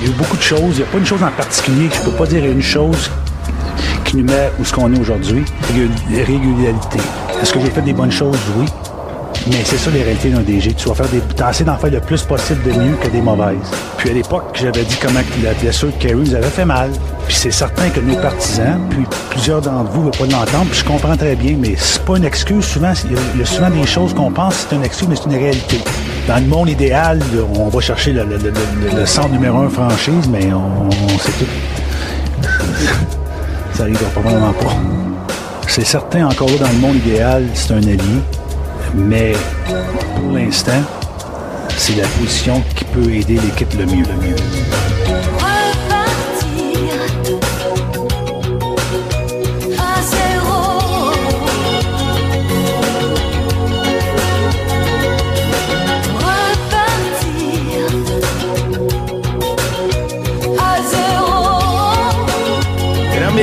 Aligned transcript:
Il 0.00 0.06
y 0.06 0.08
a 0.08 0.10
eu 0.12 0.16
beaucoup 0.16 0.36
de 0.36 0.42
choses. 0.42 0.76
Il 0.76 0.76
n'y 0.78 0.82
a 0.82 0.86
pas 0.86 0.98
une 0.98 1.06
chose 1.06 1.22
en 1.22 1.30
particulier 1.30 1.88
je 1.92 2.00
peux 2.00 2.16
pas 2.16 2.26
dire 2.26 2.44
une 2.44 2.62
chose 2.62 3.10
qui 4.04 4.16
nous 4.16 4.24
met 4.24 4.50
où 4.58 4.64
ce 4.64 4.72
qu'on 4.72 4.92
est 4.92 4.98
aujourd'hui. 4.98 5.44
Régul- 5.68 6.24
Régularité. 6.24 6.98
Est-ce 7.42 7.52
que 7.52 7.60
j'ai 7.60 7.70
fait 7.70 7.82
des 7.82 7.92
bonnes 7.92 8.10
choses? 8.12 8.38
Oui. 8.56 8.66
Mais 9.46 9.62
c'est 9.64 9.78
ça 9.78 9.90
les 9.90 10.02
réalités 10.02 10.28
d'un 10.30 10.40
DG. 10.40 10.74
Tu 10.74 10.88
vas 10.88 10.94
faire 10.94 11.08
des. 11.08 11.20
D'en 11.64 11.76
faire 11.76 11.90
le 11.90 12.00
plus 12.00 12.22
possible 12.22 12.62
de 12.62 12.70
mieux 12.78 12.94
que 12.96 13.08
des 13.08 13.20
mauvaises. 13.22 13.56
Puis 13.96 14.10
à 14.10 14.12
l'époque, 14.12 14.44
j'avais 14.54 14.82
dit 14.84 14.96
comment 15.00 15.20
la 15.42 15.54
blessure 15.54 15.88
de 15.88 15.92
Kerry 15.94 16.34
avait 16.34 16.46
fait 16.48 16.64
mal. 16.64 16.90
Puis 17.26 17.36
c'est 17.36 17.50
certain 17.50 17.88
que 17.88 18.00
nos 18.00 18.16
partisans, 18.16 18.80
puis 18.90 19.04
plusieurs 19.30 19.60
d'entre 19.60 19.90
vous 19.92 20.00
ne 20.00 20.04
veulent 20.06 20.28
pas 20.30 20.36
l'entendre, 20.38 20.66
puis 20.70 20.80
je 20.80 20.84
comprends 20.84 21.16
très 21.16 21.36
bien, 21.36 21.56
mais 21.58 21.74
c'est 21.78 22.02
pas 22.04 22.16
une 22.16 22.24
excuse. 22.24 22.64
Souvent, 22.64 22.92
il 23.34 23.40
y 23.40 23.42
a- 23.42 23.46
souvent 23.46 23.70
des 23.70 23.86
choses 23.86 24.12
qu'on 24.14 24.30
pense 24.30 24.66
c'est 24.68 24.76
une 24.76 24.84
excuse, 24.84 25.08
mais 25.08 25.16
c'est 25.16 25.24
une 25.30 25.36
réalité. 25.38 25.80
Dans 26.28 26.36
le 26.36 26.46
monde 26.46 26.68
idéal, 26.68 27.20
on 27.56 27.68
va 27.68 27.80
chercher 27.80 28.12
le, 28.12 28.24
le- 28.24 28.36
le- 28.36 28.50
le- 28.50 29.00
le 29.00 29.06
centre 29.06 29.30
numéro 29.30 29.58
un 29.58 29.68
franchise, 29.70 30.28
mais 30.30 30.52
on, 30.52 30.88
on 30.88 31.18
sait 31.18 31.32
tout. 31.38 31.46
Ça 33.74 33.84
arrivera 33.84 34.04
probablement 34.10 34.52
pas. 34.52 34.74
C'est 35.66 35.86
certain, 35.86 36.26
encore 36.26 36.48
là, 36.50 36.58
dans 36.66 36.68
le 36.68 36.78
monde 36.78 36.96
idéal, 36.96 37.44
c'est 37.54 37.72
un 37.72 37.78
allié. 37.78 37.98
Mais 38.94 39.32
pour 40.16 40.32
l'instant, 40.32 40.82
c'est 41.76 41.96
la 41.96 42.06
position 42.08 42.62
qui 42.74 42.84
peut 42.84 43.10
aider 43.12 43.34
l'équipe 43.34 43.72
le 43.78 43.86
mieux. 43.86 44.04
Le 44.04 44.28
mieux. 44.28 44.79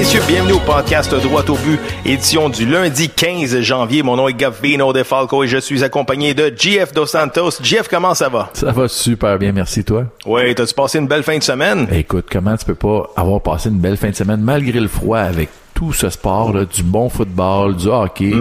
Messieurs, 0.08 0.22
bienvenue 0.26 0.54
au 0.54 0.60
podcast 0.62 1.14
Droit 1.14 1.44
au 1.50 1.56
but, 1.58 1.78
édition 2.06 2.48
du 2.48 2.66
lundi 2.66 3.10
15 3.10 3.60
janvier. 3.60 4.04
Mon 4.04 4.16
nom 4.16 4.30
est 4.30 4.34
Gavino 4.34 4.94
De 4.94 5.04
Falco 5.04 5.44
et 5.44 5.50
je 5.50 5.58
suis 5.58 5.84
accompagné 5.84 6.34
de 6.34 6.50
GF 6.58 6.94
Dos 6.94 7.08
Santos. 7.08 7.62
GF, 7.62 7.90
comment 7.90 8.14
ça 8.14 8.30
va? 8.30 8.50
Ça 8.54 8.72
va 8.72 8.88
super 8.88 9.38
bien, 9.38 9.52
merci 9.52 9.84
toi. 9.84 10.06
Oui, 10.26 10.56
t'as-tu 10.56 10.74
passé 10.74 11.00
une 11.00 11.08
belle 11.08 11.24
fin 11.24 11.38
de 11.38 11.44
semaine? 11.44 11.90
Écoute, 11.92 12.28
comment 12.32 12.56
tu 12.56 12.64
peux 12.64 12.76
pas 12.76 13.10
avoir 13.18 13.42
passé 13.42 13.68
une 13.68 13.80
belle 13.80 13.98
fin 13.98 14.10
de 14.10 14.16
semaine 14.16 14.40
malgré 14.40 14.80
le 14.80 14.88
froid 14.88 15.20
avec 15.20 15.50
tout 15.74 15.92
ce 15.92 16.10
sport, 16.10 16.54
là, 16.54 16.64
du 16.64 16.84
bon 16.84 17.10
football, 17.10 17.76
du 17.76 17.88
hockey? 17.88 18.32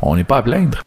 On 0.00 0.16
n'est 0.16 0.24
pas 0.24 0.38
à 0.38 0.42
plaindre. 0.42 0.78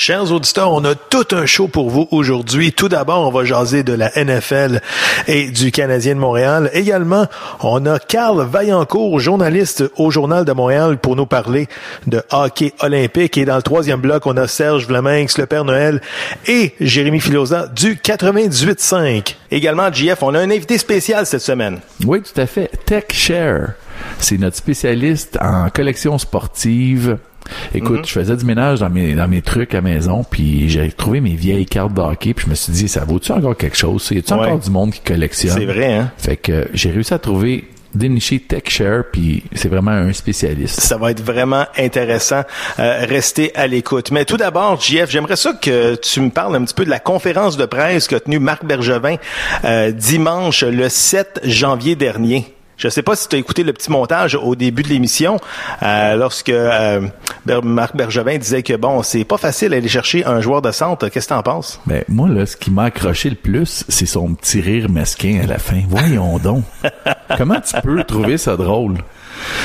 Chers 0.00 0.30
auditeurs, 0.30 0.70
on 0.72 0.84
a 0.84 0.94
tout 0.94 1.26
un 1.32 1.44
show 1.44 1.66
pour 1.66 1.90
vous 1.90 2.06
aujourd'hui. 2.12 2.70
Tout 2.72 2.88
d'abord, 2.88 3.26
on 3.26 3.32
va 3.32 3.44
jaser 3.44 3.82
de 3.82 3.92
la 3.92 4.12
NFL 4.14 4.80
et 5.26 5.50
du 5.50 5.72
Canadien 5.72 6.14
de 6.14 6.20
Montréal. 6.20 6.70
Également, 6.72 7.26
on 7.64 7.84
a 7.84 7.98
Carl 7.98 8.46
Vaillancourt, 8.46 9.18
journaliste 9.18 9.82
au 9.96 10.12
Journal 10.12 10.44
de 10.44 10.52
Montréal, 10.52 10.98
pour 10.98 11.16
nous 11.16 11.26
parler 11.26 11.66
de 12.06 12.22
hockey 12.30 12.74
olympique. 12.78 13.36
Et 13.38 13.44
dans 13.44 13.56
le 13.56 13.62
troisième 13.62 14.00
bloc, 14.00 14.24
on 14.26 14.36
a 14.36 14.46
Serge 14.46 14.86
Vlaminx, 14.86 15.36
le 15.36 15.46
Père 15.46 15.64
Noël, 15.64 16.00
et 16.46 16.76
Jérémy 16.78 17.18
Filosa 17.18 17.66
du 17.66 17.96
98.5. 17.96 19.34
Également, 19.50 19.92
JF, 19.92 20.22
on 20.22 20.32
a 20.36 20.38
un 20.38 20.50
invité 20.52 20.78
spécial 20.78 21.26
cette 21.26 21.42
semaine. 21.42 21.80
Oui, 22.06 22.22
tout 22.22 22.40
à 22.40 22.46
fait. 22.46 22.70
TechShare, 22.86 23.70
c'est 24.20 24.38
notre 24.38 24.58
spécialiste 24.58 25.38
en 25.40 25.70
collection 25.70 26.18
sportive. 26.18 27.18
Écoute, 27.74 28.06
je 28.06 28.12
faisais 28.12 28.36
du 28.36 28.44
ménage 28.44 28.80
dans 28.80 28.90
mes 28.90 29.14
dans 29.14 29.28
mes 29.28 29.42
trucs 29.42 29.74
à 29.74 29.80
maison, 29.80 30.24
puis 30.28 30.68
j'ai 30.68 30.90
trouvé 30.92 31.20
mes 31.20 31.34
vieilles 31.34 31.66
cartes 31.66 31.94
de 31.94 32.00
hockey, 32.00 32.34
puis 32.34 32.44
je 32.46 32.50
me 32.50 32.54
suis 32.54 32.72
dit, 32.72 32.88
ça 32.88 33.04
vaut-tu 33.04 33.32
encore 33.32 33.56
quelque 33.56 33.76
chose? 33.76 34.06
Y 34.10 34.18
a-tu 34.18 34.32
Ouais. 34.32 34.40
encore 34.40 34.58
du 34.58 34.70
monde 34.70 34.92
qui 34.92 35.00
collectionne? 35.00 35.56
C'est 35.58 35.66
vrai, 35.66 35.94
hein? 35.94 36.10
Fait 36.18 36.36
que 36.36 36.68
j'ai 36.74 36.90
réussi 36.90 37.14
à 37.14 37.18
trouver 37.18 37.64
dénicher 37.94 38.38
TechShare, 38.38 39.04
puis 39.10 39.42
c'est 39.54 39.68
vraiment 39.70 39.90
un 39.92 40.12
spécialiste. 40.12 40.78
Ça 40.80 40.98
va 40.98 41.10
être 41.10 41.22
vraiment 41.22 41.64
intéressant. 41.76 42.42
Euh, 42.78 43.06
restez 43.08 43.50
à 43.56 43.66
l'écoute. 43.66 44.10
Mais 44.10 44.26
tout 44.26 44.36
d'abord, 44.36 44.78
JF, 44.80 45.10
j'aimerais 45.10 45.36
ça 45.36 45.54
que 45.54 45.94
tu 45.96 46.20
me 46.20 46.28
parles 46.28 46.54
un 46.56 46.64
petit 46.64 46.74
peu 46.74 46.84
de 46.84 46.90
la 46.90 46.98
conférence 47.00 47.56
de 47.56 47.64
presse 47.64 48.06
qu'a 48.06 48.20
tenue 48.20 48.38
Marc 48.38 48.64
Bergevin 48.64 49.16
euh, 49.64 49.90
dimanche 49.90 50.62
le 50.64 50.88
7 50.90 51.40
janvier 51.44 51.96
dernier. 51.96 52.44
Je 52.78 52.88
sais 52.88 53.02
pas 53.02 53.16
si 53.16 53.28
tu 53.28 53.34
as 53.34 53.40
écouté 53.40 53.64
le 53.64 53.72
petit 53.72 53.90
montage 53.90 54.36
au 54.36 54.54
début 54.54 54.84
de 54.84 54.88
l'émission, 54.88 55.38
euh, 55.82 56.14
lorsque 56.14 56.48
euh, 56.48 57.08
Marc 57.62 57.96
Bergevin 57.96 58.38
disait 58.38 58.62
que 58.62 58.74
bon, 58.74 59.02
c'est 59.02 59.24
pas 59.24 59.36
facile 59.36 59.70
d'aller 59.70 59.88
chercher 59.88 60.24
un 60.24 60.40
joueur 60.40 60.62
de 60.62 60.70
centre. 60.70 61.08
Qu'est-ce 61.08 61.26
que 61.26 61.34
t'en 61.34 61.42
penses? 61.42 61.80
Mais 61.86 62.04
moi, 62.08 62.28
là, 62.28 62.46
ce 62.46 62.56
qui 62.56 62.70
m'a 62.70 62.84
accroché 62.84 63.30
le 63.30 63.36
plus, 63.36 63.84
c'est 63.88 64.06
son 64.06 64.34
petit 64.34 64.60
rire 64.60 64.88
mesquin 64.88 65.40
à 65.42 65.46
la 65.46 65.58
fin. 65.58 65.82
Voyons 65.88 66.38
donc. 66.38 66.62
Comment 67.36 67.60
tu 67.60 67.74
peux 67.82 68.04
trouver 68.04 68.38
ça 68.38 68.56
drôle? 68.56 68.98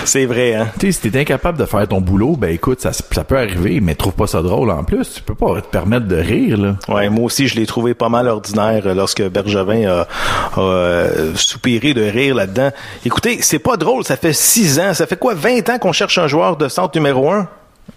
C'est 0.05 0.25
vrai, 0.25 0.55
hein? 0.55 0.67
Tu 0.79 0.87
sais, 0.87 1.01
si 1.01 1.09
t'es 1.09 1.19
incapable 1.19 1.57
de 1.57 1.65
faire 1.65 1.87
ton 1.87 2.01
boulot, 2.01 2.35
ben 2.35 2.49
écoute, 2.49 2.81
ça, 2.81 2.91
ça 2.93 3.23
peut 3.23 3.37
arriver, 3.37 3.79
mais 3.81 3.95
trouve 3.95 4.13
pas 4.13 4.27
ça 4.27 4.41
drôle 4.41 4.71
en 4.71 4.83
plus. 4.83 5.13
Tu 5.15 5.21
peux 5.21 5.35
pas 5.35 5.61
te 5.61 5.67
permettre 5.67 6.07
de 6.07 6.15
rire, 6.15 6.57
là. 6.57 6.75
Ouais, 6.87 7.09
moi 7.09 7.25
aussi, 7.25 7.47
je 7.47 7.55
l'ai 7.55 7.65
trouvé 7.65 7.93
pas 7.93 8.09
mal 8.09 8.27
ordinaire 8.27 8.83
euh, 8.85 8.93
lorsque 8.93 9.23
Bergevin 9.23 9.87
a, 9.87 10.07
a, 10.55 10.59
euh, 10.59 11.33
soupiré 11.35 11.93
de 11.93 12.03
rire 12.03 12.35
là-dedans. 12.35 12.71
Écoutez, 13.05 13.39
c'est 13.41 13.59
pas 13.59 13.77
drôle, 13.77 14.03
ça 14.03 14.17
fait 14.17 14.33
six 14.33 14.79
ans, 14.79 14.93
ça 14.93 15.07
fait 15.07 15.17
quoi, 15.17 15.33
20 15.33 15.69
ans 15.69 15.79
qu'on 15.79 15.93
cherche 15.93 16.17
un 16.17 16.27
joueur 16.27 16.57
de 16.57 16.67
centre 16.67 16.97
numéro 16.97 17.31
un? 17.31 17.47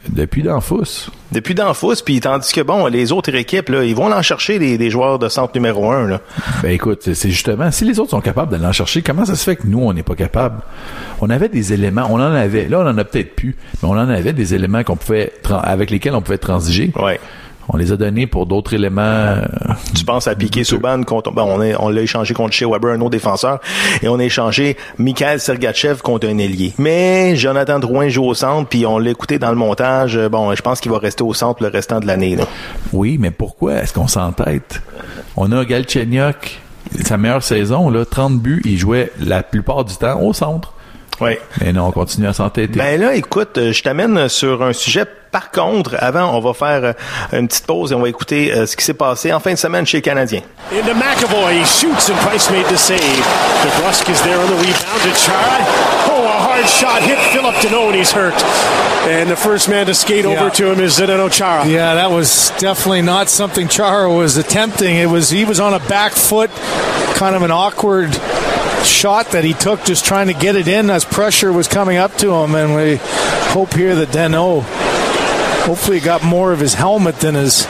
Depuis 0.09 0.43
d'enfous. 0.43 1.11
Depuis 1.33 1.55
d'Anfous, 1.55 1.95
puis 2.05 2.21
tandis 2.21 2.53
que 2.53 2.61
bon, 2.61 2.87
les 2.87 3.11
autres 3.13 3.35
équipes, 3.35 3.69
là, 3.71 3.83
ils 3.85 3.95
vont 3.95 4.13
en 4.13 4.23
chercher 4.23 4.59
des, 4.61 4.79
des 4.79 4.89
joueurs 4.91 5.19
de 5.19 5.29
centre 5.29 5.53
numéro 5.55 5.91
un. 5.91 6.07
Là. 6.07 6.21
Ben 6.63 6.71
écoute, 6.71 7.13
c'est- 7.13 7.31
justement, 7.31 7.71
si 7.73 7.85
les 7.85 7.99
autres 7.99 8.11
sont 8.11 8.21
capables 8.21 8.51
d'aller 8.53 8.67
en 8.67 8.73
chercher, 8.73 9.03
comment 9.03 9.25
ça 9.25 9.35
se 9.35 9.43
fait 9.45 9.57
que 9.57 9.67
nous, 9.67 9.81
on 9.81 9.93
n'est 9.93 10.05
pas 10.05 10.15
capable? 10.15 10.61
On 11.21 11.29
avait 11.29 11.49
des 11.49 11.73
éléments, 11.73 12.07
on 12.09 12.15
en 12.21 12.33
avait, 12.33 12.69
là, 12.69 12.81
on 12.81 12.87
en 12.89 12.97
a 12.99 13.05
peut-être 13.05 13.35
plus, 13.35 13.57
mais 13.83 13.89
on 13.89 13.93
en 13.93 14.09
avait 14.09 14.33
des 14.33 14.55
éléments 14.55 14.85
qu'on 14.85 14.97
pouvait, 14.97 15.33
avec 15.51 15.91
lesquels 15.91 16.15
on 16.15 16.23
pouvait 16.23 16.39
transiger. 16.39 16.93
Ouais. 16.97 17.19
On 17.69 17.77
les 17.77 17.91
a 17.93 17.97
donnés 17.97 18.27
pour 18.27 18.47
d'autres 18.47 18.75
éléments. 18.75 19.01
euh, 19.03 19.45
Tu 19.95 20.05
penses 20.05 20.29
à 20.29 20.35
Piqué 20.37 20.63
Souban, 20.65 21.03
contre, 21.03 21.33
bon, 21.33 21.43
on, 21.43 21.63
est- 21.63 21.75
on 21.81 21.89
l'a 21.89 22.03
échangé 22.03 22.33
contre 22.33 22.53
Shea 22.55 22.67
Weber, 22.69 22.93
un 22.93 23.01
autre 23.01 23.11
défenseur, 23.11 23.59
et 24.03 24.09
on 24.09 24.19
a 24.19 24.23
échangé 24.25 24.77
Mikhail 24.99 25.41
Sergachev 25.41 26.01
contre 26.03 26.29
un 26.29 26.39
ailier. 26.39 26.75
Mais 26.79 27.35
Jonathan 27.37 27.79
Drouin 27.81 28.09
joue 28.09 28.25
au 28.25 28.35
centre, 28.35 28.69
puis 28.69 28.87
on 28.87 28.99
l'a 28.99 29.11
écouté 29.11 29.39
dans 29.39 29.51
le 29.51 29.57
montage. 29.57 30.17
Euh, 30.17 30.29
Bon, 30.29 30.55
je 30.55 30.63
pense 30.63 30.81
qu'il 30.81 30.93
va 30.93 30.99
rester 30.99 31.23
au 31.25 31.35
centre 31.35 31.63
le 31.63 31.69
restant 31.69 31.99
de 32.01 32.07
l'année. 32.07 32.37
là. 32.37 32.45
Oui, 32.93 33.17
mais 33.19 33.31
pourquoi? 33.31 33.75
Est-ce 33.75 33.93
qu'on 33.95 34.09
s'entête? 34.09 34.81
On 35.37 35.51
a 35.53 35.65
Galchenyuk, 35.65 36.61
sa 37.05 37.17
meilleure 37.17 37.43
saison, 37.43 37.91
là, 37.91 38.05
30 38.05 38.39
buts, 38.41 38.63
il 38.65 38.79
jouait 38.79 39.11
la 39.21 39.43
plupart 39.43 39.85
du 39.85 39.95
temps 39.97 40.21
au 40.21 40.33
centre. 40.33 40.75
Ouais. 41.21 41.41
Mais 41.61 41.73
non, 41.73 41.87
on 41.87 41.93
continue 41.93 42.27
à 42.27 42.33
s'entêter. 42.33 42.79
Ben 42.79 43.01
là, 43.01 43.15
écoute, 43.15 43.57
euh, 43.59 43.73
je 43.73 43.83
t'amène 43.83 44.29
sur 44.29 44.63
un 44.63 44.73
sujet. 44.73 45.05
Par 45.33 45.51
contre, 45.51 45.97
avant, 45.99 46.35
on 46.37 46.41
va 46.41 46.55
faire 46.55 46.85
euh, 46.85 47.39
une 47.39 47.49
petite 47.49 47.67
pause 47.67 47.93
et 47.93 47.95
on 47.95 48.01
va 48.01 48.09
écouter 48.09 48.53
euh, 48.53 48.65
ce 48.67 48.77
qui 48.77 48.85
s'est 48.85 48.95
passé 48.95 49.33
en 49.33 49.41
fin 49.41 49.53
de 49.53 49.57
semaine 49.59 49.87
chez 49.87 49.99
les 49.99 50.03
Canadiens. 50.03 50.41
Into 50.73 50.95
McAvoy. 50.95 51.61
He 51.61 51.65
shoots 51.67 52.09
and 52.11 52.17
Price 52.27 52.51
made 52.51 52.67
the 52.67 52.77
save. 52.77 52.99
DeBrusque 53.01 54.09
is 54.11 54.23
there 54.23 54.39
on 54.39 54.47
the 54.47 54.57
rebound 54.57 55.03
to 55.03 55.13
Chara. 55.25 55.65
Oh, 56.09 56.25
a 56.25 56.41
hard 56.41 56.67
shot 56.69 57.03
hit 57.03 57.19
Philip 57.33 57.55
Deneau 57.57 57.89
and 57.89 57.97
he's 57.97 58.13
hurt. 58.13 58.35
And 59.09 59.31
the 59.31 59.37
first 59.37 59.69
man 59.69 59.87
to 59.87 59.95
skate 59.95 60.25
over 60.25 60.35
Yeah. 60.45 60.51
to 60.51 60.73
him 60.73 60.81
is 60.81 60.99
Zdeno 60.99 61.31
Chara. 61.31 61.67
Yeah, 61.67 61.95
that 61.95 62.11
was 62.11 62.51
definitely 62.59 63.03
not 63.03 63.29
something 63.29 63.69
Chara 63.69 64.11
was 64.11 64.37
attempting. 64.37 64.97
It 64.97 65.07
was 65.11 65.31
he 65.31 65.45
was 65.45 65.61
on 65.61 65.75
a 65.75 65.81
back 65.89 66.13
foot, 66.13 66.51
kind 67.15 67.35
of 67.37 67.43
an 67.43 67.51
awkward 67.51 68.11
shot 68.85 69.33
that 69.33 69.45
he 69.45 69.53
took, 69.53 69.85
just 69.85 70.05
trying 70.05 70.29
to 70.29 70.35
get 70.35 70.57
it 70.57 70.69
in 70.69 70.91
as 70.91 71.05
pressure 71.05 71.53
was 71.53 71.69
coming 71.69 71.97
up 71.97 72.15
to 72.17 72.33
him. 72.33 72.55
And 72.55 72.75
we 72.75 72.97
hope 73.53 73.75
here 73.75 73.95
that 73.97 74.09
Deno 74.09 74.63
hopefully 75.65 76.01
got 76.01 76.23
more 76.23 76.53
of 76.53 76.61
his 76.61 76.75
helmet 76.75 77.17
than 77.17 77.35
his 77.35 77.67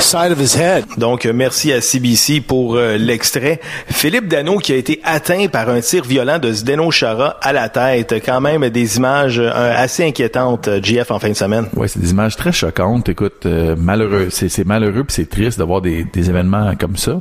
side 0.00 0.32
of 0.32 0.40
his 0.40 0.56
head. 0.56 0.84
Donc, 0.96 1.26
euh, 1.26 1.32
merci 1.32 1.72
à 1.72 1.80
CBC 1.80 2.40
pour 2.40 2.76
euh, 2.76 2.96
l'extrait. 2.96 3.60
Philippe 3.88 4.28
Dano 4.28 4.58
qui 4.58 4.72
a 4.72 4.76
été 4.76 5.00
atteint 5.04 5.46
par 5.48 5.68
un 5.68 5.80
tir 5.80 6.04
violent 6.04 6.38
de 6.38 6.52
Zdeno 6.52 6.90
Chara 6.90 7.36
à 7.42 7.52
la 7.52 7.68
tête. 7.68 8.14
Quand 8.24 8.40
même 8.40 8.68
des 8.70 8.96
images 8.96 9.38
euh, 9.38 9.74
assez 9.76 10.04
inquiétantes, 10.04 10.68
GF, 10.82 11.10
en 11.10 11.18
fin 11.18 11.28
de 11.28 11.34
semaine. 11.34 11.66
Ouais, 11.74 11.88
c'est 11.88 12.00
des 12.00 12.10
images 12.10 12.36
très 12.36 12.52
choquantes. 12.52 13.08
Écoute, 13.08 13.46
euh, 13.46 13.76
malheureux, 13.76 14.28
c'est, 14.30 14.66
malheureux 14.66 15.04
puis 15.04 15.14
c'est 15.14 15.28
triste 15.28 15.58
d'avoir 15.58 15.80
des, 15.80 16.04
des 16.04 16.30
événements 16.30 16.74
comme 16.78 16.96
ça. 16.96 17.20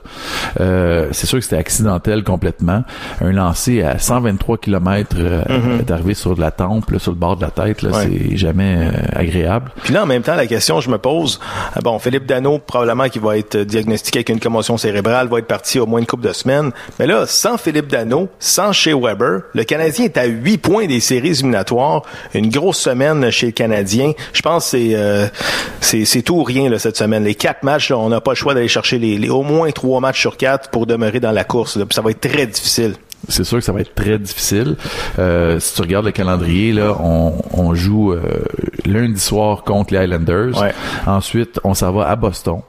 Euh, 0.59 1.09
c'est 1.11 1.27
sûr 1.27 1.39
que 1.39 1.43
c'était 1.43 1.57
accidentel 1.57 2.23
complètement. 2.23 2.83
Un 3.21 3.31
lancé 3.31 3.83
à 3.83 3.99
123 3.99 4.57
km 4.57 5.17
est 5.79 5.91
arrivé 5.91 6.13
sur 6.13 6.35
la 6.39 6.51
tempe, 6.51 6.91
là, 6.91 6.99
sur 6.99 7.11
le 7.11 7.17
bord 7.17 7.37
de 7.37 7.41
la 7.41 7.51
tête. 7.51 7.83
Ouais. 7.83 7.91
C'est 7.93 8.37
jamais 8.37 8.75
euh, 8.77 8.91
agréable. 9.13 9.71
Puis 9.83 9.93
là, 9.93 10.03
en 10.03 10.05
même 10.05 10.21
temps, 10.21 10.35
la 10.35 10.47
question 10.47 10.79
je 10.81 10.89
me 10.89 10.97
pose, 10.97 11.39
euh, 11.75 11.81
bon, 11.81 11.99
Philippe 11.99 12.25
Dano, 12.25 12.59
probablement 12.69 13.09
qui 13.09 13.19
va 13.19 13.37
être 13.37 13.57
diagnostiqué 13.57 14.19
avec 14.19 14.29
une 14.29 14.39
commotion 14.39 14.77
cérébrale, 14.77 15.27
va 15.27 15.39
être 15.39 15.47
parti 15.47 15.79
au 15.79 15.85
moins 15.85 15.99
une 15.99 16.05
couple 16.05 16.27
de 16.27 16.33
semaines. 16.33 16.71
Mais 16.99 17.07
là, 17.07 17.25
sans 17.27 17.57
Philippe 17.57 17.87
Dano, 17.87 18.29
sans 18.39 18.71
Shea 18.71 18.95
Weber, 18.95 19.41
le 19.53 19.63
Canadien 19.63 20.05
est 20.05 20.17
à 20.17 20.25
8 20.25 20.57
points 20.59 20.85
des 20.87 20.99
séries 20.99 21.29
éliminatoires. 21.29 22.03
Une 22.33 22.49
grosse 22.49 22.77
semaine 22.79 23.29
chez 23.31 23.47
le 23.47 23.51
Canadien. 23.51 24.13
Je 24.33 24.41
pense 24.41 24.71
que 24.71 24.77
c'est 25.81 26.05
euh, 26.05 26.21
tout 26.25 26.35
ou 26.35 26.43
rien 26.43 26.75
cette 26.77 26.97
semaine. 26.97 27.23
Les 27.23 27.35
quatre 27.35 27.63
matchs, 27.63 27.91
on 27.91 28.09
n'a 28.09 28.21
pas 28.21 28.31
le 28.31 28.35
choix 28.35 28.53
d'aller 28.53 28.67
chercher 28.67 28.99
les, 28.99 29.17
les- 29.17 29.29
au 29.29 29.41
moins 29.43 29.69
trois 29.71 29.99
matchs 29.99 30.21
sur 30.21 30.37
quatre 30.37 30.69
pour 30.69 30.85
demeurer 30.85 31.19
dans 31.19 31.31
la 31.31 31.43
course. 31.43 31.75
là. 31.75 31.85
Ça 31.91 32.01
va 32.01 32.11
être 32.11 32.21
très 32.21 32.45
difficile. 32.47 32.93
C'est 33.29 33.43
sûr 33.43 33.59
que 33.59 33.63
ça 33.63 33.71
va 33.71 33.81
être 33.81 33.95
très 33.95 34.19
difficile. 34.19 34.75
Euh, 35.17 35.59
si 35.59 35.75
tu 35.75 35.81
regardes 35.81 36.05
le 36.05 36.11
calendrier, 36.11 36.73
là, 36.73 36.95
on, 36.99 37.33
on 37.53 37.73
joue 37.73 38.11
euh, 38.13 38.21
lundi 38.85 39.19
soir 39.19 39.63
contre 39.63 39.93
les 39.93 40.03
Islanders. 40.03 40.59
Ouais. 40.59 40.73
Ensuite, 41.05 41.59
on 41.63 41.73
s'en 41.73 41.91
va 41.91 42.09
à 42.09 42.15
Boston. 42.15 42.61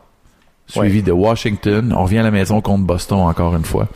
Suivi 0.67 0.99
Ouais. 0.99 1.03
de 1.03 1.11
Washington. 1.13 1.93
On 1.99 2.05
revient 2.05 2.19
à 2.19 2.23
la 2.23 2.31
maison 2.31 2.61
contre 2.61 2.85
Boston 2.85 3.19
encore 3.21 3.57
une 3.57 3.65
fois. 3.65 3.89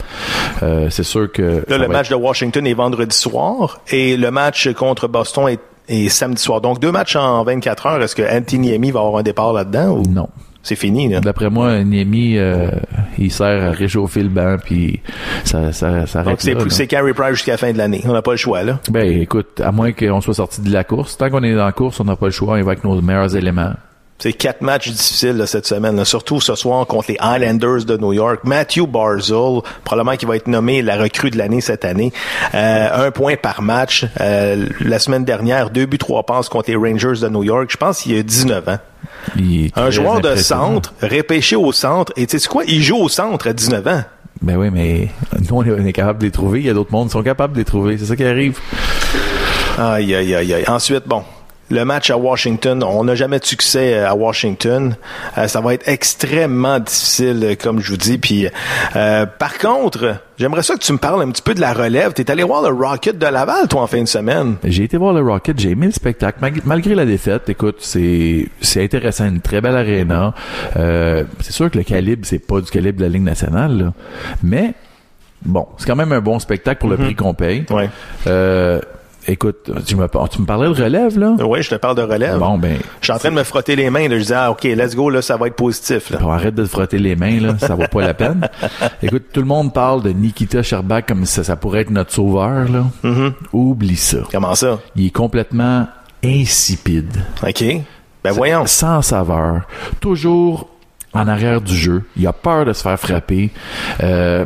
Euh, 0.65 0.89
c'est 0.91 1.05
sûr 1.05 1.31
que... 1.31 1.65
Là, 1.69 1.79
le 1.79 1.87
match 1.87 2.09
de 2.11 2.17
Washington 2.17 2.67
est 2.67 2.75
vendredi 2.75 3.17
soir 3.17 3.81
et 3.93 4.17
le 4.17 4.31
match 4.33 4.73
contre 4.73 5.07
Boston 5.07 5.49
est, 5.49 5.61
est 5.89 6.09
samedi 6.09 6.43
soir. 6.43 6.61
Donc, 6.61 6.81
deux 6.81 6.91
matchs 6.91 7.15
en 7.15 7.45
24 7.45 7.87
heures. 7.87 8.03
Est-ce 8.03 8.17
que 8.17 8.23
Anthony 8.23 8.73
Amy 8.75 8.91
va 8.91 9.01
avoir 9.01 9.19
un 9.19 9.23
départ 9.23 9.53
là-dedans 9.53 9.99
ou? 9.99 10.03
Non. 10.09 10.29
C'est 10.65 10.77
fini? 10.77 11.09
Là? 11.09 11.21
D'après 11.21 11.51
moi, 11.51 11.85
Niemi, 11.85 12.39
euh, 12.39 12.71
il 13.19 13.31
sert 13.31 13.63
à 13.63 13.71
réchauffer 13.71 14.23
le 14.23 14.31
banc, 14.31 14.57
puis 14.63 15.01
ça, 15.45 15.73
ça, 15.73 16.07
ça 16.07 16.23
Donc, 16.25 16.41
c'est 16.41 16.55
là, 16.55 16.65
c'est 16.69 16.87
Carey 16.87 17.13
Price 17.13 17.35
jusqu'à 17.35 17.53
la 17.53 17.59
fin 17.59 17.73
de 17.73 17.79
l'année. 17.79 18.03
On 18.07 18.13
n'a 18.13 18.23
pas 18.23 18.33
le 18.33 18.39
choix, 18.39 18.63
là. 18.63 18.81
Ben, 18.91 19.21
écoute, 19.21 19.61
à 19.61 19.71
moins 19.71 19.93
qu'on 19.93 20.21
soit 20.23 20.35
sorti 20.35 20.63
de 20.63 20.73
la 20.73 20.83
course, 20.83 21.19
tant 21.19 21.29
qu'on 21.31 21.43
est 21.43 21.55
dans 21.55 21.67
la 21.67 21.73
course, 21.73 22.01
on 22.01 22.05
n'a 22.05 22.17
pas 22.17 22.27
le 22.27 22.33
choix, 22.33 22.55
on 22.55 22.57
y 22.57 22.63
va 22.63 22.73
avec 22.73 22.83
nos 22.83 23.01
meilleurs 23.01 23.37
éléments. 23.37 23.75
C'est 24.25 24.33
quatre 24.33 24.63
matchs 24.63 24.89
difficiles 24.89 25.37
là, 25.37 25.47
cette 25.47 25.67
semaine, 25.67 25.97
là. 25.97 26.07
surtout 26.07 26.41
ce 26.41 26.55
soir 26.55 26.87
contre 26.87 27.11
les 27.11 27.19
Islanders 27.21 27.85
de 27.85 27.99
New 27.99 28.15
York. 28.15 28.41
Matthew 28.45 28.87
Barzell, 28.89 29.61
probablement 29.85 30.17
qui 30.17 30.25
va 30.25 30.37
être 30.37 30.47
nommé 30.47 30.81
la 30.81 30.97
recrue 30.97 31.29
de 31.29 31.37
l'année 31.37 31.61
cette 31.61 31.85
année. 31.85 32.11
Euh, 32.55 33.07
un 33.07 33.11
point 33.11 33.37
par 33.37 33.61
match. 33.61 34.07
Euh, 34.23 34.65
la 34.81 34.99
semaine 34.99 35.27
dernière, 35.27 35.69
deux 35.69 35.85
buts, 35.85 35.99
trois 35.99 36.23
passes 36.23 36.49
contre 36.49 36.71
les 36.71 36.77
Rangers 36.77 37.21
de 37.21 37.29
New 37.29 37.43
York. 37.43 37.67
Je 37.69 37.77
pense 37.77 38.01
qu'il 38.01 38.17
a 38.17 38.23
19 38.23 38.67
ans. 38.67 38.79
Un 39.77 39.91
joueur 39.91 40.23
de 40.23 40.37
centre, 40.37 40.95
repêché 41.03 41.57
au 41.57 41.73
centre. 41.73 42.11
Et 42.17 42.27
tu 42.27 42.39
sais 42.39 42.49
quoi? 42.49 42.65
Il 42.67 42.83
joue 42.83 42.97
au 42.97 43.11
centre 43.11 43.47
à 43.47 43.53
19 43.53 43.87
ans. 43.87 44.05
Ben 44.41 44.57
oui, 44.57 44.71
mais 44.73 45.11
nous, 45.39 45.55
on 45.55 45.63
est, 45.65 45.71
on 45.71 45.85
est 45.85 45.93
capable 45.93 46.21
de 46.21 46.25
les 46.25 46.31
trouver. 46.33 46.61
Il 46.61 46.67
y 46.67 46.71
a 46.71 46.73
d'autres 46.73 46.93
mondes 46.93 47.09
qui 47.09 47.13
sont 47.13 47.23
capables 47.23 47.53
de 47.53 47.59
les 47.59 47.67
trouver. 47.67 47.99
C'est 47.99 48.07
ça 48.07 48.17
qui 48.17 48.25
arrive. 48.25 48.59
Aïe, 49.77 50.15
aïe, 50.15 50.35
aïe, 50.35 50.55
aïe. 50.55 50.65
Ensuite, 50.67 51.07
bon. 51.07 51.25
Le 51.71 51.85
match 51.85 52.11
à 52.11 52.19
Washington, 52.19 52.83
on 52.83 53.05
n'a 53.05 53.15
jamais 53.15 53.39
de 53.39 53.45
succès 53.45 53.95
euh, 53.95 54.09
à 54.11 54.15
Washington. 54.15 54.97
Euh, 55.39 55.49
ça 55.49 55.61
va 55.61 55.73
être 55.75 55.89
extrêmement 55.89 56.79
difficile, 56.79 57.41
euh, 57.43 57.55
comme 57.55 57.81
je 57.81 57.91
vous 57.91 57.97
dis. 57.97 58.19
Puis, 58.19 58.47
euh, 58.97 59.25
par 59.27 59.59
contre, 59.59 60.17
j'aimerais 60.37 60.63
ça 60.63 60.75
que 60.75 60.81
tu 60.81 60.93
me 60.93 60.99
parles 60.99 61.23
un 61.23 61.31
petit 61.31 61.41
peu 61.43 61.55
de 61.55 61.61
la 61.61 61.73
relève. 61.73 62.13
T'es 62.13 62.31
allé 62.31 62.43
voir 62.43 62.63
le 62.63 62.69
Rocket 62.69 63.19
de 63.19 63.27
Laval, 63.27 63.67
toi, 63.69 63.83
en 63.83 63.87
fin 63.87 64.03
de 64.03 64.09
semaine? 64.09 64.57
J'ai 64.65 64.85
été 64.85 64.97
voir 64.99 65.15
le 65.15 65.23
Rocket, 65.23 65.59
j'ai 65.59 65.71
aimé 65.71 65.87
le 65.87 65.93
spectacle. 65.93 66.39
Malgré 66.65 66.95
la 66.95 67.07
défaite, 67.07 67.49
écoute, 67.49 67.77
c'est 67.81 68.47
c'est 68.61 68.85
intéressant, 68.85 69.27
une 69.27 69.41
très 69.41 69.61
belle 69.61 69.77
arena. 69.77 70.35
Euh, 70.77 71.25
c'est 71.41 71.53
sûr 71.53 71.71
que 71.71 71.79
le 71.79 71.85
calibre, 71.85 72.27
c'est 72.27 72.39
pas 72.47 72.61
du 72.61 72.71
calibre 72.71 72.99
de 72.99 73.05
la 73.05 73.09
Ligue 73.11 73.23
nationale, 73.23 73.79
là. 73.79 73.93
mais 74.43 74.75
bon, 75.45 75.67
c'est 75.79 75.87
quand 75.87 75.97
même 75.97 76.13
un 76.13 76.21
bon 76.21 76.39
spectacle 76.39 76.81
pour 76.81 76.91
le 76.91 76.97
prix 76.97 77.15
qu'on 77.15 77.35
paye. 77.35 77.65
Ouais. 77.71 77.89
Euh, 78.27 78.81
écoute, 79.27 79.71
tu 79.87 79.97
me, 79.97 80.07
tu 80.29 80.41
me 80.41 80.47
parlais 80.47 80.69
de 80.69 80.83
relève, 80.83 81.19
là? 81.19 81.35
Oui, 81.45 81.63
je 81.63 81.71
te 81.71 81.75
parle 81.77 81.97
de 81.97 82.03
relève. 82.03 82.39
Bon, 82.39 82.59
ben, 82.59 82.79
Je 83.01 83.05
suis 83.07 83.13
en 83.13 83.19
train 83.19 83.31
de 83.31 83.35
me 83.35 83.43
frotter 83.45 83.77
les 83.77 83.91
mains. 83.91 84.09
Là. 84.09 84.17
Je 84.17 84.23
disais, 84.23 84.35
ah, 84.35 84.51
OK, 84.51 84.65
let's 84.65 84.95
go, 84.95 85.11
là, 85.11 85.23
ça 85.23 85.37
va 85.37 85.47
être 85.47 85.57
positif. 85.57 86.11
Là. 86.11 86.19
Bon, 86.19 86.31
arrête 86.31 86.55
de 86.55 86.65
te 86.65 86.69
frotter 86.71 86.99
les 86.99 87.17
mains, 87.17 87.41
là. 87.41 87.59
Ça 87.59 87.75
vaut 87.75 87.87
pas 87.91 88.03
la 88.03 88.15
peine. 88.15 88.49
Écoute, 89.03 89.25
tout 89.33 89.41
le 89.41 89.47
monde 89.47 89.73
parle 89.73 90.03
de 90.03 90.11
Nikita 90.11 90.63
Sherbak 90.63 91.07
comme 91.09 91.25
si 91.25 91.33
ça, 91.35 91.45
ça 91.45 91.57
pourrait 91.57 91.81
être 91.81 91.91
notre 91.91 92.13
sauveur, 92.13 92.69
là. 92.71 92.85
Mm-hmm. 93.05 93.33
Oublie 93.53 93.97
ça. 93.97 94.19
Comment 94.31 94.55
ça? 94.55 94.79
Il 94.97 95.07
est 95.07 95.11
complètement 95.11 95.87
insipide. 96.25 97.17
OK. 97.47 97.65
Ben 98.23 98.33
voyons. 98.33 98.65
Sans 98.67 99.03
saveur. 99.03 99.63
Toujours 100.01 100.69
en 101.13 101.29
arrière 101.29 101.61
du 101.61 101.77
jeu. 101.77 102.03
Il 102.17 102.27
a 102.27 102.33
peur 102.33 102.65
de 102.65 102.73
se 102.73 102.83
faire 102.83 102.99
frapper. 102.99 103.51
Euh, 104.03 104.45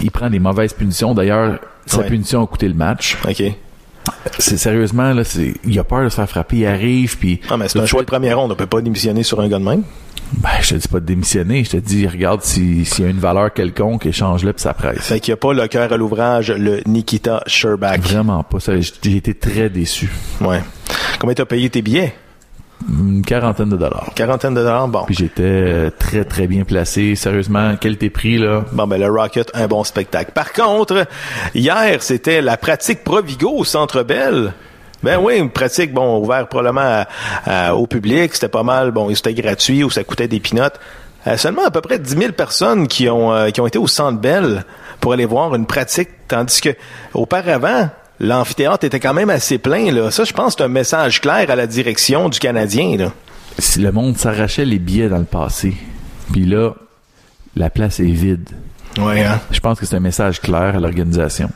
il 0.00 0.10
prend 0.10 0.30
des 0.30 0.38
mauvaises 0.38 0.72
punitions. 0.72 1.14
D'ailleurs, 1.14 1.58
sa 1.86 1.98
Ouais. 2.00 2.06
punition 2.06 2.42
a 2.42 2.46
coûté 2.46 2.68
le 2.68 2.74
match. 2.74 3.16
OK. 3.28 3.42
C'est 4.38 4.56
sérieusement, 4.56 5.12
là, 5.12 5.24
c'est, 5.24 5.54
il 5.64 5.78
a 5.78 5.84
peur 5.84 6.04
de 6.04 6.08
se 6.08 6.14
faire 6.16 6.28
frapper. 6.28 6.56
Il 6.58 6.66
arrive, 6.66 7.18
puis... 7.18 7.40
Ah, 7.50 7.56
mais 7.56 7.68
c'est 7.68 7.78
un 7.80 7.86
choix 7.86 8.00
de 8.02 8.06
première 8.06 8.38
ronde. 8.38 8.52
On 8.52 8.54
peut 8.56 8.66
pas 8.66 8.80
démissionner 8.80 9.22
sur 9.22 9.40
un 9.40 9.48
gars 9.48 9.58
de 9.58 9.64
même. 9.64 9.82
Ben, 10.34 10.50
je 10.60 10.70
te 10.70 10.74
dis 10.74 10.88
pas 10.88 11.00
de 11.00 11.06
démissionner. 11.06 11.64
Je 11.64 11.70
te 11.70 11.76
dis, 11.78 12.06
regarde 12.06 12.42
si- 12.42 12.84
s'il 12.84 13.04
y 13.04 13.08
a 13.08 13.10
une 13.10 13.18
valeur 13.18 13.52
quelconque, 13.52 14.04
échange-le 14.06 14.52
puis 14.52 14.60
ça 14.62 14.74
presse. 14.74 15.00
Fait 15.06 15.20
qu'il 15.20 15.32
n'y 15.32 15.34
a 15.34 15.36
pas 15.38 15.54
le 15.54 15.66
cœur 15.68 15.90
à 15.92 15.96
l'ouvrage, 15.96 16.50
le 16.52 16.82
Nikita 16.86 17.42
Sherbak. 17.46 18.00
Vraiment 18.02 18.42
pas. 18.42 18.60
Ça, 18.60 18.72
j'ai 18.78 19.16
été 19.16 19.32
très 19.34 19.70
déçu. 19.70 20.10
Ouais. 20.42 20.60
Combien 21.18 21.34
t'as 21.34 21.46
payé 21.46 21.70
tes 21.70 21.80
billets? 21.82 22.14
Une 22.88 23.22
quarantaine 23.24 23.70
de 23.70 23.76
dollars. 23.76 24.10
Quarantaine 24.14 24.54
de 24.54 24.60
dollars? 24.62 24.86
Bon. 24.88 25.02
Puis 25.04 25.14
j'étais 25.16 25.42
euh, 25.42 25.90
très, 25.98 26.24
très 26.24 26.46
bien 26.46 26.64
placé. 26.64 27.16
Sérieusement, 27.16 27.76
qualité-prix, 27.76 28.38
là? 28.38 28.64
Bon, 28.72 28.86
ben, 28.86 29.00
le 29.00 29.08
Rocket, 29.10 29.50
un 29.54 29.66
bon 29.66 29.82
spectacle. 29.84 30.30
Par 30.32 30.52
contre, 30.52 31.06
hier, 31.54 32.02
c'était 32.02 32.40
la 32.40 32.56
pratique 32.56 33.02
Provigo 33.02 33.50
au 33.50 33.64
Centre 33.64 34.02
Bell. 34.04 34.52
Ben 35.02 35.18
oui, 35.20 35.38
une 35.38 35.50
pratique, 35.50 35.92
bon, 35.92 36.18
ouverte 36.18 36.48
probablement 36.48 36.80
à- 36.82 37.06
à- 37.68 37.74
au 37.74 37.86
public. 37.86 38.34
C'était 38.34 38.48
pas 38.48 38.62
mal, 38.62 38.90
bon, 38.92 39.12
c'était 39.14 39.34
gratuit 39.34 39.82
ou 39.84 39.90
ça 39.90 40.04
coûtait 40.04 40.28
des 40.28 40.40
pinottes. 40.40 40.78
Euh, 41.26 41.36
seulement 41.36 41.64
à 41.66 41.70
peu 41.72 41.80
près 41.80 41.98
10 41.98 42.16
000 42.16 42.32
personnes 42.32 42.86
qui 42.86 43.08
ont, 43.08 43.32
euh, 43.32 43.50
qui 43.50 43.60
ont 43.60 43.66
été 43.66 43.78
au 43.78 43.86
Centre 43.88 44.18
Bell 44.20 44.64
pour 45.00 45.12
aller 45.12 45.24
voir 45.26 45.54
une 45.54 45.66
pratique, 45.66 46.08
tandis 46.28 46.60
que 46.60 46.70
auparavant, 47.12 47.90
l'amphithéâtre 48.20 48.84
était 48.84 49.00
quand 49.00 49.14
même 49.14 49.30
assez 49.30 49.58
plein. 49.58 49.90
Là. 49.92 50.10
Ça, 50.10 50.24
je 50.24 50.32
pense, 50.32 50.54
c'est 50.56 50.64
un 50.64 50.68
message 50.68 51.20
clair 51.20 51.50
à 51.50 51.56
la 51.56 51.66
direction 51.66 52.28
du 52.28 52.38
Canadien. 52.38 52.96
Là. 52.96 53.12
Si 53.58 53.80
le 53.80 53.92
monde 53.92 54.16
s'arrachait 54.16 54.64
les 54.64 54.78
billets 54.78 55.08
dans 55.08 55.18
le 55.18 55.24
passé, 55.24 55.74
puis 56.32 56.44
là, 56.44 56.72
la 57.56 57.70
place 57.70 58.00
est 58.00 58.04
vide. 58.04 58.48
Ouais, 58.98 59.24
hein? 59.24 59.40
Je 59.50 59.60
pense 59.60 59.78
que 59.78 59.86
c'est 59.86 59.96
un 59.96 60.00
message 60.00 60.40
clair 60.40 60.76
à 60.76 60.80
l'organisation. 60.80 61.50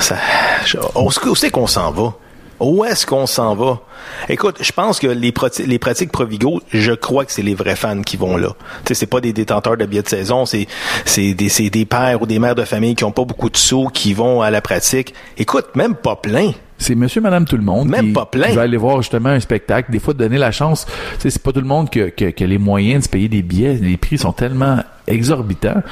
Ça, 0.00 0.16
je- 0.64 0.78
où 0.96 1.34
c'est 1.34 1.50
qu'on 1.50 1.66
s'en 1.66 1.90
va? 1.90 2.14
Où 2.60 2.84
est-ce 2.84 3.06
qu'on 3.06 3.26
s'en 3.26 3.54
va? 3.54 3.80
Écoute, 4.28 4.58
je 4.60 4.72
pense 4.72 4.98
que 4.98 5.06
les, 5.06 5.32
les 5.66 5.78
pratiques 5.78 6.12
Provigo, 6.12 6.60
je 6.68 6.92
crois 6.92 7.24
que 7.24 7.32
c'est 7.32 7.42
les 7.42 7.54
vrais 7.54 7.76
fans 7.76 8.02
qui 8.02 8.16
vont 8.16 8.36
là. 8.36 8.48
Tu 8.84 8.88
sais, 8.88 8.94
c'est 8.94 9.06
pas 9.06 9.20
des 9.20 9.32
détenteurs 9.32 9.76
de 9.76 9.86
billets 9.86 10.02
de 10.02 10.08
saison, 10.08 10.44
c'est, 10.44 10.66
c'est 11.04 11.32
des, 11.34 11.70
des 11.70 11.84
pères 11.86 12.20
ou 12.20 12.26
des 12.26 12.38
mères 12.38 12.54
de 12.54 12.64
famille 12.64 12.94
qui 12.94 13.04
ont 13.04 13.12
pas 13.12 13.24
beaucoup 13.24 13.48
de 13.48 13.56
sous, 13.56 13.88
qui 13.88 14.12
vont 14.12 14.42
à 14.42 14.50
la 14.50 14.60
pratique. 14.60 15.14
Écoute, 15.38 15.68
même 15.74 15.94
pas 15.94 16.16
plein. 16.16 16.52
C'est 16.76 16.94
monsieur, 16.94 17.20
madame, 17.20 17.44
tout 17.44 17.56
le 17.58 17.62
monde 17.62 17.88
Même 17.88 18.06
qui, 18.06 18.12
pas 18.12 18.24
plein. 18.24 18.48
qui 18.48 18.56
va 18.56 18.62
aller 18.62 18.78
voir 18.78 19.02
justement 19.02 19.28
un 19.28 19.40
spectacle. 19.40 19.92
Des 19.92 19.98
fois, 19.98 20.14
de 20.14 20.18
donner 20.18 20.38
la 20.38 20.50
chance. 20.50 20.86
Tu 20.86 21.20
sais, 21.20 21.30
c'est 21.30 21.42
pas 21.42 21.52
tout 21.52 21.60
le 21.60 21.66
monde 21.66 21.90
qui 21.90 22.00
a, 22.00 22.46
les 22.46 22.58
moyens 22.58 23.00
de 23.00 23.04
se 23.04 23.08
payer 23.10 23.28
des 23.28 23.42
billets. 23.42 23.74
Les 23.74 23.98
prix 23.98 24.16
sont 24.16 24.32
tellement 24.32 24.78
exorbitants. 25.06 25.82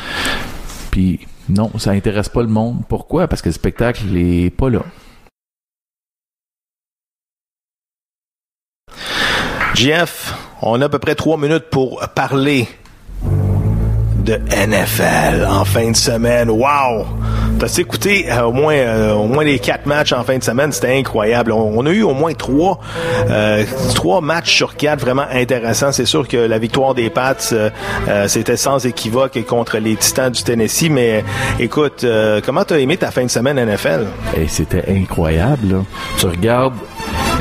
Puis, 0.90 1.20
non, 1.50 1.70
ça 1.78 1.90
intéresse 1.90 2.30
pas 2.30 2.40
le 2.42 2.48
monde. 2.48 2.82
Pourquoi? 2.88 3.28
Parce 3.28 3.42
que 3.42 3.50
le 3.50 3.54
spectacle 3.54 4.00
est 4.16 4.48
pas 4.50 4.70
là. 4.70 4.80
Jeff, 9.78 10.34
on 10.60 10.80
a 10.82 10.86
à 10.86 10.88
peu 10.88 10.98
près 10.98 11.14
trois 11.14 11.36
minutes 11.36 11.70
pour 11.70 12.00
parler 12.12 12.66
de 13.22 14.34
NFL 14.34 15.46
en 15.48 15.64
fin 15.64 15.92
de 15.92 15.96
semaine. 15.96 16.50
Wow! 16.50 17.06
T'as 17.60 17.72
écouté 17.78 18.26
euh, 18.28 18.42
au 18.42 18.52
moins 18.52 18.74
euh, 18.74 19.12
au 19.12 19.28
moins 19.28 19.44
les 19.44 19.60
quatre 19.60 19.86
matchs 19.86 20.12
en 20.12 20.24
fin 20.24 20.36
de 20.36 20.42
semaine, 20.42 20.72
c'était 20.72 20.98
incroyable. 20.98 21.52
On, 21.52 21.86
a 21.86 21.90
eu 21.90 22.02
au 22.02 22.12
moins 22.12 22.34
trois 22.34 22.80
euh, 23.30 23.64
trois 23.94 24.20
matchs 24.20 24.56
sur 24.56 24.74
quatre 24.74 24.98
vraiment 24.98 25.26
intéressants. 25.32 25.92
C'est 25.92 26.06
sûr 26.06 26.26
que 26.26 26.36
la 26.36 26.58
victoire 26.58 26.96
des 26.96 27.08
Pats 27.08 27.36
c'était 28.26 28.56
sans 28.56 28.84
équivoque 28.84 29.40
contre 29.46 29.78
les 29.78 29.94
Titans 29.94 30.32
du 30.32 30.42
Tennessee. 30.42 30.90
Mais 30.90 31.24
écoute, 31.60 32.04
comment 32.44 32.64
t'as 32.64 32.78
aimé 32.80 32.96
ta 32.96 33.12
fin 33.12 33.22
de 33.22 33.30
semaine 33.30 33.64
NFL 33.64 34.08
Et 34.36 34.48
c'était 34.48 34.86
incroyable. 34.88 35.68
là. 35.70 35.84
Tu 36.18 36.26
regardes 36.26 36.74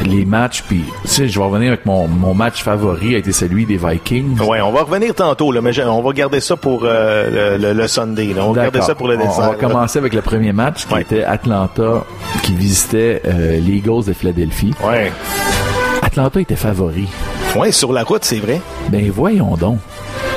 les 0.06 0.26
matchs, 0.26 0.64
puis 0.68 0.84
tu 1.04 1.08
sais, 1.08 1.28
je 1.28 1.40
vais 1.40 1.46
revenir 1.46 1.70
avec 1.70 1.86
mon, 1.86 2.08
mon 2.08 2.34
match 2.34 2.64
favori 2.64 3.16
a 3.16 3.18
été 3.18 3.32
celui 3.32 3.66
des 3.66 3.78
Vikings. 3.78 4.40
Ouais, 4.42 4.62
on 4.62 4.72
va 4.72 4.84
revenir 4.84 5.14
tantôt, 5.14 5.52
là, 5.52 5.62
mais 5.62 5.74
je- 5.74 5.82
on 5.82 6.02
va 6.02 6.12
garder 6.14 6.40
ça 6.40 6.56
pour 6.56 6.82
euh, 6.84 7.58
le, 7.58 7.68
le, 7.68 7.74
le 7.74 7.88
Sunday. 7.88 8.34
Là. 8.34 8.44
On 8.46 8.52
va 8.54 8.64
garder 8.64 8.80
D'accord. 8.80 8.88
ça 8.88 8.96
pour 8.96 9.08
le 9.08 9.16
On- 9.18 9.26
dessert. 9.26 9.44
On 9.46 9.48
va 9.50 9.56
commencer 9.56 10.00
avec 10.00 10.14
le 10.14 10.22
premier 10.22 10.54
match 10.54 10.86
qui 10.86 10.94
Ouais. 10.94 11.02
était 11.02 11.24
Atlanta 11.24 12.04
qui 12.44 12.54
visitait 12.56 13.22
euh, 13.26 13.60
les 13.60 13.74
Eagles 13.78 14.06
de 14.06 14.14
Philadelphie. 14.14 14.74
Ouais. 14.86 15.12
Atlanta 16.02 16.40
était 16.40 16.56
favori. 16.56 17.08
ouais, 17.56 17.72
sur 17.72 17.92
la 17.92 18.04
route, 18.04 18.24
c'est 18.24 18.40
vrai. 18.40 18.62
Ben 18.90 19.10
voyons 19.12 19.56
donc. 19.58 19.80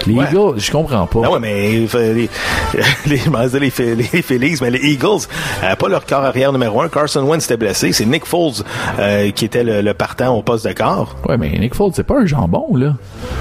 Les 0.06 0.14
Ouais. 0.14 0.24
Eagles, 0.30 0.58
je 0.58 0.70
comprends 0.70 1.06
pas. 1.06 1.20
Ah 1.24 1.30
ouais, 1.32 1.38
mais 1.40 1.86
euh, 1.94 2.12
les, 2.14 2.28
les, 3.06 3.20
les, 3.60 3.60
les 3.60 3.70
Phillies, 4.22 4.56
mais 4.60 4.70
les 4.70 4.78
Eagles, 4.92 5.26
euh, 5.64 5.76
pas 5.76 5.88
leur 5.88 6.04
corps 6.06 6.24
arrière 6.24 6.52
numéro 6.52 6.80
un. 6.82 6.88
Carson 6.88 7.22
Wentz 7.22 7.44
était 7.44 7.56
blessé. 7.56 7.92
C'est 7.92 8.04
Nick 8.06 8.24
Foles 8.26 8.62
euh, 8.98 9.30
qui 9.30 9.44
était 9.44 9.64
le, 9.64 9.80
le 9.82 9.94
partant 9.94 10.34
au 10.36 10.42
poste 10.42 10.66
de 10.66 10.72
corps. 10.72 11.14
Ouais, 11.28 11.36
mais 11.36 11.50
Nick 11.58 11.74
Foles, 11.74 11.92
c'est 11.94 12.04
pas 12.06 12.18
un 12.20 12.26
jambon, 12.26 12.76
là. 12.76 12.94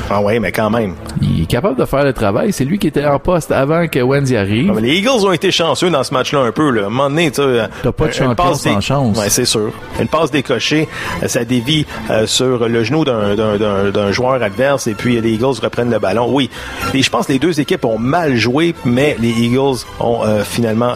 Ah 0.09 0.21
ouais, 0.21 0.39
mais 0.39 0.51
quand 0.51 0.69
même. 0.69 0.95
Il 1.21 1.43
est 1.43 1.45
capable 1.45 1.77
de 1.79 1.85
faire 1.85 2.03
le 2.03 2.13
travail. 2.13 2.51
C'est 2.53 2.65
lui 2.65 2.79
qui 2.79 2.87
était 2.87 3.05
en 3.05 3.19
poste 3.19 3.51
avant 3.51 3.87
que 3.87 3.99
Wendy 3.99 4.35
arrive. 4.35 4.67
Non, 4.67 4.73
mais 4.75 4.81
les 4.81 4.95
Eagles 4.97 5.25
ont 5.25 5.31
été 5.31 5.51
chanceux 5.51 5.89
dans 5.89 6.03
ce 6.03 6.13
match-là 6.13 6.39
un 6.41 6.51
peu. 6.51 6.69
Là. 6.71 6.83
À 6.83 6.85
un 6.85 6.89
moment 6.89 7.09
donné, 7.09 7.31
tu 7.31 7.41
sais, 7.41 7.67
T'as 7.83 7.91
pas 7.91 8.07
de 8.07 8.11
champion 8.13 8.35
passe 8.35 8.61
sans 8.61 8.75
des- 8.75 8.81
chance. 8.81 9.17
Ouais, 9.17 9.29
c'est 9.29 9.45
sûr. 9.45 9.71
Une 9.99 10.07
passe 10.07 10.31
décochée, 10.31 10.87
euh, 11.23 11.27
ça 11.27 11.45
dévie 11.45 11.85
euh, 12.09 12.25
sur 12.27 12.67
le 12.67 12.83
genou 12.83 13.05
d'un 13.05 14.11
joueur 14.11 14.41
adverse 14.41 14.87
et 14.87 14.93
puis 14.93 15.19
les 15.21 15.31
Eagles 15.33 15.59
reprennent 15.61 15.91
le 15.91 15.99
ballon. 15.99 16.27
Oui, 16.31 16.48
et 16.93 17.01
je 17.01 17.09
pense 17.09 17.27
que 17.27 17.33
les 17.33 17.39
deux 17.39 17.59
équipes 17.59 17.85
ont 17.85 17.99
mal 17.99 18.35
joué, 18.35 18.73
mais 18.85 19.15
les 19.19 19.29
Eagles 19.29 19.85
ont 19.99 20.23
euh, 20.23 20.43
finalement 20.43 20.93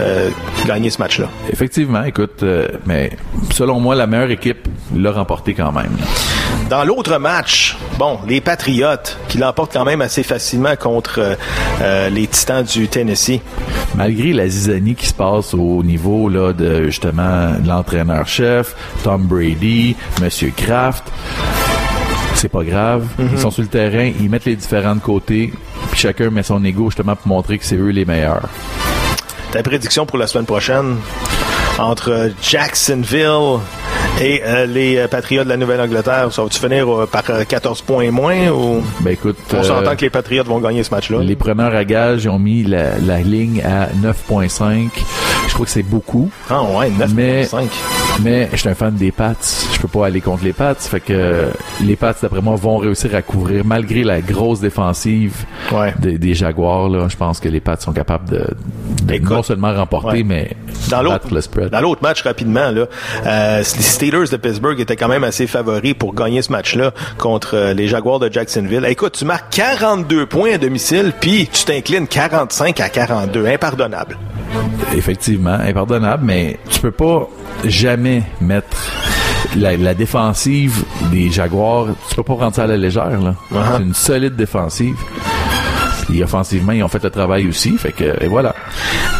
euh, 0.00 0.30
gagné 0.66 0.90
ce 0.90 0.98
match-là. 0.98 1.28
Effectivement, 1.50 2.04
écoute, 2.04 2.42
euh, 2.42 2.68
mais 2.86 3.16
selon 3.52 3.80
moi, 3.80 3.94
la 3.94 4.06
meilleure 4.06 4.30
équipe 4.30 4.68
l'a 4.94 5.12
remporté 5.12 5.54
quand 5.54 5.72
même. 5.72 5.96
Dans 6.70 6.84
l'autre 6.84 7.18
match, 7.18 7.76
bon, 7.98 8.18
les 8.26 8.40
Patriotes 8.40 9.18
qui 9.28 9.38
l'emportent 9.38 9.72
quand 9.72 9.84
même 9.84 10.00
assez 10.00 10.22
facilement 10.22 10.74
contre 10.76 11.18
euh, 11.18 11.34
euh, 11.82 12.08
les 12.08 12.26
Titans 12.26 12.64
du 12.64 12.88
Tennessee. 12.88 13.40
Malgré 13.94 14.32
la 14.32 14.48
zizanie 14.48 14.94
qui 14.94 15.06
se 15.06 15.14
passe 15.14 15.52
au 15.54 15.82
niveau 15.82 16.28
là 16.28 16.52
de 16.52 16.84
justement 16.84 17.52
l'entraîneur-chef, 17.64 18.74
Tom 19.04 19.26
Brady, 19.26 19.96
Monsieur 20.22 20.52
Kraft, 20.56 21.04
c'est 22.42 22.48
pas 22.48 22.64
grave. 22.64 23.06
Ils 23.20 23.38
sont 23.38 23.52
sur 23.52 23.62
le 23.62 23.68
terrain, 23.68 24.10
ils 24.20 24.28
mettent 24.28 24.46
les 24.46 24.56
différents 24.56 24.96
de 24.96 25.00
côté, 25.00 25.52
puis 25.92 26.00
chacun 26.00 26.28
met 26.30 26.42
son 26.42 26.64
ego 26.64 26.90
justement 26.90 27.14
pour 27.14 27.28
montrer 27.28 27.56
que 27.56 27.64
c'est 27.64 27.76
eux 27.76 27.90
les 27.90 28.04
meilleurs. 28.04 28.48
Ta 29.52 29.62
prédiction 29.62 30.06
pour 30.06 30.18
la 30.18 30.26
semaine 30.26 30.46
prochaine 30.46 30.96
entre 31.78 32.32
Jacksonville 32.42 33.60
et 34.20 34.42
euh, 34.44 34.66
les 34.66 34.96
euh, 34.98 35.06
Patriotes 35.08 35.44
de 35.44 35.50
la 35.50 35.56
Nouvelle-Angleterre, 35.56 36.32
ça 36.32 36.42
va-tu 36.42 36.58
finir 36.58 36.92
euh, 36.92 37.06
par 37.06 37.22
euh, 37.30 37.44
14 37.44 37.82
points 37.82 38.02
et 38.02 38.10
moins 38.10 38.48
ou? 38.48 38.82
Ben 39.00 39.12
écoute, 39.12 39.36
on 39.52 39.58
euh, 39.58 39.62
s'entend 39.62 39.94
que 39.94 40.02
les 40.02 40.10
Patriotes 40.10 40.48
vont 40.48 40.58
gagner 40.58 40.82
ce 40.82 40.90
match-là? 40.90 41.20
les 41.20 41.36
preneurs 41.36 41.74
à 41.74 41.84
gage 41.84 42.26
ont 42.26 42.40
mis 42.40 42.64
la, 42.64 42.98
la 42.98 43.20
ligne 43.20 43.62
à 43.62 43.86
9.5. 44.04 44.88
Je 45.48 45.54
crois 45.54 45.64
que 45.64 45.70
c'est 45.72 45.84
beaucoup. 45.84 46.28
Ah 46.50 46.62
ouais, 46.62 46.90
9 46.90 47.14
Mais- 48.20 48.22
5. 48.22 48.22
Mais 48.24 48.48
je 48.52 48.56
suis 48.58 48.68
un 48.68 48.74
fan 48.74 48.94
des 48.94 49.10
Pats. 49.12 49.34
Je 49.72 49.80
peux 49.80 49.88
pas 49.88 50.06
aller 50.06 50.20
contre 50.20 50.44
les 50.44 50.52
Pats. 50.52 50.74
Fait 50.74 51.00
que 51.00 51.48
les 51.82 51.96
Pats, 51.96 52.14
d'après 52.20 52.40
moi, 52.40 52.56
vont 52.56 52.78
réussir 52.78 53.14
à 53.14 53.22
couvrir 53.22 53.64
malgré 53.64 54.04
la 54.04 54.20
grosse 54.20 54.60
défensive 54.60 55.44
Ouais. 55.72 55.94
des, 55.98 56.18
des 56.18 56.34
Jaguars. 56.34 56.88
Là, 56.88 57.08
je 57.08 57.16
pense 57.16 57.40
que 57.40 57.48
les 57.48 57.60
Pats 57.60 57.76
sont 57.78 57.92
capables 57.92 58.28
de, 58.28 58.46
de 59.04 59.14
Écoute, 59.14 59.30
non 59.30 59.42
seulement 59.42 59.72
remporter, 59.74 60.18
ouais. 60.18 60.22
mais 60.24 60.50
Dans 60.90 61.02
l'autre, 61.02 61.14
battre 61.20 61.34
le 61.34 61.40
spread. 61.40 61.70
dans 61.70 61.80
l'autre 61.80 62.02
match, 62.02 62.22
rapidement, 62.22 62.70
là, 62.70 62.86
euh, 63.26 63.58
les 63.58 63.64
Steelers 63.64 64.28
de 64.30 64.36
Pittsburgh 64.36 64.78
étaient 64.80 64.96
quand 64.96 65.08
même 65.08 65.24
assez 65.24 65.46
favoris 65.46 65.94
pour 65.94 66.14
gagner 66.14 66.42
ce 66.42 66.52
match-là 66.52 66.92
contre 67.18 67.56
euh, 67.56 67.74
les 67.74 67.88
Jaguars 67.88 68.18
de 68.20 68.30
Jacksonville. 68.32 68.84
Écoute, 68.88 69.14
tu 69.18 69.24
marques 69.24 69.50
42 69.52 70.26
points 70.26 70.54
à 70.54 70.58
domicile, 70.58 71.12
puis 71.20 71.48
tu 71.52 71.64
t'inclines 71.64 72.06
45 72.06 72.80
à 72.80 72.88
42. 72.88 73.46
Impardonnable. 73.46 74.16
Effectivement, 74.94 75.54
impardonnable, 75.54 76.24
mais 76.26 76.58
tu 76.68 76.80
peux 76.80 76.90
pas 76.90 77.28
jamais 77.64 78.01
mettre 78.40 78.76
la, 79.56 79.76
la 79.76 79.94
défensive 79.94 80.84
des 81.10 81.30
Jaguars. 81.30 81.86
Tu 82.08 82.14
peux 82.14 82.22
pas 82.22 82.34
prendre 82.34 82.54
ça 82.54 82.64
à 82.64 82.66
la 82.66 82.76
légère. 82.76 83.20
là. 83.20 83.34
Uh-huh. 83.52 83.76
C'est 83.76 83.82
une 83.82 83.94
solide 83.94 84.36
défensive. 84.36 84.96
Et 86.12 86.22
offensivement, 86.22 86.72
ils 86.72 86.82
ont 86.82 86.88
fait 86.88 87.02
le 87.02 87.10
travail 87.10 87.48
aussi. 87.48 87.76
Fait 87.78 87.92
que 87.92 88.22
et 88.22 88.28
voilà. 88.28 88.54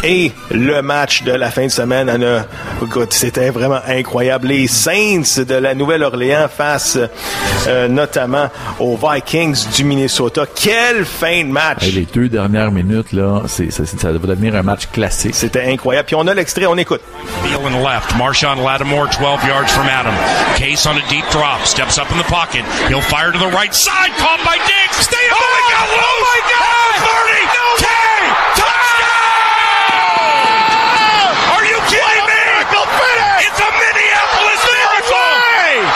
Et 0.03 0.31
le 0.51 0.81
match 0.81 1.23
de 1.23 1.31
la 1.31 1.49
fin 1.49 1.65
de 1.65 1.71
semaine, 1.71 2.09
Anna, 2.09 2.45
écoute, 2.83 3.13
c'était 3.13 3.49
vraiment 3.49 3.79
incroyable. 3.87 4.47
Les 4.49 4.67
Saints 4.67 5.43
de 5.47 5.55
la 5.55 5.73
Nouvelle-Orléans 5.73 6.47
face 6.47 6.97
euh, 7.67 7.87
notamment 7.87 8.49
aux 8.79 8.97
Vikings 8.97 9.69
du 9.75 9.83
Minnesota. 9.83 10.45
Quelle 10.53 11.05
fin 11.05 11.43
de 11.43 11.49
match! 11.49 11.83
Hey, 11.83 11.91
les 11.91 12.05
deux 12.05 12.29
dernières 12.29 12.71
minutes 12.71 13.13
là, 13.13 13.43
c'est 13.47 13.71
ça, 13.71 13.85
ça 13.85 14.11
va 14.11 14.17
devenir 14.17 14.55
un 14.55 14.63
match 14.63 14.87
classique. 14.91 15.35
C'était 15.35 15.71
incroyable. 15.71 16.07
Puis 16.07 16.15
on 16.15 16.27
a 16.27 16.33
l'extrait, 16.33 16.65
on 16.65 16.77
écoute. 16.77 17.01
Thielen 17.53 17.83
left. 17.83 18.15
Marshawn 18.17 18.63
Lattimore 18.63 19.07
12 19.07 19.45
yards 19.45 19.71
from 19.71 19.87
Adam. 19.87 20.13
Case 20.57 20.85
on 20.85 20.97
a 20.97 21.03
deep 21.09 21.25
drop. 21.31 21.61
Steps 21.65 21.97
up 21.97 22.11
in 22.11 22.17
the 22.17 22.23
pocket. 22.25 22.65
He'll 22.89 23.01
fire 23.01 23.31
to 23.31 23.37
the 23.39 23.51
right 23.53 23.73
side. 23.73 24.11
Caught 24.17 24.43
by 24.43 24.57
Diggs. 24.57 24.97
Stay 25.05 25.15
oh, 25.31 25.37
he 25.37 25.63
got 25.71 25.87
loose. 25.93 26.01
Oh, 26.01 26.17
my 26.25 26.39
God. 26.49 26.73
30. 26.97 27.45
No. 27.53 27.65
10. 27.77 27.87
Touchdown. 28.57 29.33
Are 31.53 31.65
you 31.69 31.79
kidding 31.93 32.25
me? 32.25 32.41
It's 33.45 33.59
a 33.61 33.69
Minneapolis 33.69 34.61
miracle. 34.65 35.31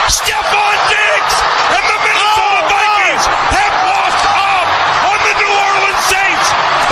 Stephon 0.08 0.78
Diggs 0.88 1.36
and 1.74 1.84
the 1.90 1.98
Minnesota 2.06 2.60
Vikings 2.70 3.24
have 3.26 3.74
walked 3.82 4.24
up 4.30 4.68
on 5.10 5.18
the 5.26 5.34
New 5.42 5.52
Orleans 5.52 6.02
Saints. 6.06 6.46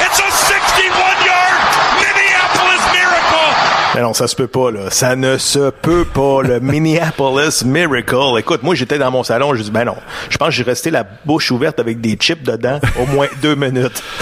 It's 0.05 0.19
a 0.21 0.31
61-yard 0.51 1.61
Minneapolis 2.03 2.83
miracle. 2.91 3.86
Mais 3.97 4.03
non, 4.03 4.13
ça 4.15 4.29
se 4.29 4.37
peut 4.37 4.47
pas, 4.47 4.71
là. 4.71 4.91
Ça 4.91 5.17
ne 5.17 5.39
se 5.39 5.71
peut 5.71 6.05
pas, 6.05 6.43
le 6.43 6.61
Minneapolis 6.63 7.65
Miracle. 7.65 8.39
Écoute, 8.39 8.63
moi, 8.63 8.75
j'étais 8.75 8.99
dans 8.99 9.11
mon 9.11 9.23
salon, 9.25 9.55
je 9.55 9.63
dis, 9.63 9.71
ben 9.71 9.85
non. 9.85 9.97
Je 10.31 10.37
pense 10.37 10.49
que 10.49 10.55
j'ai 10.55 10.63
resté 10.63 10.91
la 10.91 11.05
bouche 11.25 11.51
ouverte 11.51 11.81
avec 11.81 12.01
des 12.01 12.15
chips 12.17 12.43
dedans 12.43 12.79
au 13.01 13.07
moins 13.07 13.27
deux 13.43 13.55
minutes. 13.55 14.03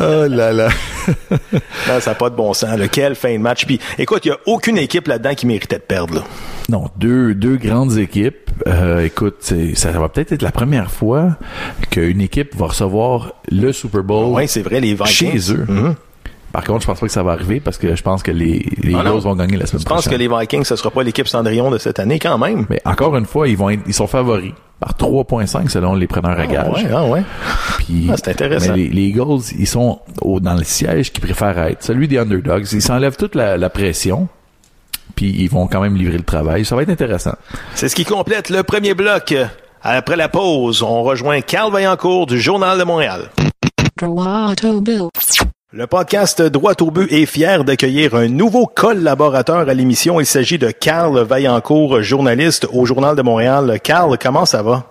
Oh 0.00 0.26
là 0.28 0.52
là. 0.52 0.68
Non, 1.52 2.00
ça 2.00 2.10
n'a 2.12 2.14
pas 2.14 2.30
de 2.30 2.36
bon 2.36 2.54
sens. 2.54 2.78
là. 2.78 2.86
Quelle 2.88 3.16
fin 3.16 3.32
de 3.32 3.38
match. 3.38 3.66
Puis, 3.66 3.80
écoute, 3.98 4.24
il 4.24 4.28
n'y 4.28 4.34
a 4.34 4.38
aucune 4.46 4.78
équipe 4.78 5.08
là-dedans 5.08 5.34
qui 5.34 5.46
méritait 5.46 5.76
de 5.76 5.82
perdre, 5.82 6.14
là. 6.14 6.22
Non, 6.68 6.86
deux, 6.96 7.34
deux 7.34 7.56
grandes 7.56 7.98
équipes. 7.98 8.50
Euh, 8.68 9.04
écoute, 9.04 9.52
ça 9.74 9.90
va 9.90 10.08
peut-être 10.08 10.30
être 10.32 10.42
la 10.42 10.52
première 10.52 10.90
fois 10.92 11.36
qu'une 11.90 12.20
équipe 12.20 12.54
va 12.56 12.66
recevoir 12.68 13.32
le 13.50 13.72
Super 13.72 14.02
Bowl 14.04 14.26
Oui, 14.32 14.46
c'est 14.46 14.62
vrai, 14.62 14.80
les 14.80 14.94
Vikings. 14.94 15.06
chez 15.40 15.52
eux. 15.54 15.66
Mhm. 15.68 15.94
Par 16.52 16.64
contre, 16.64 16.82
je 16.82 16.86
pense 16.86 16.98
pas 17.00 17.06
que 17.06 17.12
ça 17.12 17.22
va 17.22 17.32
arriver 17.32 17.60
parce 17.60 17.78
que 17.78 17.94
je 17.94 18.02
pense 18.02 18.22
que 18.22 18.30
les, 18.32 18.66
les 18.82 18.94
Ah 18.94 19.02
vont 19.04 19.34
gagner 19.36 19.56
la 19.56 19.66
semaine 19.66 19.82
Je 19.82 19.86
pense 19.86 20.02
prochaine. 20.02 20.12
que 20.12 20.18
les 20.18 20.28
Vikings, 20.28 20.64
ce 20.64 20.74
sera 20.76 20.90
pas 20.90 21.02
l'équipe 21.04 21.28
Cendrillon 21.28 21.70
de 21.70 21.78
cette 21.78 21.98
année, 22.00 22.18
quand 22.18 22.38
même. 22.38 22.66
Mais 22.68 22.80
encore 22.84 23.16
une 23.16 23.26
fois, 23.26 23.46
ils 23.48 23.56
vont 23.56 23.70
être, 23.70 23.82
ils 23.86 23.94
sont 23.94 24.06
favoris 24.08 24.52
par 24.80 24.94
3.5 24.94 25.68
selon 25.68 25.94
les 25.94 26.06
preneurs 26.08 26.38
à 26.38 26.42
Ah 26.42 26.46
gage. 26.46 26.72
ouais, 26.84 26.90
ah 26.92 27.04
ouais. 27.04 27.22
Puis, 27.78 28.08
Ah, 28.10 28.16
c'est 28.16 28.30
intéressant. 28.30 28.70
mais 28.72 28.78
les, 28.78 28.88
les 28.88 29.02
Eagles, 29.02 29.42
ils 29.58 29.66
sont 29.68 30.00
au- 30.22 30.40
dans 30.40 30.54
le 30.54 30.64
siège 30.64 31.12
qu'ils 31.12 31.20
préfèrent 31.22 31.58
être, 31.58 31.84
celui 31.84 32.08
des 32.08 32.18
underdogs. 32.18 32.66
Ils 32.72 32.82
s'enlèvent 32.82 33.16
toute 33.16 33.34
la, 33.36 33.56
la 33.56 33.70
pression, 33.70 34.26
puis 35.14 35.30
ils 35.38 35.48
vont 35.50 35.66
quand 35.68 35.80
même 35.82 35.96
livrer 35.96 36.16
le 36.18 36.24
travail. 36.24 36.64
Ça 36.64 36.74
va 36.74 36.82
être 36.82 36.90
intéressant. 36.90 37.34
C'est 37.74 37.88
ce 37.88 37.94
qui 37.94 38.04
complète 38.04 38.50
le 38.50 38.62
premier 38.64 38.94
bloc. 38.94 39.34
Après 39.82 40.16
la 40.16 40.28
pause, 40.28 40.82
on 40.82 41.02
rejoint 41.02 41.40
Carl 41.42 41.72
Vaillancourt 41.72 42.26
du 42.26 42.40
Journal 42.40 42.78
de 42.78 42.84
Montréal. 42.84 43.30
Le 45.72 45.86
podcast 45.86 46.42
Droit 46.42 46.74
au 46.80 46.90
but 46.90 47.12
est 47.12 47.26
fier 47.26 47.62
d'accueillir 47.62 48.16
un 48.16 48.26
nouveau 48.26 48.66
collaborateur 48.66 49.68
à 49.68 49.72
l'émission. 49.72 50.18
Il 50.18 50.26
s'agit 50.26 50.58
de 50.58 50.72
Carl 50.72 51.20
Vaillancourt, 51.20 52.02
journaliste 52.02 52.66
au 52.72 52.86
Journal 52.86 53.14
de 53.14 53.22
Montréal. 53.22 53.78
Carl, 53.80 54.18
comment 54.20 54.44
ça 54.44 54.64
va? 54.64 54.82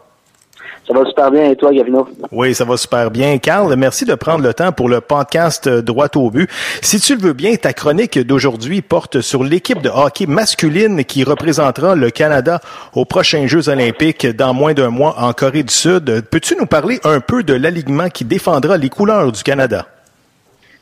Ça 0.88 0.94
va 0.94 1.04
super 1.04 1.32
bien 1.32 1.52
et 1.52 1.58
toi, 1.58 1.74
Gavino? 1.74 2.08
Oui, 2.32 2.56
ça 2.56 2.64
va 2.64 2.78
super 2.78 3.12
bien. 3.12 3.40
Carl, 3.40 3.76
merci 3.76 4.06
de 4.06 4.16
prendre 4.16 4.42
le 4.42 4.54
temps 4.54 4.72
pour 4.72 4.88
le 4.88 5.02
podcast 5.02 5.68
Droit 5.68 6.08
au 6.16 6.32
but. 6.32 6.50
Si 6.82 7.02
tu 7.02 7.18
le 7.18 7.22
veux 7.24 7.34
bien, 7.34 7.58
ta 7.58 7.74
chronique 7.74 8.18
d'aujourd'hui 8.18 8.82
porte 8.82 9.20
sur 9.20 9.44
l'équipe 9.44 9.82
de 9.82 9.90
hockey 9.90 10.28
masculine 10.28 11.04
qui 11.04 11.26
représentera 11.26 11.94
le 11.94 12.10
Canada 12.10 12.62
aux 12.94 13.04
prochains 13.04 13.48
Jeux 13.48 13.68
olympiques 13.68 14.28
dans 14.28 14.54
moins 14.54 14.74
d'un 14.74 14.92
mois 14.92 15.16
en 15.20 15.34
Corée 15.34 15.64
du 15.64 15.74
Sud. 15.74 16.22
Peux-tu 16.32 16.56
nous 16.58 16.68
parler 16.68 17.02
un 17.04 17.20
peu 17.20 17.44
de 17.44 17.54
l'alignement 17.54 18.08
qui 18.08 18.24
défendra 18.24 18.78
les 18.78 18.88
couleurs 18.88 19.34
du 19.34 19.44
Canada? 19.44 19.86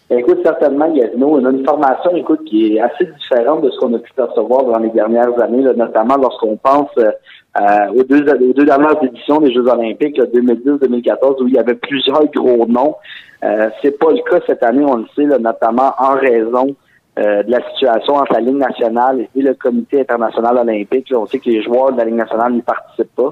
Ben, 0.10 0.20
Écoute, 0.20 0.40
certainement, 0.44 0.90
Gavino, 0.94 1.38
on 1.38 1.46
a 1.46 1.52
une 1.52 1.66
formation, 1.66 2.16
écoute, 2.16 2.44
qui 2.46 2.76
est 2.76 2.80
assez 2.80 3.06
différente 3.06 3.62
de 3.62 3.70
ce 3.70 3.78
qu'on 3.80 3.94
a 3.94 4.00
pu 4.00 4.12
percevoir 4.14 4.64
dans 4.64 4.80
les 4.80 4.90
dernières 4.90 5.38
années, 5.42 5.62
là, 5.62 5.74
notamment 5.74 6.16
lorsqu'on 6.16 6.56
pense 6.58 6.90
euh, 6.98 7.12
euh, 7.60 7.88
aux, 7.96 8.04
deux, 8.04 8.24
aux 8.30 8.54
deux 8.54 8.66
dernières 8.66 9.04
éditions 9.04 9.42
des 9.42 9.52
Jeux 9.52 9.68
olympiques, 9.68 10.18
là, 10.18 10.26
2010-2014, 10.26 11.44
où 11.44 11.48
il 11.48 11.56
y 11.56 11.60
avait 11.60 11.76
plusieurs 11.76 12.26
gros 12.28 12.66
noms. 12.68 12.96
Euh, 13.44 13.70
c'est 13.82 13.98
pas 14.00 14.12
le 14.12 14.22
cas 14.30 14.40
cette 14.48 14.64
année, 14.64 14.86
on 14.86 14.98
le 14.98 15.06
sait, 15.16 15.26
là, 15.26 15.38
notamment 15.40 15.94
en 16.00 16.16
raison 16.16 16.76
euh, 17.20 17.42
de 17.44 17.52
la 17.52 17.68
situation 17.72 18.16
entre 18.16 18.34
la 18.34 18.42
Ligue 18.42 18.58
nationale 18.58 19.28
et 19.36 19.42
le 19.42 19.56
Comité 19.56 20.02
international 20.02 20.58
olympique. 20.60 21.10
Là, 21.10 21.20
on 21.20 21.26
sait 21.26 21.40
que 21.40 21.50
les 21.50 21.64
joueurs 21.64 21.92
de 21.92 21.98
la 21.98 22.06
Ligue 22.06 22.16
nationale 22.16 22.54
n'y 22.54 22.62
participent 22.62 23.16
pas. 23.16 23.32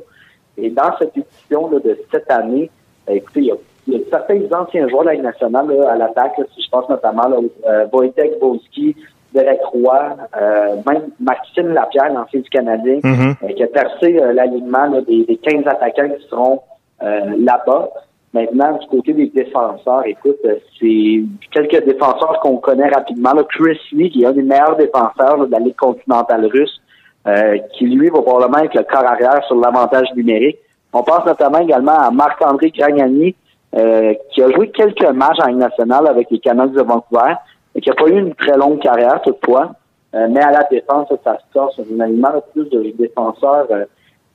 Et 0.58 0.72
dans 0.72 0.98
cette 0.98 1.15
édition 1.15 1.70
là, 1.70 1.79
de 1.79 1.98
cette 2.12 2.29
année, 2.32 2.72
euh, 3.10 3.13
écoutez, 3.13 3.41
il 3.41 3.46
y, 3.46 3.51
a, 3.51 3.55
il 3.88 3.94
y 3.94 3.98
a 3.98 4.00
certains 4.10 4.42
anciens 4.51 4.88
joueurs 4.88 5.04
de 5.04 5.08
la 5.10 5.13
Ligue 5.13 5.24
nationale 5.24 5.68
là, 5.68 5.92
à 5.92 5.96
l'attaque, 5.96 6.34
si 6.56 6.63
je 6.63 6.70
pense 6.70 6.89
notamment 6.89 7.27
là, 7.27 7.38
euh, 7.68 7.86
Wojtek 7.92 8.39
Boski, 8.39 8.96
Derek 9.34 9.62
Roy, 9.65 10.15
euh, 10.42 10.75
même 10.88 11.10
Maxime 11.20 11.74
Lapierre, 11.74 12.13
l'ancien 12.13 12.39
du 12.39 12.50
Canadien, 12.50 13.00
euh, 13.04 13.48
qui 13.54 13.63
a 13.63 13.68
percé 13.68 14.18
euh, 14.18 14.34
l'alignement 14.34 14.89
des, 15.01 15.25
des 15.25 15.38
15 15.38 15.68
attaquants 15.68 16.10
qui 16.10 16.27
seront 16.30 16.62
euh, 17.04 17.36
là-bas. 17.38 17.89
Maintenant, 18.34 18.77
du 18.77 18.88
côté 18.88 19.13
des 19.13 19.27
défenseurs, 19.27 20.06
écoute, 20.06 20.39
c'est 20.80 21.24
quelques 21.51 21.86
défenseurs 21.86 22.39
qu'on 22.42 22.58
connaît 22.58 22.89
rapidement. 22.89 23.34
Là. 23.34 23.44
Chris 23.50 23.80
Lee, 23.94 24.10
qui 24.10 24.24
est 24.24 24.25
un 24.25 24.34
des 24.34 24.42
meilleurs 24.42 24.75
défenseurs 24.75 25.38
là, 25.38 25.46
de 25.46 25.51
la 25.51 25.60
Ligue 25.60 25.75
continentale 25.75 26.46
russe, 26.46 26.82
euh, 27.27 27.58
qui 27.77 27.86
lui 27.86 28.10
va 28.10 28.22
probablement 28.22 28.63
être 28.63 28.75
le 28.75 28.84
corps 28.84 29.06
arrière 29.06 29.44
sur 29.48 29.56
l'avantage 29.56 30.08
numérique. 30.15 30.58
On 30.94 31.04
pense 31.04 31.25
notamment 31.25 31.60
également 31.60 31.98
à 31.98 32.12
Marc-André 32.12 32.72
Gragnani, 32.72 33.36
euh, 33.75 34.13
qui 34.32 34.41
a 34.41 34.50
joué 34.51 34.70
quelques 34.70 35.10
matchs 35.10 35.39
en 35.44 35.48
Ligue 35.48 35.58
nationale 35.58 36.08
avec 36.08 36.29
les 36.32 36.39
Canucks 36.39 36.74
de 36.74 36.82
Vancouver 36.82 37.34
et 37.75 37.82
qui 37.82 37.89
n'a 37.89 37.96
pas 37.96 38.08
eu 38.08 38.17
une 38.20 38.34
très 38.36 38.58
longue 38.58 38.79
carrière 38.79 39.22
toutefois. 39.22 39.72
Euh, 40.15 40.27
mais 40.32 40.41
à 40.41 40.51
la 40.51 40.63
défense, 40.72 41.10
ça 41.24 41.38
se 41.53 41.82
alignement 42.01 42.29
là, 42.29 42.41
plus 42.53 42.70
de 42.70 42.94
défenseurs 42.98 43.67
euh, 43.72 43.84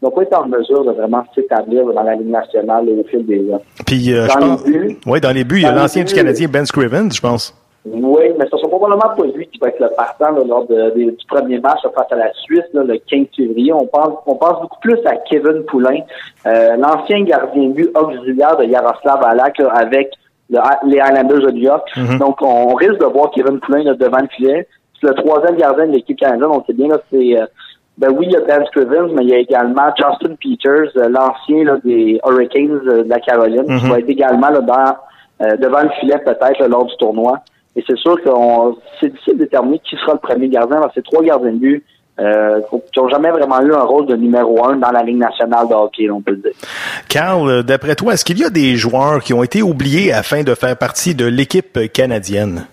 n'ont 0.02 0.11
pas 0.11 0.23
été 0.23 0.35
en 0.35 0.47
mesure 0.47 0.85
de 0.85 0.92
vraiment 0.92 1.25
s'établir 1.35 1.87
dans 1.87 2.02
la 2.02 2.14
Ligue 2.16 2.28
nationale 2.30 2.87
au 2.88 3.04
fil 3.04 3.25
des 3.25 3.50
ans. 3.52 3.62
Puis, 3.87 4.12
euh, 4.12 4.26
Dans 4.26 4.32
je 4.32 4.38
les 4.38 4.47
pense. 4.47 4.64
buts. 4.64 4.99
Oui, 5.06 5.20
dans 5.20 5.32
les 5.32 5.44
buts, 5.44 5.56
il 5.56 5.62
y 5.62 5.66
a 5.66 5.73
l'ancien 5.73 6.04
du. 6.04 6.12
Canadien 6.12 6.49
Ben 6.49 6.66
Scrivens, 6.66 7.11
je 7.11 7.20
pense. 7.20 7.54
Oui, 7.87 8.25
mais 8.38 8.44
ce 8.50 8.58
sera 8.58 8.68
probablement 8.68 9.14
pas 9.16 9.25
lui 9.34 9.46
qui 9.46 9.58
va 9.58 9.68
être 9.68 9.80
le 9.80 9.88
partant 9.96 10.30
là, 10.32 10.42
lors 10.46 10.66
de- 10.66 10.90
de- 10.90 11.10
du 11.12 11.26
premier 11.28 11.58
match 11.60 11.80
face 11.82 12.12
à 12.12 12.16
la 12.16 12.30
Suisse 12.34 12.64
là, 12.75 12.82
le 12.84 12.99
15 12.99 13.26
février. 13.34 13.72
On 13.72 13.87
pense, 13.87 14.18
on 14.26 14.34
pense 14.34 14.60
beaucoup 14.60 14.80
plus 14.80 14.99
à 15.06 15.16
Kevin 15.16 15.64
Poulain, 15.64 16.00
euh, 16.46 16.76
l'ancien 16.76 17.22
gardien 17.25 17.70
but 17.70 17.90
auxiliaire 17.96 18.56
de 18.58 18.64
Yaroslav 18.64 19.25
Alak 19.25 19.58
là, 19.58 19.68
avec 19.75 20.10
le- 20.50 20.58
les 20.90 21.00
Highlanders 21.00 21.40
de 21.46 21.50
New 21.52 21.62
York. 21.62 21.88
Donc, 22.18 22.42
on 22.42 22.75
risque 22.75 22.99
de 23.00 23.06
voir 23.06 23.30
Kevin 23.30 23.58
Poulain 23.60 23.82
là, 23.84 23.94
devant 23.94 24.18
le 24.20 24.28
filet. 24.28 24.68
C'est 25.00 25.06
le 25.08 25.14
troisième 25.14 25.56
gardien 25.56 25.87
de 25.87 25.92
l'équipe 25.92 26.18
canadienne. 26.18 26.50
On 26.52 26.62
sait 26.64 26.75
bien, 26.75 26.88
là, 26.88 26.99
c'est... 27.10 27.40
euh, 27.40 27.46
ben 27.96 28.10
oui, 28.16 28.26
il 28.28 28.32
y 28.32 28.37
a 28.37 28.40
Dan 28.42 28.64
Scrivens, 28.66 29.08
mais 29.14 29.22
il 29.22 29.30
y 29.30 29.34
a 29.34 29.38
également 29.38 29.88
Justin 29.96 30.34
Peters, 30.34 30.90
euh, 30.96 31.08
l'ancien 31.08 31.78
des 31.84 32.20
Hurricanes 32.26 32.80
euh, 32.88 33.04
de 33.04 33.08
la 33.08 33.20
Caroline, 33.20 33.64
qui 33.78 33.88
va 33.90 33.99
être 34.00 34.08
également 34.08 34.49
là, 34.50 34.60
dans, 34.60 35.46
euh, 35.46 35.56
devant 35.56 35.80
le 35.82 35.88
filet 36.00 36.18
peut-être 36.18 36.66
lors 36.68 36.84
du 36.84 36.94
tournoi. 36.99 37.38
Et 37.77 37.85
c'est 37.87 37.97
sûr 37.97 38.21
que 38.23 38.31
c'est 39.00 39.11
difficile 39.11 39.35
de 39.35 39.45
déterminer 39.45 39.81
qui 39.81 39.97
sera 39.97 40.15
le 40.15 40.19
premier 40.19 40.49
gardien. 40.49 40.81
parce 40.81 40.95
que 40.95 41.00
trois 41.00 41.23
gardiens 41.23 41.53
de 41.53 41.59
but 41.59 41.85
euh, 42.19 42.61
qui 42.93 43.00
n'ont 43.00 43.09
jamais 43.09 43.31
vraiment 43.31 43.61
eu 43.61 43.73
un 43.73 43.83
rôle 43.83 44.07
de 44.07 44.17
numéro 44.17 44.65
un 44.67 44.77
dans 44.77 44.91
la 44.91 45.03
Ligue 45.03 45.19
nationale 45.19 45.69
de 45.69 45.75
hockey, 45.75 46.11
on 46.11 46.21
peut 46.21 46.33
le 46.33 46.39
dire. 46.39 46.53
Carl, 47.09 47.49
euh, 47.49 47.62
d'après 47.62 47.95
toi, 47.95 48.12
est-ce 48.15 48.25
qu'il 48.25 48.39
y 48.39 48.45
a 48.45 48.50
des 48.50 48.77
joueurs 48.77 49.23
qui 49.23 49.33
ont 49.33 49.43
été 49.43 49.62
oubliés 49.62 50.12
afin 50.12 50.43
de 50.43 50.55
faire 50.55 50.77
partie 50.77 51.15
de 51.15 51.25
l'équipe 51.25 51.79
canadienne? 51.93 52.67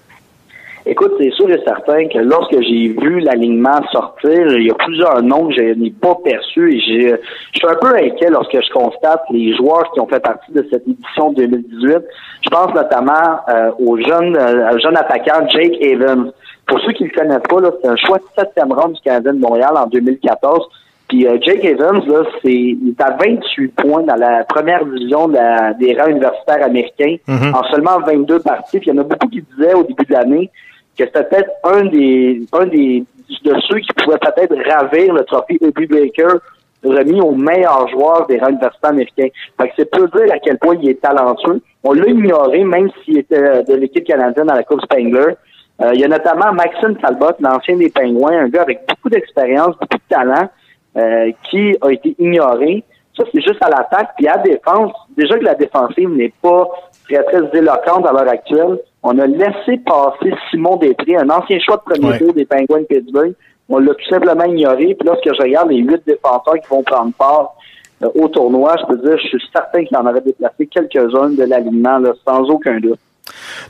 Écoute, 0.90 1.14
c'est 1.20 1.32
sûr 1.32 1.50
et 1.50 1.62
certain 1.66 2.08
que 2.08 2.20
lorsque 2.20 2.60
j'ai 2.62 2.90
vu 2.90 3.20
l'alignement 3.20 3.82
sortir, 3.92 4.32
il 4.58 4.68
y 4.68 4.72
a 4.72 4.74
plusieurs 4.76 5.22
noms 5.22 5.48
que 5.50 5.56
je 5.56 5.62
n'ai 5.74 5.92
pas 5.92 6.16
perçus 6.24 6.76
et 6.76 6.80
je 6.80 7.18
suis 7.56 7.68
un 7.68 7.76
peu 7.80 7.88
inquiet 7.96 8.30
lorsque 8.30 8.54
je 8.54 8.72
constate 8.74 9.22
les 9.32 9.56
joueurs 9.56 9.92
qui 9.94 10.00
ont 10.00 10.08
fait 10.08 10.20
partie 10.22 10.52
de 10.54 10.66
cette 10.72 10.88
édition 10.88 11.32
2018. 11.34 11.98
Je 12.44 12.50
pense 12.50 12.74
notamment 12.74 13.40
euh, 13.50 13.72
au 13.80 13.98
jeune, 13.98 14.36
euh, 14.38 14.78
jeune 14.80 14.96
attaquant 14.98 15.48
Jake 15.50 15.76
Evans. 15.82 16.32
Pour 16.68 16.80
ceux 16.82 16.92
qui 16.94 17.04
ne 17.04 17.10
le 17.10 17.16
connaissent 17.16 17.48
pas, 17.50 17.78
c'est 17.82 17.90
un 17.90 17.96
choix 17.96 18.18
de 18.18 18.24
septième 18.38 18.72
ronde 18.74 18.94
du 18.94 19.02
Canadien 19.02 19.34
de 19.34 19.40
Montréal 19.40 19.72
en 19.76 19.88
2014. 19.88 20.68
Puis 21.08 21.26
euh, 21.26 21.38
Jake 21.42 21.64
Evans, 21.64 22.02
là, 22.06 22.24
c'est, 22.42 22.52
il 22.52 22.90
est 22.98 23.02
à 23.02 23.16
28 23.18 23.68
points 23.76 24.04
dans 24.04 24.16
la 24.16 24.44
première 24.44 24.84
division 24.86 25.30
de 25.30 25.36
la- 25.36 25.74
des 25.74 25.94
rangs 25.98 26.08
universitaires 26.10 26.66
américains 26.66 27.16
en 27.54 27.64
seulement 27.72 28.00
22 28.06 28.40
parties. 28.40 28.80
Puis 28.80 28.90
il 28.90 28.96
y 28.96 29.00
en 29.00 29.02
a 29.02 29.06
beaucoup 29.06 29.30
qui 29.30 29.42
disaient 29.56 29.74
au 29.74 29.84
début 29.84 30.04
de 30.06 30.12
l'année 30.14 30.50
que 30.98 31.06
c'était 31.06 31.24
peut-être 31.24 31.52
un 31.64 31.86
des 31.86 32.42
un 32.54 32.66
des 32.66 33.04
de 33.44 33.54
ceux 33.68 33.80
qui 33.80 33.94
pouvaient 33.94 34.18
peut-être 34.18 34.56
ravir 34.70 35.14
le 35.14 35.24
trophée 35.24 35.58
Obi 35.62 35.86
Baker 35.86 36.38
remis 36.84 37.20
au 37.22 37.32
meilleur 37.32 37.88
joueur 37.90 38.28
des 38.28 38.38
rangs 38.40 38.50
universitaires 38.50 38.92
américains. 38.92 39.28
Fait 39.60 39.68
que 39.70 39.74
c'est 39.78 39.92
peu 39.92 40.08
dire 40.08 40.34
à 40.34 40.40
quel 40.40 40.58
point 40.58 40.76
il 40.82 40.90
est 40.90 41.02
talentueux. 41.02 41.62
On 41.84 41.94
l'a 41.94 42.08
ignoré, 42.08 42.64
même 42.64 42.90
s'il 43.04 43.18
était 43.18 43.64
de 43.64 43.76
l'équipe 43.76 44.06
canadienne 44.06 44.48
dans 44.48 44.54
la 44.54 44.64
Coupe 44.64 44.82
Spengler. 44.82 45.36
Euh, 45.82 45.92
il 45.94 46.02
y 46.02 46.06
a 46.06 46.08
notamment 46.08 46.52
Maxime 46.54 46.98
Talbot, 46.98 47.34
l'ancien 47.40 47.78
des 47.78 47.90
Pingouins, 47.90 48.40
un 48.40 48.50
gars 48.50 48.64
avec 48.64 48.82
beaucoup 48.88 49.10
d'expérience, 49.10 49.76
beaucoup 49.80 49.98
de 49.98 50.16
talent, 50.16 50.50
euh, 50.98 51.32
qui 51.50 51.76
a 51.82 51.92
été 51.92 52.16
ignoré. 52.18 52.84
Ça, 53.18 53.24
c'est 53.34 53.42
juste 53.42 53.62
à 53.64 53.70
l'attaque. 53.70 54.12
Puis 54.16 54.28
à 54.28 54.38
la 54.38 54.44
défense, 54.44 54.92
déjà 55.18 55.38
que 55.38 55.44
la 55.44 55.56
défensive 55.56 56.10
n'est 56.10 56.32
pas 56.42 56.68
très, 57.10 57.24
très 57.24 57.58
éloquente 57.58 58.06
à 58.08 58.12
l'heure 58.14 58.30
actuelle, 58.30 58.80
on 59.04 59.18
a 59.18 59.26
laissé 59.26 59.78
passer 59.86 60.32
Simon 60.52 60.76
Després, 60.78 61.18
un 61.18 61.30
ancien 61.30 61.58
choix 61.60 61.78
de 61.78 61.82
premier 61.94 62.12
Ouais. 62.12 62.20
tour 62.20 62.34
des 62.34 62.46
Penguins 62.46 62.82
de 62.82 62.86
Pittsburgh. 62.86 63.34
On 63.70 63.80
l'a 63.80 63.94
tout 63.96 64.10
simplement 64.10 64.44
ignoré. 64.46 64.96
Puis 64.96 65.06
lorsque 65.08 65.26
je 65.26 65.42
regarde 65.42 65.70
les 65.70 65.78
huit 65.78 66.02
défenseurs 66.06 66.56
qui 66.62 66.70
vont 66.70 66.84
prendre 66.84 67.12
part 67.18 67.56
euh, 68.04 68.10
au 68.16 68.28
tournoi, 68.28 68.76
je 68.80 68.86
peux 68.86 68.98
dire, 68.98 69.18
je 69.18 69.28
suis 69.28 69.44
certain 69.52 69.84
qu'il 69.84 69.98
en 69.98 70.06
aurait 70.06 70.22
déplacé 70.22 70.68
quelques-uns 70.68 71.30
de 71.32 71.44
l'alignement, 71.44 72.00
sans 72.28 72.44
aucun 72.50 72.80
doute. 72.80 73.00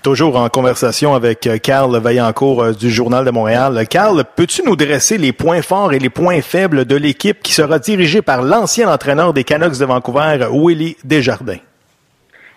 Toujours 0.04 0.38
en 0.38 0.50
conversation 0.50 1.14
avec 1.14 1.48
euh, 1.48 1.58
Carl 1.58 1.96
Vaillancourt 1.98 2.64
euh, 2.64 2.72
du 2.74 2.90
Journal 2.90 3.26
de 3.26 3.32
Montréal. 3.32 3.86
Carl, 3.90 4.24
peux-tu 4.36 4.64
nous 4.66 4.76
dresser 4.76 5.18
les 5.18 5.34
points 5.34 5.62
forts 5.62 5.94
et 5.94 6.00
les 6.00 6.10
points 6.10 6.42
faibles 6.42 6.86
de 6.86 6.96
l'équipe 6.96 7.42
qui 7.42 7.54
sera 7.54 7.80
dirigée 7.80 8.22
par 8.22 8.42
l'ancien 8.42 8.92
entraîneur 8.92 9.34
des 9.34 9.44
Canucks 9.44 9.80
de 9.80 9.86
Vancouver, 9.86 10.48
Willie 10.52 10.98
Desjardins? 11.04 11.60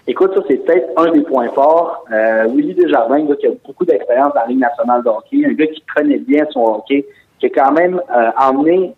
Écoute, 0.07 0.33
ça, 0.35 0.41
c'est 0.49 0.57
peut-être 0.65 0.89
un 0.97 1.11
des 1.13 1.23
points 1.23 1.51
forts. 1.51 2.05
Euh, 2.13 2.47
Willy 2.55 2.75
Desjardins, 2.75 3.27
un 3.31 3.37
qui 3.37 3.47
a 3.47 3.51
beaucoup 3.67 3.85
d'expérience 3.85 4.35
dans 4.35 4.41
la 4.41 4.47
Ligue 4.47 4.61
nationale 4.61 5.03
de 5.03 5.09
hockey, 5.09 5.45
un 5.47 5.53
gars 5.53 5.67
qui 5.67 5.83
connaît 5.95 6.19
bien 6.19 6.45
son 6.51 6.65
hockey, 6.65 7.07
qui 7.39 7.47
a 7.47 7.51
quand 7.51 7.73
même 7.73 8.01
emmené 8.39 8.95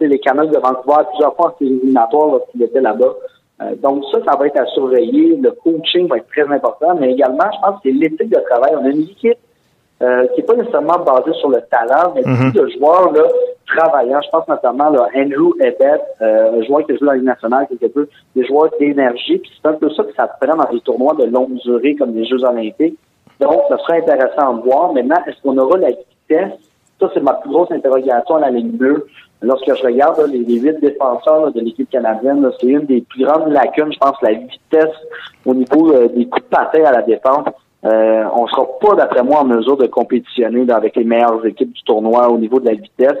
les 0.00 0.18
Canucks 0.20 0.50
de 0.50 0.58
Vancouver 0.58 1.02
plusieurs 1.10 1.34
fois 1.34 1.48
en 1.48 1.58
séries 1.58 1.76
éliminatoires 1.76 2.28
lorsqu'il 2.28 2.62
était 2.62 2.80
là-bas. 2.80 3.14
Euh, 3.60 3.74
donc 3.82 4.04
ça, 4.12 4.18
ça 4.24 4.36
va 4.38 4.46
être 4.46 4.58
à 4.58 4.66
surveiller. 4.66 5.36
Le 5.36 5.50
coaching 5.50 6.08
va 6.08 6.18
être 6.18 6.28
très 6.28 6.46
important, 6.52 6.94
mais 6.98 7.12
également, 7.12 7.50
je 7.52 7.60
pense 7.60 7.74
que 7.76 7.88
c'est 7.88 7.92
l'éthique 7.92 8.30
de 8.30 8.40
travail. 8.48 8.72
On 8.80 8.84
a 8.84 8.88
une 8.88 9.02
équipe 9.02 9.38
euh, 10.00 10.26
qui 10.28 10.40
n'est 10.40 10.46
pas 10.46 10.54
nécessairement 10.54 10.98
basée 11.00 11.32
sur 11.40 11.48
le 11.48 11.60
talent, 11.62 12.12
mais 12.14 12.22
beaucoup 12.22 12.52
de 12.52 12.68
joueurs 12.78 13.12
là, 13.12 13.22
travaillant. 13.66 14.20
Je 14.22 14.30
pense 14.30 14.46
notamment 14.46 14.90
là, 14.90 15.08
Andrew 15.14 15.54
Ebbett, 15.60 16.00
euh, 16.22 16.60
un 16.60 16.62
joueur 16.62 16.86
qui 16.86 16.92
a 16.92 16.96
joué 16.96 17.06
dans 17.06 17.12
la 17.12 17.16
Ligue 17.16 17.26
nationale 17.26 17.66
quelque 17.68 17.92
peu, 17.92 18.08
des 18.36 18.46
joueurs 18.46 18.70
d'énergie. 18.78 19.38
Puis 19.38 19.50
c'est 19.60 19.68
un 19.68 19.74
peu 19.74 19.90
ça 19.90 20.04
que 20.04 20.14
ça 20.14 20.28
prend 20.40 20.56
dans 20.56 20.70
des 20.70 20.80
tournois 20.80 21.14
de 21.14 21.24
longue 21.24 21.54
durée 21.64 21.96
comme 21.96 22.14
les 22.14 22.26
Jeux 22.26 22.44
olympiques. 22.44 22.96
Donc, 23.40 23.60
ça 23.68 23.78
sera 23.78 23.94
intéressant 23.94 24.54
de 24.54 24.62
voir. 24.62 24.92
Maintenant, 24.92 25.16
est-ce 25.26 25.40
qu'on 25.42 25.56
aura 25.58 25.78
la 25.78 25.90
vitesse? 25.90 26.58
Ça, 27.00 27.10
c'est 27.14 27.22
ma 27.22 27.34
plus 27.34 27.50
grosse 27.50 27.70
interrogation 27.70 28.36
à 28.36 28.40
la 28.40 28.50
ligne 28.50 28.70
bleue. 28.70 29.06
Lorsque 29.40 29.72
je 29.72 29.82
regarde 29.84 30.18
là, 30.18 30.26
les, 30.26 30.40
les 30.40 30.58
huit 30.58 30.80
défenseurs 30.80 31.46
là, 31.46 31.50
de 31.52 31.60
l'équipe 31.60 31.88
canadienne, 31.88 32.42
là, 32.42 32.50
c'est 32.60 32.66
une 32.66 32.86
des 32.86 33.02
plus 33.02 33.24
grandes 33.24 33.52
lacunes, 33.52 33.92
je 33.92 33.98
pense, 33.98 34.16
la 34.20 34.32
vitesse 34.32 34.96
au 35.46 35.54
niveau 35.54 35.92
euh, 35.92 36.08
des 36.08 36.26
coups 36.26 36.44
de 36.44 36.48
patin 36.48 36.84
à 36.84 36.92
la 36.92 37.02
défense. 37.02 37.46
Euh, 37.84 38.24
on 38.34 38.48
sera 38.48 38.66
pas, 38.80 38.96
d'après 38.96 39.22
moi, 39.22 39.40
en 39.40 39.44
mesure 39.44 39.76
de 39.76 39.86
compétitionner 39.86 40.64
là, 40.64 40.76
avec 40.76 40.96
les 40.96 41.04
meilleures 41.04 41.46
équipes 41.46 41.72
du 41.72 41.82
tournoi 41.84 42.28
au 42.28 42.36
niveau 42.36 42.58
de 42.58 42.66
la 42.66 42.74
vitesse. 42.74 43.18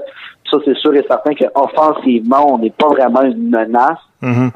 Ça, 0.50 0.56
c'est 0.64 0.76
sûr 0.76 0.94
et 0.96 1.04
certain 1.06 1.34
qu'offensivement, 1.34 2.54
on 2.54 2.58
n'est 2.58 2.70
pas 2.70 2.88
vraiment 2.88 3.22
une 3.22 3.50
menace, 3.50 3.98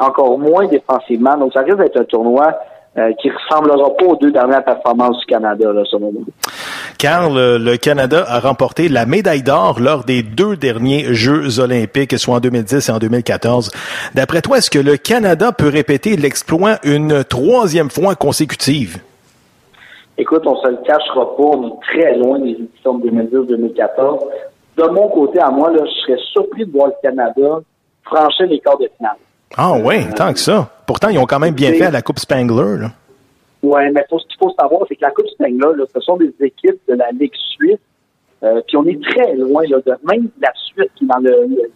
encore 0.01 0.39
moins 0.39 0.67
défensivement. 0.67 1.37
Donc, 1.37 1.53
ça 1.53 1.61
risque 1.61 1.79
d'être 1.79 2.01
un 2.01 2.05
tournoi 2.05 2.53
euh, 2.99 3.11
qui 3.21 3.31
ressemblera 3.31 3.97
pas 3.97 4.05
aux 4.05 4.17
deux 4.17 4.31
dernières 4.31 4.65
performances 4.65 5.19
du 5.21 5.25
Canada, 5.27 5.73
là, 5.73 5.83
selon 5.87 6.13
moi. 6.13 6.23
Carl, 6.99 7.37
euh, 7.39 7.59
le 7.59 7.79
Canada 7.79 8.23
a 8.29 8.39
remporté 8.39 8.91
la 8.91 9.07
médaille 9.07 9.43
d'or 9.43 9.81
lors 9.81 10.05
des 10.05 10.23
deux 10.23 10.57
derniers 10.57 11.15
Jeux 11.15 11.59
olympiques, 11.59 12.19
soit 12.19 12.35
en 12.35 12.41
2010 12.41 12.89
et 12.89 12.93
en 12.93 12.99
2014. 12.99 13.71
D'après 14.15 14.43
toi, 14.43 14.59
est-ce 14.59 14.71
que 14.71 14.79
le 14.79 14.99
Canada 14.99 15.53
peut 15.53 15.71
répéter 15.71 16.17
l'exploit 16.17 16.77
une 16.83 17.25
troisième 17.25 17.89
fois 17.89 18.15
consécutive? 18.15 18.99
Écoute, 20.19 20.43
on 20.47 20.57
se 20.57 20.69
le 20.69 20.77
cachera 20.87 21.35
pas, 21.35 21.43
on 21.43 21.69
est 21.69 21.81
très 21.81 22.17
loin 22.19 22.39
des 22.41 22.51
éditions 22.51 22.99
de 22.99 23.09
2010-2014. 23.09 24.21
De 24.77 24.85
mon 24.89 25.09
côté, 25.09 25.41
à 25.41 25.51
moi, 25.51 25.71
là, 25.71 25.83
je 25.87 26.01
serais 26.03 26.21
surpris 26.33 26.67
de 26.67 26.73
voir 26.73 26.89
le 26.89 26.95
Canada 27.03 27.61
franchir 28.05 28.47
les 28.47 28.61
quarts 28.61 28.79
de 28.79 28.91
finale. 28.99 29.17
Ah 29.57 29.75
oui, 29.75 29.97
tant 30.17 30.33
que 30.33 30.39
ça. 30.39 30.71
Pourtant, 30.87 31.09
ils 31.09 31.19
ont 31.19 31.27
quand 31.27 31.39
même 31.39 31.55
bien 31.55 31.73
fait 31.73 31.85
à 31.85 31.91
la 31.91 32.03
Coupe 32.03 32.19
Spangler. 32.19 32.87
Ouais, 33.63 33.91
mais 33.91 34.05
ce 34.11 34.17
qu'il 34.27 34.39
faut 34.39 34.53
savoir, 34.59 34.83
c'est 34.89 34.97
que 34.97 35.03
la 35.03 35.11
Coupe 35.11 35.29
Spengler, 35.29 35.77
là, 35.77 35.85
ce 35.95 36.01
sont 36.01 36.17
des 36.17 36.33
équipes 36.41 36.81
de 36.89 36.95
la 36.95 37.11
Ligue 37.13 37.35
suisse. 37.35 37.79
Euh, 38.43 38.61
puis 38.67 38.77
on 38.77 38.85
est 38.87 39.01
très 39.03 39.35
loin 39.37 39.63
de 39.63 39.83
même 40.11 40.29
la 40.41 40.53
Suisse 40.55 40.91
qui 40.97 41.05
est 41.05 41.07
dans 41.07 41.19
le, 41.19 41.71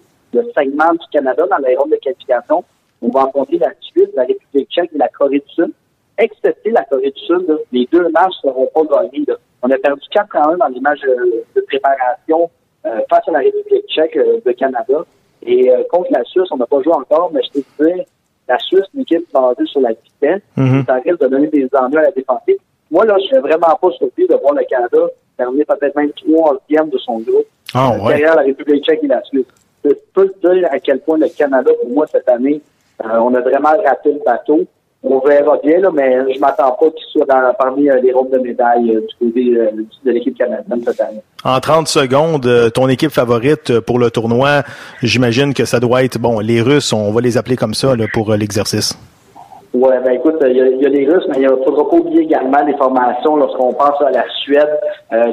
segment 0.56 0.92
du 0.92 1.06
Canada, 1.12 1.44
dans 1.48 1.58
les 1.58 1.76
rondes 1.76 1.90
de 1.90 1.96
qualification. 1.96 2.64
On 3.00 3.08
va 3.08 3.24
rencontrer 3.24 3.58
la 3.58 3.70
Suisse, 3.80 4.08
la 4.16 4.24
République 4.24 4.68
tchèque 4.70 4.90
et 4.94 4.98
la 4.98 5.08
Corée 5.08 5.38
du 5.38 5.54
Sud. 5.54 5.70
Excepté 6.18 6.70
la 6.70 6.82
Corée 6.84 7.12
du 7.12 7.20
Sud, 7.20 7.46
les 7.70 7.88
deux 7.92 8.08
matchs 8.08 8.34
ne 8.42 8.50
seront 8.50 8.68
pas 8.74 9.02
gagnés. 9.02 9.26
On 9.62 9.70
a 9.70 9.78
perdu 9.78 10.02
4 10.10 10.36
à 10.36 10.50
1 10.50 10.56
dans 10.56 10.68
les 10.68 10.80
matchs 10.80 11.02
de, 11.02 11.44
de 11.54 11.60
préparation 11.66 12.50
euh, 12.86 13.00
face 13.08 13.28
à 13.28 13.32
la 13.32 13.38
République 13.40 13.86
tchèque 13.88 14.16
euh, 14.16 14.40
de 14.44 14.52
Canada. 14.52 15.04
Et 15.46 15.70
euh, 15.70 15.82
contre 15.90 16.08
la 16.12 16.24
Suisse, 16.24 16.48
on 16.50 16.56
n'a 16.56 16.66
pas 16.66 16.82
joué 16.82 16.92
encore, 16.92 17.30
mais 17.32 17.40
je 17.44 17.60
te 17.60 17.66
disais, 17.78 18.06
la 18.48 18.58
Suisse, 18.58 18.84
une 18.94 19.02
équipe 19.02 19.24
basée 19.32 19.66
sur 19.66 19.80
la 19.80 19.90
vitesse, 19.90 20.42
Mhm. 20.56 20.84
ça 20.86 20.94
risque 20.94 21.20
de 21.20 21.28
donner 21.28 21.48
des 21.48 21.68
ennuis 21.78 21.98
à 21.98 22.02
la 22.02 22.10
défensive. 22.10 22.56
Moi, 22.90 23.04
là, 23.04 23.16
je 23.20 23.26
serais 23.28 23.40
vraiment 23.40 23.74
pas 23.80 23.90
surpris 23.92 24.26
de 24.28 24.34
voir 24.34 24.54
le 24.54 24.64
Canada 24.64 24.98
terminer 25.36 25.64
peut-être 25.64 25.96
même 25.96 26.10
troisième 26.12 26.88
de 26.88 26.98
son 26.98 27.18
groupe 27.18 27.44
Ah, 27.74 27.92
euh, 27.94 27.98
ouais. 28.04 28.08
derrière 28.14 28.36
la 28.36 28.42
République 28.42 28.84
tchèque 28.84 29.00
et 29.02 29.06
la 29.08 29.22
Suisse. 29.24 29.44
Je 29.84 29.90
peux 30.14 30.28
te 30.28 30.54
dire 30.54 30.68
à 30.70 30.78
quel 30.80 31.00
point 31.00 31.18
le 31.18 31.28
Canada, 31.28 31.70
pour 31.80 31.90
moi, 31.90 32.06
cette 32.10 32.28
année, 32.28 32.60
euh, 33.04 33.18
on 33.18 33.34
a 33.34 33.40
vraiment 33.40 33.68
raté 33.84 34.12
le 34.12 34.20
bateau. 34.24 34.60
On 35.08 35.20
verra 35.20 35.56
bien, 35.62 35.78
là, 35.78 35.88
mais 35.94 36.34
je 36.34 36.40
m'attends 36.40 36.72
pas 36.72 36.86
qu'il 36.90 37.06
soit 37.12 37.26
dans- 37.26 37.54
parmi 37.58 37.88
euh, 37.88 38.00
les 38.02 38.12
rondes 38.12 38.30
de 38.30 38.38
médailles 38.38 38.90
euh, 38.96 39.00
du 39.00 39.14
côté 39.26 39.56
euh, 39.56 39.70
de 40.04 40.10
l'équipe 40.10 40.36
canadienne 40.36 40.82
cette 40.84 41.00
année. 41.00 41.22
En 41.44 41.60
30 41.60 41.86
secondes, 41.86 42.48
ton 42.74 42.88
équipe 42.88 43.10
favorite 43.12 43.78
pour 43.80 43.98
le 44.00 44.10
tournoi, 44.10 44.62
j'imagine 45.02 45.54
que 45.54 45.64
ça 45.64 45.78
doit 45.78 46.02
être, 46.02 46.18
bon, 46.18 46.40
les 46.40 46.60
Russes, 46.60 46.92
on 46.92 47.12
va 47.12 47.20
les 47.20 47.38
appeler 47.38 47.54
comme 47.56 47.74
ça 47.74 47.94
là, 47.94 48.06
pour 48.12 48.32
l'exercice. 48.32 48.98
Ouais, 49.72 50.00
ben 50.04 50.12
écoute, 50.12 50.36
il 50.42 50.56
y, 50.56 50.60
a- 50.60 50.66
il 50.68 50.80
y 50.82 50.86
a 50.86 50.88
les 50.88 51.06
Russes, 51.06 51.24
mais 51.28 51.36
il 51.38 51.42
ne 51.42 51.56
faudra 51.64 51.88
pas 51.88 51.96
oublier 51.96 52.22
également 52.22 52.64
les 52.64 52.74
formations 52.76 53.36
lorsqu'on 53.36 53.74
pense 53.74 54.00
à 54.00 54.10
la 54.10 54.24
Suède, 54.42 54.70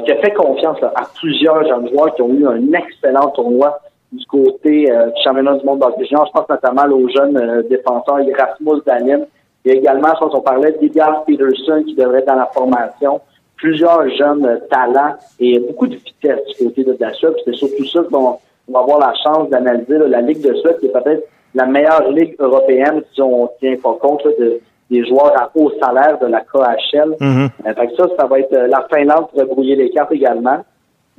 qui 0.04 0.12
a 0.12 0.16
fait 0.20 0.32
confiance 0.34 0.80
là, 0.82 0.92
à 0.94 1.02
plusieurs 1.18 1.66
jeunes 1.66 1.88
joueurs 1.88 2.14
qui 2.14 2.22
ont 2.22 2.32
eu 2.32 2.46
un 2.46 2.60
excellent 2.74 3.28
tournoi 3.30 3.80
du 4.12 4.24
côté 4.26 4.84
du 4.84 5.22
championnat 5.24 5.54
du 5.54 5.64
monde 5.66 5.82
junior. 5.98 6.26
Je 6.26 6.38
pense 6.38 6.48
notamment 6.48 6.84
là, 6.84 6.94
au 6.94 7.08
jeune 7.08 7.36
euh, 7.36 7.62
défenseur 7.68 8.20
Erasmus 8.20 8.80
Danin. 8.86 9.22
Il 9.64 9.72
y 9.72 9.74
a 9.76 9.78
également, 9.78 10.08
je 10.14 10.18
pense 10.20 10.32
qu'on 10.32 10.40
parlait 10.40 10.72
d'Edgar 10.80 11.24
Peterson 11.24 11.82
qui 11.86 11.94
devrait 11.94 12.18
être 12.18 12.26
dans 12.26 12.34
la 12.34 12.46
formation. 12.52 13.20
Plusieurs 13.56 14.08
jeunes 14.10 14.60
talents 14.70 15.14
et 15.40 15.58
beaucoup 15.60 15.86
de 15.86 15.96
vitesse 15.96 16.40
du 16.58 16.66
côté 16.66 16.84
de 16.84 16.96
la 17.00 17.12
Suède. 17.14 17.34
C'est 17.44 17.54
surtout 17.54 17.84
ça 17.86 18.00
qu'on 18.10 18.36
on 18.68 18.72
va 18.72 18.80
avoir 18.80 18.98
la 18.98 19.14
chance 19.22 19.48
d'analyser 19.50 19.98
la 19.98 20.20
Ligue 20.20 20.40
de 20.40 20.54
Suède, 20.54 20.78
qui 20.80 20.86
est 20.86 20.92
peut-être 20.92 21.26
la 21.54 21.66
meilleure 21.66 22.10
ligue 22.10 22.34
européenne 22.38 23.02
si 23.14 23.22
on 23.22 23.48
tient 23.60 23.76
pas 23.76 23.96
compte 24.00 24.24
là, 24.24 24.30
de, 24.38 24.60
des 24.90 25.06
joueurs 25.06 25.32
à 25.40 25.50
haut 25.54 25.70
salaire 25.80 26.18
de 26.20 26.26
la 26.26 26.40
KHL. 26.40 27.14
Mhm. 27.20 27.48
Euh, 27.66 27.74
fait 27.74 27.86
que 27.88 27.96
ça, 27.96 28.06
ça 28.18 28.26
va 28.26 28.40
être 28.40 28.52
euh, 28.52 28.66
la 28.66 28.86
Finlande 28.92 29.26
pour 29.32 29.44
brouiller 29.46 29.76
les 29.76 29.90
cartes 29.90 30.12
également. 30.12 30.58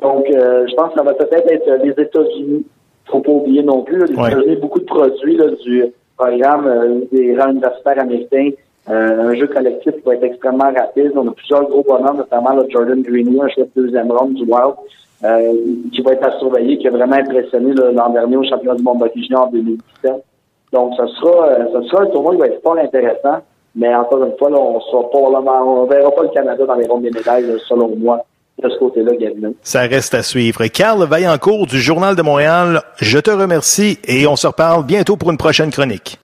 Donc, 0.01 0.25
euh, 0.29 0.65
je 0.67 0.75
pense 0.75 0.89
que 0.89 0.95
ça 0.95 1.03
va 1.03 1.13
peut-être 1.13 1.49
être 1.51 1.67
euh, 1.67 1.77
les 1.77 1.91
États-Unis. 1.91 2.65
Faut 3.05 3.19
pas 3.21 3.31
oublier 3.31 3.63
non 3.63 3.81
plus. 3.84 3.97
là, 3.99 4.05
les 4.10 4.15
Ouais. 4.17 4.27
États-Unis, 4.31 4.55
beaucoup 4.58 4.79
de 4.79 4.86
produits 4.86 5.38
là, 5.38 5.45
du 5.63 5.86
programme 6.17 6.67
euh, 6.67 7.01
des 7.12 7.38
rangs 7.38 7.51
universitaires 7.51 7.99
américains. 7.99 8.51
Euh, 8.88 9.30
un 9.30 9.34
jeu 9.34 9.47
collectif 9.47 9.93
qui 9.93 10.01
va 10.06 10.15
être 10.15 10.23
extrêmement 10.23 10.71
rapide. 10.71 11.12
On 11.15 11.28
a 11.28 11.32
plusieurs 11.32 11.67
gros 11.67 11.84
bonhommes, 11.84 12.17
notamment 12.17 12.51
là, 12.51 12.63
Jordan 12.69 13.01
Greenwood, 13.01 13.49
un 13.58 13.62
de 13.62 13.69
deuxième 13.75 14.12
ronde 14.12 14.36
du 14.36 14.43
Wild, 14.43 14.75
euh, 15.23 15.54
qui 15.91 16.01
va 16.01 16.13
être 16.13 16.23
à 16.23 16.38
surveiller, 16.38 16.78
qui 16.78 16.88
a 16.88 16.91
vraiment 16.91 17.15
impressionné 17.15 17.73
l'an 17.73 18.10
dernier 18.10 18.38
au 18.38 18.43
championnat 18.43 18.75
du 18.75 18.84
monde 18.84 19.01
hockey 19.01 19.21
junior 19.21 19.47
en 19.47 19.51
2017. 19.51 20.13
Donc, 20.71 20.93
ce 20.97 21.08
sera, 21.08 21.49
ce 21.73 21.82
sera 21.88 22.04
un 22.04 22.06
tournoi 22.08 22.34
qui 22.34 22.41
va 22.41 22.47
être 22.47 22.62
fort 22.62 22.78
intéressant. 22.78 23.39
Mais 23.75 23.93
encore 23.93 24.23
une 24.23 24.38
fois, 24.38 24.49
là, 24.49 24.58
on 24.58 24.80
on 24.80 25.86
verra 25.86 26.12
pas 26.12 26.23
le 26.23 26.30
Canada 26.30 26.65
dans 26.65 26.75
les 26.75 26.88
rondes 26.88 27.01
des 27.01 27.12
médailles, 27.12 27.45
selon 27.67 27.89
moi, 27.97 28.23
Ça 29.61 29.81
reste 29.81 30.13
à 30.13 30.23
suivre. 30.23 30.65
Carl 30.67 31.03
Vaillancourt 31.03 31.67
du 31.67 31.79
Journal 31.79 32.15
de 32.15 32.21
Montréal, 32.21 32.81
je 32.99 33.19
te 33.19 33.31
remercie 33.31 33.99
et 34.07 34.27
on 34.27 34.35
se 34.35 34.47
reparle 34.47 34.85
bientôt 34.85 35.17
pour 35.17 35.31
une 35.31 35.37
prochaine 35.37 35.71
chronique. 35.71 36.19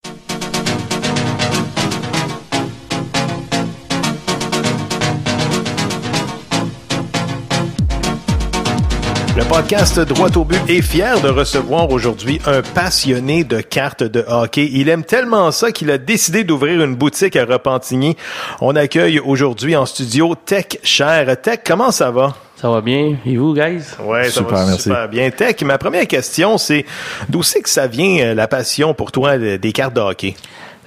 Le 9.42 9.48
podcast 9.50 10.00
Droit 10.00 10.30
au 10.38 10.46
but 10.46 10.62
est 10.70 10.84
fier 10.84 11.20
de 11.20 11.28
recevoir 11.28 11.90
aujourd'hui 11.90 12.40
un 12.46 12.62
passionné 12.62 13.44
de 13.44 13.60
cartes 13.60 14.04
de 14.04 14.24
hockey. 14.28 14.70
Il 14.72 14.88
aime 14.88 15.04
tellement 15.04 15.50
ça 15.50 15.72
qu'il 15.72 15.90
a 15.90 15.98
décidé 15.98 16.44
d'ouvrir 16.44 16.84
une 16.84 16.96
boutique 16.96 17.36
à 17.36 17.46
Repentigny. 17.46 18.16
On 18.62 18.76
accueille 18.76 19.20
aujourd'hui 19.20 19.76
en 19.76 19.88
studio 19.88 20.36
Tech 20.36 20.78
Cher. 20.84 21.26
Tech, 21.42 21.62
comment 21.66 21.90
ça 21.90 22.12
va? 22.12 22.36
Ça 22.56 22.70
va 22.70 22.82
bien. 22.82 23.18
Et 23.26 23.36
vous, 23.36 23.56
guys? 23.56 23.82
Ouais, 24.06 24.26
ça 24.26 24.32
Super, 24.32 24.58
va 24.58 24.66
merci. 24.68 24.84
super 24.84 25.10
bien. 25.10 25.32
Tech, 25.32 25.56
ma 25.64 25.80
première 25.80 26.06
question, 26.08 26.60
c'est 26.60 26.86
d'où 27.28 27.42
c'est 27.42 27.62
que 27.62 27.70
ça 27.70 27.88
vient 27.88 28.20
euh, 28.24 28.34
la 28.36 28.48
passion 28.48 28.94
pour 28.94 29.12
toi 29.12 29.40
de- 29.40 29.58
des 29.58 29.72
cartes 29.72 29.96
de 29.96 30.02
hockey? 30.02 30.36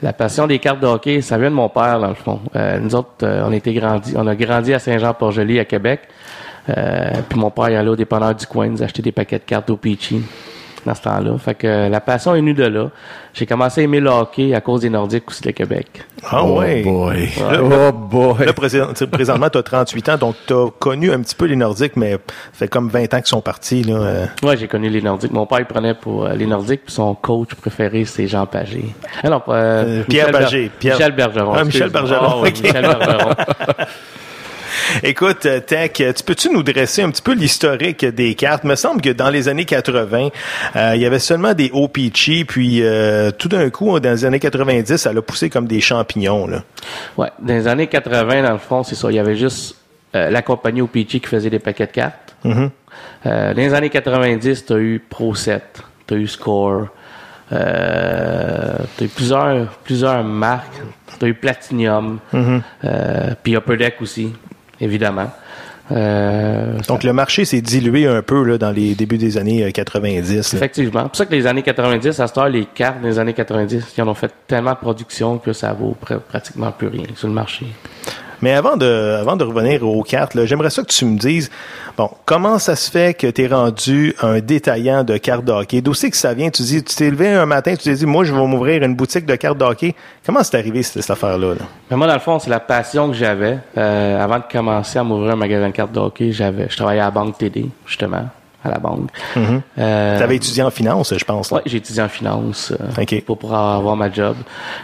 La 0.00 0.12
passion 0.12 0.46
des 0.46 0.60
cartes 0.60 0.80
de 0.80 0.86
hockey, 0.86 1.22
ça 1.22 1.38
vient 1.38 1.50
de 1.50 1.56
mon 1.56 1.68
père, 1.68 1.98
dans 1.98 2.08
le 2.08 2.14
fond. 2.14 2.40
Euh, 2.54 2.78
nous 2.78 2.94
autres, 2.94 3.10
euh, 3.24 3.42
on, 3.44 3.52
était 3.52 3.72
grandi, 3.74 4.12
on 4.16 4.26
a 4.28 4.36
grandi 4.36 4.72
à 4.72 4.78
Saint-Jean-Port-Joli, 4.78 5.58
à 5.58 5.64
Québec. 5.64 6.02
Euh, 6.68 7.10
puis 7.28 7.38
mon 7.38 7.50
père, 7.50 7.70
il 7.70 7.76
allait 7.76 7.90
au 7.90 7.96
dépanneur 7.96 8.34
du 8.34 8.46
coin, 8.46 8.68
nous 8.68 8.82
acheter 8.82 9.02
des 9.02 9.12
paquets 9.12 9.38
de 9.38 9.44
cartes 9.44 9.68
au 9.70 9.76
Peachy 9.76 10.22
dans 10.86 10.94
ce 10.94 11.00
temps-là. 11.02 11.38
Fait 11.38 11.54
que 11.54 11.66
euh, 11.66 11.88
la 11.88 12.00
passion 12.00 12.34
est 12.34 12.40
venue 12.40 12.52
de 12.52 12.64
là. 12.64 12.90
J'ai 13.32 13.46
commencé 13.46 13.80
à 13.80 13.84
aimer 13.84 14.00
le 14.00 14.10
hockey 14.10 14.54
à 14.54 14.60
cause 14.60 14.82
des 14.82 14.90
Nordiques 14.90 15.28
aussi 15.28 15.40
de 15.42 15.50
Québec. 15.50 16.04
Ah 16.30 16.42
oh 16.44 16.60
ouais. 16.60 16.82
boy. 16.82 17.30
Là, 17.40 17.60
Oh 17.88 17.92
boy. 17.92 18.44
Là, 18.46 18.52
présentement, 18.52 19.48
tu 19.50 19.58
as 19.58 19.62
38 19.62 20.08
ans, 20.10 20.16
donc 20.18 20.36
tu 20.46 20.52
as 20.52 20.68
connu 20.78 21.10
un 21.10 21.20
petit 21.20 21.34
peu 21.34 21.46
les 21.46 21.56
Nordiques, 21.56 21.96
mais 21.96 22.12
ça 22.12 22.18
fait 22.52 22.68
comme 22.68 22.88
20 22.90 23.14
ans 23.14 23.18
qu'ils 23.18 23.26
sont 23.26 23.40
partis. 23.40 23.82
Là, 23.82 23.94
euh. 23.94 24.26
Ouais, 24.42 24.56
j'ai 24.58 24.68
connu 24.68 24.90
les 24.90 25.00
Nordiques. 25.00 25.32
Mon 25.32 25.46
père, 25.46 25.60
il 25.60 25.64
prenait 25.66 25.94
pour 25.94 26.26
euh, 26.26 26.34
les 26.34 26.46
Nordiques, 26.46 26.82
puis 26.84 26.94
son 26.94 27.14
coach 27.14 27.54
préféré, 27.54 28.04
c'est 28.04 28.26
Jean 28.26 28.44
Pagé. 28.46 28.84
Ah 29.22 29.30
non, 29.30 29.40
pas, 29.40 29.54
euh, 29.54 29.84
Euh, 30.00 30.02
Pierre 30.04 30.26
Michel 30.26 30.32
Ber- 30.32 30.44
Pagé. 30.44 30.70
Pierre- 30.78 30.96
Michel 30.96 31.12
Bergeron. 31.12 31.52
Ah, 31.56 31.64
Michel. 31.64 31.90
Bergeron, 31.90 32.26
Ah, 32.28 32.36
oui, 32.42 32.48
ok. 32.50 32.62
Michel 32.62 32.82
Bergeron. 32.82 33.30
Écoute, 35.02 35.46
euh, 35.46 35.60
Tech, 35.60 35.92
euh, 36.00 36.12
tu 36.12 36.22
peux-tu 36.24 36.50
nous 36.50 36.62
dresser 36.62 37.02
un 37.02 37.10
petit 37.10 37.22
peu 37.22 37.34
l'historique 37.34 38.04
des 38.04 38.34
cartes? 38.34 38.62
Il 38.64 38.70
me 38.70 38.74
semble 38.76 39.00
que 39.00 39.10
dans 39.10 39.30
les 39.30 39.48
années 39.48 39.64
80, 39.64 40.28
euh, 40.76 40.92
il 40.94 41.00
y 41.00 41.06
avait 41.06 41.18
seulement 41.18 41.54
des 41.54 41.70
OPG, 41.72 42.44
puis 42.46 42.82
euh, 42.82 43.30
tout 43.30 43.48
d'un 43.48 43.70
coup, 43.70 43.98
dans 44.00 44.10
les 44.10 44.24
années 44.24 44.40
90, 44.40 44.96
ça 44.96 45.12
l'a 45.12 45.22
poussé 45.22 45.50
comme 45.50 45.66
des 45.66 45.80
champignons. 45.80 46.46
Là. 46.46 46.62
Ouais, 47.16 47.28
dans 47.40 47.54
les 47.54 47.66
années 47.68 47.86
80, 47.86 48.42
dans 48.42 48.52
le 48.52 48.58
fond, 48.58 48.82
c'est 48.82 48.94
ça. 48.94 49.10
Il 49.10 49.14
y 49.16 49.18
avait 49.18 49.36
juste 49.36 49.76
euh, 50.14 50.30
la 50.30 50.42
compagnie 50.42 50.82
OPG 50.82 51.06
qui 51.06 51.26
faisait 51.26 51.50
des 51.50 51.58
paquets 51.58 51.86
de 51.86 51.92
cartes. 51.92 52.36
Mhm. 52.44 52.70
Euh, 53.26 53.54
dans 53.54 53.60
les 53.60 53.74
années 53.74 53.90
90, 53.90 54.66
tu 54.66 54.72
as 54.72 54.76
eu 54.76 55.02
Pro 55.08 55.34
7, 55.34 55.82
tu 56.06 56.14
as 56.14 56.16
eu 56.16 56.26
Score, 56.26 56.88
euh, 57.52 58.74
tu 58.96 59.04
as 59.04 59.06
eu 59.06 59.10
plusieurs, 59.10 59.66
plusieurs 59.84 60.22
marques, 60.24 60.80
tu 61.18 61.24
as 61.24 61.28
eu 61.28 61.34
Platinum, 61.34 62.18
Mhm. 62.32 62.62
euh, 62.84 63.34
puis 63.42 63.56
Upper 63.56 63.76
Deck 63.76 63.96
aussi, 64.00 64.32
évidemment. 64.84 65.30
Euh, 65.92 66.78
Donc 66.88 67.02
le 67.04 67.12
marché 67.12 67.44
s'est 67.44 67.60
dilué 67.60 68.06
un 68.06 68.22
peu 68.22 68.42
là, 68.42 68.56
dans 68.56 68.70
les 68.70 68.94
débuts 68.94 69.18
des 69.18 69.36
années 69.36 69.64
euh, 69.64 69.70
90. 69.70 70.52
là. 70.54 70.56
Effectivement. 70.58 71.00
C'est 71.02 71.08
pour 71.08 71.16
ça 71.16 71.26
que 71.26 71.32
les 71.34 71.46
années 71.46 71.62
90, 71.62 72.20
à 72.20 72.26
cette 72.26 72.38
heure, 72.38 72.48
les 72.48 72.64
cartes 72.64 73.02
des 73.02 73.18
années 73.18 73.34
90, 73.34 73.84
ils 73.96 74.02
en 74.02 74.08
ont 74.08 74.14
fait 74.14 74.32
tellement 74.46 74.70
de 74.72 74.76
production 74.78 75.36
que 75.38 75.52
ça 75.52 75.72
vaut 75.74 75.94
pr- 76.02 76.20
pratiquement 76.20 76.72
plus 76.72 76.88
rien 76.88 77.04
sur 77.14 77.28
le 77.28 77.34
marché. 77.34 77.66
Mais 78.44 78.52
avant 78.52 78.76
de, 78.76 79.16
avant 79.18 79.36
de 79.36 79.44
revenir 79.44 79.82
aux 79.88 80.02
cartes, 80.02 80.36
j'aimerais 80.44 80.68
ça 80.68 80.82
que 80.82 80.92
tu 80.92 81.06
me 81.06 81.16
dises, 81.16 81.50
bon, 81.96 82.10
comment 82.26 82.58
ça 82.58 82.76
se 82.76 82.90
fait 82.90 83.16
que 83.18 83.26
tu 83.26 83.44
es 83.44 83.46
rendu 83.46 84.14
un 84.20 84.40
détaillant 84.40 85.02
de 85.02 85.16
cartes 85.16 85.46
de 85.46 85.52
hockey? 85.52 85.80
D'où 85.80 85.94
c'est 85.94 86.10
que 86.10 86.16
ça 86.18 86.34
vient? 86.34 86.50
Tu 86.50 86.60
dis, 86.60 86.84
tu 86.84 86.94
t'es 86.94 87.10
levé 87.10 87.30
un 87.30 87.46
matin, 87.46 87.74
tu 87.74 87.84
t'es 87.84 87.94
dit, 87.94 88.04
moi, 88.04 88.22
je 88.24 88.34
vais 88.34 88.46
m'ouvrir 88.46 88.82
une 88.82 88.94
boutique 88.94 89.24
de 89.24 89.34
cartes 89.36 89.56
de 89.56 89.64
hockey. 89.64 89.94
Comment 90.26 90.42
c'est 90.42 90.58
arrivé, 90.58 90.82
cette, 90.82 91.08
affaire-là? 91.08 91.54
là? 91.54 91.62
Mais 91.90 91.96
moi, 91.96 92.06
dans 92.06 92.12
le 92.12 92.20
fond, 92.20 92.38
c'est 92.38 92.50
la 92.50 92.60
passion 92.60 93.08
que 93.08 93.14
j'avais. 93.14 93.60
Euh, 93.78 94.22
avant 94.22 94.36
de 94.36 94.44
commencer 94.52 94.98
à 94.98 95.04
m'ouvrir 95.04 95.32
un 95.32 95.36
magasin 95.36 95.68
de 95.68 95.72
cartes 95.72 95.92
de 95.92 96.00
hockey, 96.00 96.30
j'avais, 96.30 96.68
je 96.68 96.76
travaillais 96.76 97.00
à 97.00 97.06
la 97.06 97.10
banque 97.12 97.38
TD, 97.38 97.70
justement, 97.86 98.28
à 98.64 98.70
la 98.70 98.78
banque. 98.78 99.10
Mhm. 99.36 99.62
Euh, 99.78 100.16
Tu 100.16 100.22
avais 100.22 100.36
étudié 100.36 100.62
en 100.62 100.70
finance, 100.70 101.14
je 101.16 101.24
pense. 101.24 101.50
Ouais, 101.50 101.60
j'ai 101.66 101.76
étudié 101.76 102.02
en 102.02 102.08
finance 102.08 102.72
euh, 102.72 103.20
pour 103.26 103.38
pouvoir 103.38 103.76
avoir 103.76 103.96
ma 103.96 104.10
job. 104.10 104.36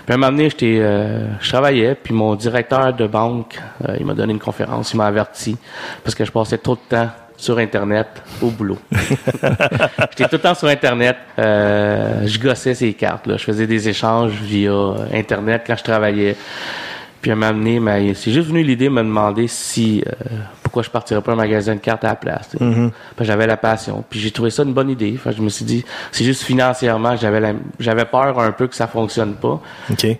Puis 0.04 0.12
à 0.12 0.14
un 0.14 0.18
moment 0.18 0.30
donné, 0.30 0.50
j'étais, 0.50 0.78
euh, 0.78 1.26
je 1.40 1.48
travaillais, 1.48 1.94
puis 1.94 2.12
mon 2.12 2.34
directeur 2.34 2.92
de 2.92 3.06
banque, 3.06 3.58
il 3.98 4.04
m'a 4.04 4.14
donné 4.14 4.32
une 4.32 4.38
conférence, 4.38 4.92
il 4.92 4.98
m'a 4.98 5.06
averti 5.06 5.56
parce 6.04 6.14
que 6.14 6.24
je 6.24 6.30
passais 6.30 6.58
trop 6.58 6.74
de 6.74 6.80
temps 6.88 7.08
sur 7.36 7.58
Internet 7.58 8.08
au 8.42 8.50
boulot. 8.50 8.78
j'étais 8.92 10.24
tout 10.24 10.36
le 10.36 10.38
temps 10.38 10.54
sur 10.54 10.68
Internet, 10.68 11.16
je 11.38 12.38
gossais 12.38 12.74
ces 12.74 12.92
cartes, 12.92 13.26
là. 13.26 13.38
je 13.38 13.44
faisais 13.44 13.66
des 13.66 13.88
échanges 13.88 14.32
via 14.32 14.72
Internet 15.14 15.62
quand 15.66 15.76
je 15.76 15.84
travaillais. 15.84 16.36
Puis 17.22 17.30
à 17.30 17.34
un 17.34 17.36
moment 17.36 17.52
donné, 17.52 18.14
c'est 18.14 18.30
juste 18.30 18.48
venu 18.48 18.62
l'idée 18.62 18.86
de 18.86 18.90
me 18.90 19.02
demander 19.02 19.46
si 19.46 20.04
pourquoi 20.70 20.82
je 20.84 20.90
partirais 20.90 21.20
pas 21.20 21.32
un 21.32 21.36
magasin 21.36 21.74
de 21.74 21.80
cartes 21.80 22.04
à 22.04 22.08
la 22.08 22.14
place. 22.14 22.48
tu. 22.56 22.62
Mhm. 22.62 22.92
Puis 23.16 23.26
j'avais 23.26 23.46
la 23.46 23.56
passion. 23.56 24.04
Puis 24.08 24.20
j'ai 24.20 24.30
trouvé 24.30 24.50
ça 24.50 24.62
une 24.62 24.72
bonne 24.72 24.88
idée. 24.88 25.16
Fait 25.16 25.32
je 25.32 25.42
me 25.42 25.48
suis 25.48 25.64
dit, 25.64 25.84
c'est 26.12 26.24
juste 26.24 26.42
financièrement 26.42 27.16
que 27.16 27.26
j'avais 27.80 28.04
peur 28.04 28.38
un 28.38 28.52
peu 28.52 28.68
que 28.68 28.76
ça 28.76 28.86
fonctionne 28.86 29.34
pas. 29.34 29.60
OK. 29.90 30.04
Euh, 30.04 30.16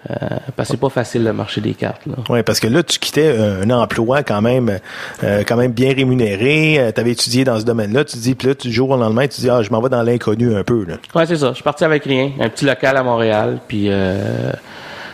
parce 0.57 0.69
que 0.69 0.75
c'est 0.75 0.81
pas 0.81 0.89
facile 0.89 1.23
le 1.23 1.33
marché 1.33 1.61
des 1.61 1.75
cartes. 1.75 2.05
Là. 2.07 2.15
Oui, 2.29 2.43
parce 2.43 2.59
que 2.59 2.67
là, 2.67 2.83
tu 2.83 2.99
quittais 2.99 3.29
euh, 3.29 3.63
un 3.63 3.71
emploi 3.71 4.25
quand 4.25 4.43
même, 4.43 4.79
euh, 5.23 5.45
quand 5.47 5.57
même 5.57 5.73
bien 5.73 5.95
rémunéré. 5.95 6.93
tu 6.93 7.01
avais 7.01 7.13
étudié 7.13 7.45
dans 7.45 7.61
ce 7.61 7.65
domaine-là. 7.65 8.05
Tu 8.05 8.17
te 8.17 8.23
dis, 8.23 8.35
puis 8.35 8.49
là, 8.49 8.55
du 8.55 8.73
jour 8.73 8.91
au 8.91 8.97
lendemain, 8.97 9.23
tu 9.23 9.37
te 9.37 9.41
dis, 9.41 9.51
ah, 9.51 9.63
je 9.63 9.71
m'en 9.71 9.81
vais 9.81 9.89
dans 9.89 10.03
l'inconnu 10.03 10.55
un 10.55 10.65
peu. 10.65 10.85
Là. 10.85 10.97
Ouais, 11.15 11.27
c'est 11.27 11.37
ça. 11.37 11.51
Je 11.51 11.55
suis 11.55 11.63
parti 11.65 11.85
avec 11.85 12.05
rien. 12.05 12.33
Un 12.41 12.49
petit 12.49 12.65
local 12.65 12.97
à 12.97 13.03
Montréal. 13.05 13.61
Puis 13.69 13.87
euh, 13.89 14.53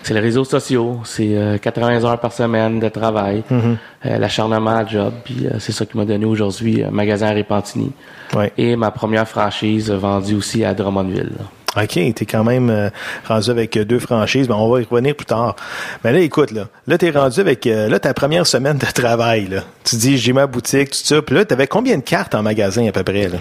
C'est 0.06 0.14
les 0.14 0.20
réseaux 0.20 0.44
sociaux, 0.44 1.00
c'est 1.04 1.30
euh, 1.36 1.58
80 1.58 2.04
heures 2.04 2.20
par 2.20 2.32
semaine 2.32 2.78
de 2.78 2.88
travail, 2.88 3.42
Mhm. 3.50 3.76
euh, 4.06 4.18
l'acharnement 4.18 4.70
à 4.70 4.82
la 4.84 4.88
job, 4.88 5.12
puis 5.24 5.46
euh, 5.46 5.56
c'est 5.58 5.72
ça 5.72 5.84
qui 5.84 5.96
m'a 5.96 6.04
donné 6.04 6.24
aujourd'hui 6.24 6.84
un 6.84 6.90
magasin 6.92 7.26
à 7.26 7.32
Répantini 7.32 7.90
Ouais. 8.34 8.52
et 8.56 8.76
ma 8.76 8.92
première 8.92 9.26
franchise 9.26 9.90
vendue 9.90 10.36
aussi 10.36 10.64
à 10.64 10.74
Drummondville. 10.74 11.32
là. 11.36 11.82
OK, 11.82 11.90
t'es 12.14 12.24
quand 12.24 12.44
même 12.44 12.70
euh, 12.70 12.88
rendu 13.26 13.50
avec 13.50 13.76
euh, 13.76 13.84
deux 13.84 13.98
franchises, 13.98 14.48
mais 14.48 14.54
on 14.54 14.70
va 14.70 14.80
y 14.80 14.84
revenir 14.88 15.14
plus 15.16 15.26
tard. 15.26 15.56
Mais 16.04 16.12
là, 16.12 16.20
écoute, 16.20 16.52
là, 16.52 16.68
là 16.86 16.96
t'es 16.98 17.10
rendu 17.10 17.40
avec 17.40 17.66
euh, 17.66 17.88
là 17.88 17.98
ta 17.98 18.14
première 18.14 18.46
semaine 18.46 18.78
de 18.78 18.86
travail. 18.94 19.48
Là. 19.48 19.62
Tu 19.82 19.96
dis 19.96 20.16
j'ai 20.18 20.32
ma 20.32 20.46
boutique, 20.46 20.90
tout 20.90 20.98
ça. 21.02 21.20
Puis 21.20 21.34
là, 21.34 21.44
t'avais 21.44 21.66
combien 21.66 21.96
de 21.96 22.02
cartes 22.02 22.34
en 22.36 22.42
magasin 22.42 22.86
à 22.86 22.92
peu 22.92 23.02
près? 23.02 23.28
Là? 23.28 23.38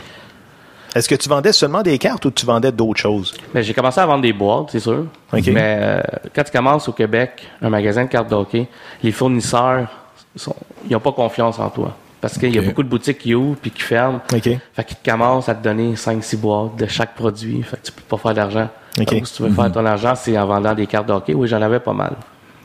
Est-ce 0.96 1.10
que 1.10 1.16
tu 1.16 1.28
vendais 1.28 1.52
seulement 1.52 1.82
des 1.82 1.98
cartes 1.98 2.24
ou 2.24 2.32
tu 2.32 2.46
vendais 2.46 2.72
d'autres 2.72 3.02
choses? 3.02 3.36
Ben, 3.54 3.62
j'ai 3.62 3.74
commencé 3.74 4.00
à 4.00 4.06
vendre 4.06 4.22
des 4.22 4.32
boîtes, 4.32 4.70
c'est 4.72 4.80
sûr. 4.80 5.06
Mais 5.34 5.44
euh, 5.58 6.02
quand 6.34 6.44
tu 6.44 6.52
commences 6.52 6.88
au 6.88 6.94
Québec, 6.94 7.46
un 7.62 7.70
magasin 7.70 8.06
de 8.06 8.10
cartes 8.10 8.30
de 8.30 8.36
hockey, 8.36 8.70
les 9.04 9.12
fournisseurs, 9.12 9.90
sont, 10.38 10.56
ils 10.88 10.94
n'ont 10.94 11.02
pas 11.02 11.12
confiance 11.12 11.60
en 11.60 11.70
toi. 11.70 11.96
Parce 12.22 12.38
qu'il 12.38 12.56
y 12.56 12.58
a 12.58 12.62
beaucoup 12.62 12.82
de 12.82 12.88
boutiques 12.88 13.20
qui 13.20 13.36
ouvrent 13.36 13.58
puis 13.58 13.72
qui 13.72 13.82
ferment. 13.82 14.22
OK. 14.34 14.50
Fait 14.74 14.84
qu'ils 14.84 14.98
commencent 15.06 15.50
à 15.50 15.54
te 15.54 15.64
donner 15.64 15.94
5-6 15.94 16.38
boîtes 16.38 16.76
de 16.78 16.88
chaque 16.88 17.14
produit. 17.14 17.62
Fait 17.62 17.78
que 17.78 17.86
tu 17.86 17.92
peux 17.92 18.02
pas 18.02 18.18
faire 18.18 18.34
d'argent. 18.34 18.70
Donc, 18.98 19.28
si 19.28 19.34
tu 19.34 19.44
veux 19.44 19.52
faire 19.52 19.72
ton 19.72 19.86
argent, 19.86 20.16
c'est 20.16 20.38
en 20.38 20.48
vendant 20.48 20.74
des 20.74 20.88
cartes 20.88 21.08
de 21.08 21.14
hockey. 21.14 21.34
Oui, 21.34 21.48
j'en 21.50 21.62
avais 21.62 21.82
pas 21.82 21.94
mal. 21.94 22.16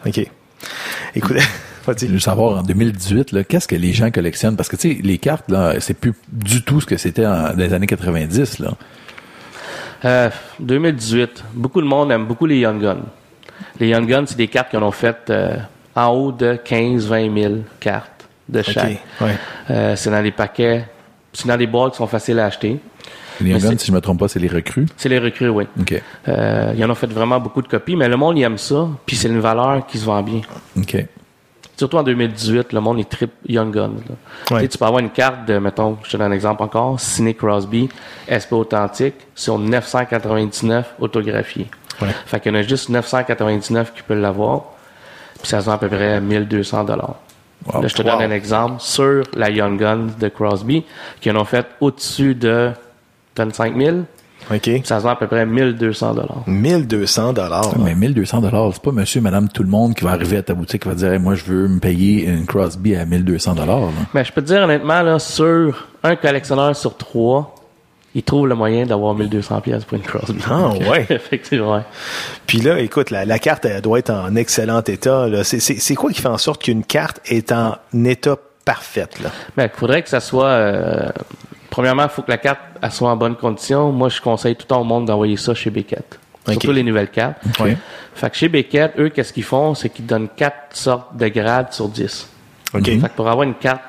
OK. 0.07 0.31
Écoute. 1.14 1.37
Je 1.87 2.07
veux 2.07 2.19
savoir, 2.19 2.59
en 2.59 2.62
2018, 2.62 3.33
là, 3.33 3.45
qu'est-ce 3.45 3.69
que 3.69 3.77
les 3.77 3.93
gens 3.93 4.11
collectionnent? 4.11 4.57
Parce 4.57 4.69
que, 4.69 4.77
tu 4.77 4.97
sais, 4.97 4.99
les 5.03 5.19
cartes, 5.19 5.51
là, 5.51 5.75
c'est 5.81 5.95
plus 5.95 6.12
du 6.31 6.62
tout 6.62 6.81
ce 6.81 6.87
que 6.87 6.97
c'était 6.97 7.23
dans 7.23 7.57
les 7.57 7.73
années 7.73 7.87
90, 7.87 8.59
là. 8.59 8.75
Euh, 10.05 10.31
2018, 10.61 11.45
beaucoup 11.55 11.81
de 11.81 11.87
monde 11.87 12.11
aime 12.11 12.27
beaucoup 12.27 12.47
les 12.47 12.59
Young 12.59 12.81
Guns. 12.81 13.03
Les 13.79 13.88
Young 13.88 14.07
Guns, 14.07 14.25
c'est 14.27 14.37
des 14.37 14.49
cartes 14.49 14.71
qu'on 14.71 14.87
a 14.87 14.93
faites 14.93 15.29
euh, 15.29 15.57
en 15.95 16.09
haut 16.09 16.33
de 16.33 16.59
15-20 16.64 17.40
000 17.43 17.55
cartes 17.79 18.29
de 18.49 18.62
chaque. 18.62 18.99
Ouais. 19.21 19.37
Euh, 19.71 19.97
c'est 19.97 20.11
dans 20.11 20.23
des 20.23 20.31
paquets, 20.31 20.87
c'est 21.33 21.49
dans 21.49 21.57
des 21.57 21.66
boîtes 21.66 21.93
qui 21.93 21.99
sont 21.99 22.07
faciles 22.07 22.38
à 22.38 22.47
acheter. 22.47 22.79
Les 23.40 23.51
Young 23.51 23.61
Guns, 23.61 23.79
si 23.79 23.87
je 23.87 23.93
me 23.93 24.01
trompe 24.01 24.21
pas, 24.21 24.29
c'est 24.29 24.38
les 24.38 24.49
recrues? 24.49 24.87
C'est 24.97 25.09
les 25.09 25.19
recrues, 25.19 25.49
oui. 25.49 25.64
OK. 25.79 26.03
Euh, 26.29 26.75
ils 26.77 26.85
en 26.85 26.90
ont 26.90 26.95
fait 26.95 27.07
vraiment 27.07 27.40
beaucoup 27.40 27.62
de 27.62 27.69
copies, 27.69 27.97
mais 27.97 28.09
le 28.09 28.16
monde 28.16 28.38
il 28.38 28.43
aime 28.43 28.59
ça, 28.59 28.88
puis 29.07 29.16
c'est 29.16 29.29
une 29.29 29.40
valeur 29.40 29.87
qui 29.87 29.99
se 29.99 30.05
vend 30.05 30.23
bien. 30.23 30.40
OK. 30.77 31.07
Surtout 31.81 31.97
en 31.97 32.03
2018, 32.03 32.75
le 32.75 32.81
monde 32.83 32.99
est 33.01 33.09
trip 33.09 33.31
Young 33.49 33.73
Guns. 33.75 33.93
Tu 34.49 34.55
sais, 34.55 34.69
Tu 34.69 34.77
peux 34.77 34.85
avoir 34.85 35.01
une 35.01 35.09
carte 35.09 35.47
de, 35.47 35.57
mettons, 35.57 35.97
je 36.03 36.11
te 36.11 36.16
donne 36.19 36.31
un 36.31 36.35
exemple 36.35 36.62
encore, 36.62 37.01
Sidney 37.01 37.33
Crosby, 37.35 37.88
SP 38.29 38.53
authentique, 38.53 39.14
sur 39.35 39.59
999 39.59 40.97
autographiés. 41.01 41.71
Ouais. 42.03 42.09
Fait 42.27 42.38
qu'il 42.38 42.53
y 42.53 42.55
en 42.55 42.59
a 42.59 42.62
juste 42.62 42.90
999 42.90 43.95
qui 43.95 44.03
peuvent 44.03 44.21
l'avoir, 44.21 44.64
puis 45.38 45.49
ça 45.49 45.61
se 45.62 45.64
vend 45.64 45.73
à 45.73 45.79
peu 45.79 45.88
près 45.88 46.21
1200 46.21 46.85
dollars. 46.85 47.14
Wow. 47.64 47.81
Là, 47.81 47.88
je 47.88 47.95
te 47.95 48.03
Wow. 48.03 48.11
donne 48.11 48.31
un 48.31 48.35
exemple 48.35 48.75
sur 48.81 49.23
la 49.35 49.49
Young 49.49 49.81
Guns 49.81 50.09
de 50.21 50.29
Crosby, 50.29 50.85
qui 51.23 51.31
en 51.31 51.37
ont 51.37 51.47
fait 51.47 51.64
au-dessus 51.81 52.35
de 52.35 52.73
25 53.38 53.75
000, 53.75 53.97
Ça 54.84 54.98
se 54.98 55.04
vend 55.04 55.10
à 55.10 55.16
peu 55.16 55.26
près 55.26 55.46
1200 55.46 56.14
dollars. 56.14 56.42
1200 56.46 57.32
dollars. 57.34 57.78
Mais 57.78 57.94
1200 57.94 58.40
dollars, 58.40 58.70
c'est 58.72 58.82
pas 58.82 58.92
monsieur, 58.92 59.20
madame, 59.20 59.48
tout 59.48 59.62
le 59.62 59.68
monde 59.68 59.94
qui 59.94 60.04
va 60.04 60.10
arriver 60.12 60.36
à 60.38 60.42
ta 60.42 60.54
boutique 60.54 60.82
qui 60.82 60.88
va 60.88 60.94
dire, 60.94 61.12
Hey, 61.12 61.18
moi, 61.18 61.34
je 61.34 61.44
veux 61.44 61.68
me 61.68 61.78
payer 61.80 62.26
une 62.26 62.46
Crosby 62.46 62.96
à 62.96 63.04
1200 63.04 63.54
dollars, 63.54 63.90
Mais 64.14 64.24
je 64.24 64.32
peux 64.32 64.42
te 64.42 64.46
dire 64.48 64.62
honnêtement, 64.62 65.02
là, 65.02 65.18
sur 65.18 65.86
un 66.02 66.16
collectionneur 66.16 66.74
sur 66.74 66.96
trois, 66.96 67.54
il 68.14 68.24
trouve 68.24 68.48
le 68.48 68.56
moyen 68.56 68.86
d'avoir 68.86 69.14
1200 69.14 69.60
pièces 69.60 69.84
pour 69.84 69.96
une 69.96 70.02
Crosby. 70.02 70.40
Ah, 70.50 70.70
ouais. 70.90 71.06
Effectivement. 71.10 71.84
Puis 72.46 72.58
là, 72.58 72.78
écoute, 72.80 73.10
la, 73.10 73.24
la 73.24 73.38
carte 73.38 73.64
elle 73.66 73.80
doit 73.82 74.00
être 74.00 74.10
en 74.10 74.34
excellent 74.34 74.82
état. 74.82 75.28
là. 75.28 75.44
C'est- 75.44 75.60
C'est 75.60 75.78
c'est 75.78 75.94
quoi 75.94 76.10
qui 76.10 76.20
fait 76.20 76.26
en 76.28 76.38
sorte 76.38 76.62
qu'une 76.62 76.82
carte 76.82 77.20
est 77.26 77.52
en 77.52 77.76
état 78.04 78.36
parfaite? 78.64 79.20
Là? 79.22 79.30
Mais 79.56 79.70
il 79.72 79.78
faudrait 79.78 80.02
que 80.02 80.08
ça 80.08 80.18
soit... 80.18 80.46
euh, 80.46 81.08
premièrement, 81.70 82.02
il 82.04 82.09
faut 82.11 82.22
que 82.22 82.30
la 82.30 82.38
carte 82.38 82.61
elle 82.83 82.90
soit 82.90 83.11
en 83.11 83.16
bonne 83.16 83.37
condition. 83.37 83.92
Moi, 83.92 84.09
je 84.09 84.20
conseille 84.20 84.56
tout 84.56 84.72
au 84.74 84.85
monde 84.85 85.06
d'envoyer 85.06 85.37
ça 85.37 85.54
chez 85.54 85.70
Beckett. 85.70 86.18
Surtout 86.48 86.72
les 86.72 86.83
nouvelles 86.83 87.09
cartes. 87.11 87.37
Fait 88.14 88.28
que 88.30 88.37
chez 88.37 88.48
Beckett, 88.48 88.92
eux, 88.98 89.09
qu'est-ce 89.11 89.33
qu'ils 89.33 89.44
font? 89.44 89.74
C'est 89.74 89.88
qu'ils 89.88 90.06
donnent 90.06 90.28
quatre 90.37 90.74
sortes 90.76 91.16
de 91.16 91.28
grades 91.28 91.72
sur 91.72 91.88
10. 91.88 92.28
OK. 92.74 92.85
Fait 92.85 92.96
que 92.98 93.09
pour 93.16 93.28
avoir 93.28 93.44
une 93.44 93.54
carte 93.54 93.83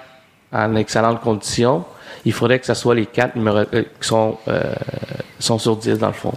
en 0.53 0.75
excellente 0.75 1.21
condition, 1.21 1.83
il 2.25 2.33
faudrait 2.33 2.59
que 2.59 2.65
ce 2.65 2.73
soit 2.73 2.93
les 2.93 3.05
quatre 3.07 3.35
numéros 3.35 3.59
euh, 3.73 3.83
qui 3.99 4.07
sont, 4.07 4.37
euh, 4.47 4.61
sont 5.39 5.57
sur 5.57 5.75
10 5.77 5.97
dans 5.97 6.07
le 6.07 6.13
fond. 6.13 6.33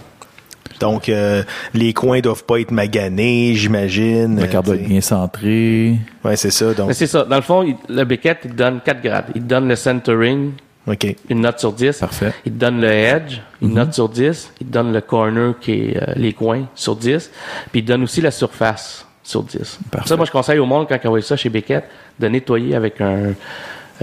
Donc, 0.79 1.07
euh, 1.09 1.43
les 1.73 1.93
coins 1.93 2.19
doivent 2.21 2.43
pas 2.43 2.59
être 2.59 2.71
maganés, 2.71 3.53
j'imagine. 3.55 4.39
La 4.39 4.47
carte 4.47 4.65
doit 4.65 4.75
être 4.75 4.87
bien 4.87 4.99
centrée. 5.01 5.95
Ouais, 6.23 6.35
c'est 6.35 6.51
ça. 6.51 6.73
Donc, 6.73 6.93
c'est 6.93 7.07
ça. 7.07 7.23
Dans 7.23 7.35
le 7.37 7.41
fond, 7.41 7.63
il- 7.63 7.75
le 7.87 8.03
Beckett, 8.03 8.39
il 8.45 8.51
te 8.51 8.55
donne 8.55 8.79
quatre 8.83 9.01
grades. 9.01 9.25
Il 9.35 9.41
te 9.41 9.47
donne 9.47 9.67
le 9.69 9.75
centering, 9.75 10.51
OK. 10.87 11.15
une 11.29 11.41
note 11.41 11.59
sur 11.59 11.73
10. 11.73 11.99
Parfait. 11.99 12.33
Il 12.45 12.53
te 12.53 12.57
donne 12.57 12.81
le 12.81 12.89
edge, 12.89 13.39
une 13.61 13.73
note 13.73 13.93
sur 13.93 14.09
10. 14.09 14.51
Il 14.61 14.67
te 14.67 14.71
donne 14.71 14.93
le 14.93 15.01
corner, 15.01 15.53
qui 15.59 15.71
est 15.71 15.97
euh, 15.97 16.13
les 16.15 16.33
coins, 16.33 16.65
sur 16.75 16.95
10. 16.95 17.31
Puis 17.71 17.79
il 17.79 17.83
te 17.83 17.87
donne 17.87 18.03
aussi 18.03 18.21
la 18.21 18.31
surface 18.31 19.05
sur 19.23 19.43
10. 19.43 19.79
Parfait. 19.91 20.07
Ça, 20.07 20.15
moi, 20.15 20.25
je 20.25 20.31
conseille 20.31 20.59
au 20.59 20.65
monde, 20.65 20.87
quand 20.87 20.97
ils 21.03 21.07
envoient 21.07 21.21
ça 21.21 21.35
chez 21.35 21.49
Beckett, 21.49 21.85
de 22.19 22.27
nettoyer 22.27 22.75
avec 22.75 23.01
un... 23.01 23.33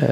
euh, 0.03 0.07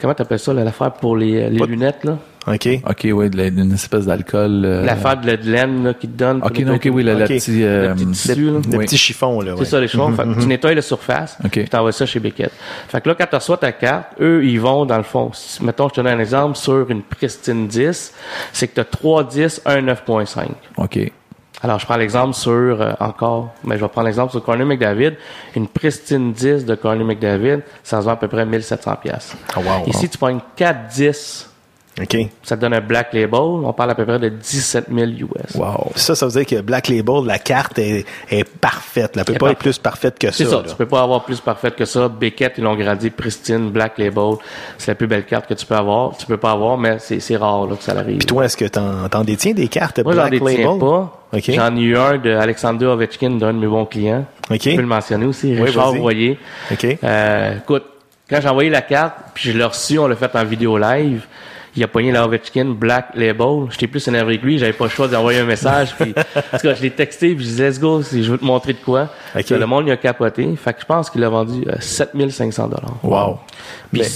comment 0.00 0.14
t'appelles 0.14 0.38
ça, 0.38 0.52
là, 0.52 0.64
l'affaire 0.64 0.92
pour 0.92 1.16
les, 1.16 1.48
les 1.48 1.58
Pas- 1.58 1.66
lunettes, 1.66 2.04
là? 2.04 2.18
OK. 2.48 2.68
OK, 2.88 3.06
de 3.30 3.36
la- 3.36 3.50
d'une 3.50 3.72
espèce 3.72 4.06
d'alcool. 4.06 4.62
euh, 4.64 4.84
L'affaire 4.84 5.20
de 5.20 5.26
la 5.26 5.36
de 5.36 5.50
laine, 5.50 5.82
là, 5.82 5.94
qui 5.94 6.06
te 6.06 6.16
donne. 6.16 6.38
pour 6.40 6.48
OK, 6.50 6.58
non, 6.60 6.74
OK, 6.74 6.84
nettoyer- 6.84 6.90
oui, 6.94 7.02
la, 7.02 7.14
la 7.14 7.24
OK. 7.24 7.28
petite, 7.28 7.48
euh, 7.60 7.88
Le 7.88 7.94
petit 7.94 8.06
tissu, 8.06 8.34
là. 8.44 8.52
Le 8.70 8.76
oui. 8.78 8.84
petit 8.84 8.96
chiffon, 8.96 9.40
là. 9.40 9.52
C'est 9.54 9.58
ouais. 9.60 9.64
ça, 9.66 9.80
les 9.80 9.88
chevaux. 9.88 10.08
Fait 10.12 10.22
que 10.22 10.40
Tu 10.40 10.46
nettoies 10.46 10.74
la 10.74 10.82
surface, 10.82 11.38
OK. 11.44 11.50
puis 11.50 11.68
tu 11.68 11.76
envoies 11.76 11.90
ça 11.90 12.06
chez 12.06 12.20
Beckett. 12.20 12.52
Fait 12.88 13.00
que 13.00 13.08
là, 13.08 13.16
quand 13.18 13.26
tu 13.28 13.34
reçois 13.34 13.56
ta 13.56 13.72
carte, 13.72 14.10
eux, 14.20 14.44
ils 14.44 14.60
vont 14.60 14.86
dans 14.86 14.96
le 14.96 15.02
fond. 15.02 15.30
Si- 15.34 15.64
mettons, 15.64 15.88
je 15.88 15.94
te 15.94 16.00
donne 16.00 16.12
un 16.12 16.20
exemple, 16.20 16.56
sur 16.56 16.88
une 16.88 17.02
pristine 17.02 17.66
10, 17.66 18.12
c'est 18.52 18.68
que 18.68 18.74
tu 18.74 18.80
as 18.80 18.84
3 18.84 19.24
10, 19.24 19.60
1 19.64 19.82
9.5. 19.82 20.46
OK. 20.76 21.10
Alors, 21.62 21.78
je 21.78 21.86
prends 21.86 21.96
l'exemple 21.96 22.34
sur, 22.34 22.50
euh, 22.52 22.92
encore, 23.00 23.54
mais 23.64 23.76
je 23.76 23.82
vais 23.82 23.88
prendre 23.88 24.06
l'exemple 24.06 24.30
sur 24.30 24.42
Corner 24.44 24.66
McDavid. 24.66 25.14
Une 25.54 25.68
pristine 25.68 26.32
10 26.32 26.64
de 26.66 26.74
Corner 26.74 27.04
McDavid, 27.04 27.60
ça 27.82 28.00
se 28.00 28.04
vend 28.04 28.12
à 28.12 28.16
peu 28.16 28.28
près 28.28 28.44
1700 28.44 28.96
pièces. 28.96 29.34
Oh, 29.56 29.60
wow. 29.60 29.86
Ici, 29.86 30.08
tu 30.08 30.18
prends 30.18 30.28
une 30.28 30.42
4 30.54 30.88
10, 30.88 31.50
OK. 32.00 32.16
ça 32.42 32.56
te 32.56 32.60
donne 32.60 32.74
un 32.74 32.80
Black 32.80 33.14
Label, 33.14 33.40
on 33.40 33.72
parle 33.72 33.90
à 33.92 33.94
peu 33.94 34.04
près 34.04 34.18
de 34.18 34.28
17 34.28 34.86
000 34.94 35.06
US. 35.12 35.54
Wow. 35.54 35.92
Ça, 35.94 36.14
ça 36.14 36.26
veut 36.26 36.32
dire 36.32 36.58
que 36.58 36.62
Black 36.62 36.88
Label, 36.88 37.24
la 37.24 37.38
carte 37.38 37.78
est, 37.78 38.04
est 38.30 38.44
parfaite. 38.44 39.12
Elle 39.16 39.24
peut 39.24 39.32
Elle 39.32 39.36
est 39.36 39.38
pas 39.38 39.50
être 39.52 39.58
plus 39.58 39.78
parfaite 39.78 40.18
que 40.18 40.26
ça. 40.30 40.32
C'est 40.36 40.44
ça, 40.44 40.56
là. 40.56 40.64
tu 40.68 40.74
peux 40.74 40.84
pas 40.86 41.00
avoir 41.02 41.24
plus 41.24 41.40
parfaite 41.40 41.74
que 41.74 41.86
ça. 41.86 42.08
Beckett, 42.08 42.54
ils 42.58 42.64
l'ont 42.64 42.76
gradé 42.76 43.08
pristine, 43.08 43.70
Black 43.70 43.96
Label. 43.96 44.34
C'est 44.76 44.90
la 44.90 44.94
plus 44.94 45.06
belle 45.06 45.24
carte 45.24 45.46
que 45.48 45.54
tu 45.54 45.64
peux 45.64 45.74
avoir. 45.74 46.16
Tu 46.18 46.26
peux 46.26 46.36
pas 46.36 46.50
avoir, 46.50 46.76
mais 46.76 46.98
c'est 46.98 47.36
rare 47.36 47.66
là, 47.66 47.76
que 47.76 47.82
ça 47.82 47.92
arrive. 47.92 48.18
Puis 48.18 48.26
toi, 48.26 48.44
est-ce 48.44 48.58
que 48.58 48.66
t'en 48.66 49.08
t'en 49.08 49.24
détiens 49.24 49.52
des 49.54 49.68
cartes 49.68 49.98
Moi, 50.00 50.12
j'en 50.14 50.28
Black 50.28 50.32
détiens 50.32 50.64
Label? 50.66 50.78
pas. 50.78 51.22
OK. 51.32 51.50
J'en 51.50 51.76
ai 51.76 51.80
eu 51.80 51.96
un 51.96 52.18
de 52.18 52.30
Alexander 52.30 52.86
Ovechkin, 52.86 53.30
d'un 53.30 53.54
de 53.54 53.58
mes 53.58 53.66
bons 53.66 53.86
clients. 53.86 54.26
OK. 54.50 54.60
Je 54.62 54.74
peux 54.74 54.82
le 54.82 54.86
mentionner 54.86 55.24
aussi, 55.26 55.54
Oui, 55.54 55.62
Richard. 55.62 55.92
Royer. 55.94 56.38
OK. 56.70 56.98
Euh, 57.02 57.56
écoute, 57.56 57.84
quand 58.28 58.38
j'ai 58.40 58.48
envoyé 58.48 58.70
la 58.70 58.82
carte, 58.82 59.14
puis 59.34 59.50
je 59.50 59.56
l'ai 59.56 59.64
reçu, 59.64 59.98
on 59.98 60.06
l'a 60.08 60.16
fait 60.16 60.34
en 60.36 60.44
vidéo 60.44 60.76
live. 60.78 61.24
Il 61.76 61.84
a 61.84 61.88
pogné 61.88 62.10
la 62.12 62.24
Ovechkin 62.24 62.64
Black 62.66 63.08
Label. 63.14 63.66
J'étais 63.70 63.86
plus 63.86 64.06
énervé 64.08 64.32
avec 64.34 64.42
lui. 64.42 64.58
J'avais 64.58 64.72
pas 64.72 64.84
le 64.84 64.90
choix 64.90 65.08
d'envoyer 65.08 65.40
un 65.40 65.44
message. 65.44 65.94
Puis, 65.98 66.14
en 66.16 66.56
tout 66.58 66.66
cas, 66.68 66.74
je 66.74 66.82
l'ai 66.82 66.90
texté. 66.90 67.34
Puis 67.34 67.44
je 67.44 67.50
disais, 67.50 67.68
let's 67.68 67.78
go, 67.80 68.02
si 68.02 68.24
je 68.24 68.30
veux 68.32 68.38
te 68.38 68.44
montrer 68.44 68.72
de 68.72 68.78
quoi. 68.78 69.08
Le 69.34 69.64
monde, 69.66 69.84
il 69.86 69.90
a 69.92 69.96
capoté. 69.96 70.48
Fait 70.56 70.72
que 70.72 70.80
je 70.80 70.86
pense 70.86 71.10
qu'il 71.10 71.22
a 71.24 71.28
vendu 71.28 71.64
euh, 71.68 71.74
7500 71.78 72.68
dollars. 72.68 72.94
Wow. 73.02 73.38
Puis, 73.92 74.00
Mais, 74.00 74.06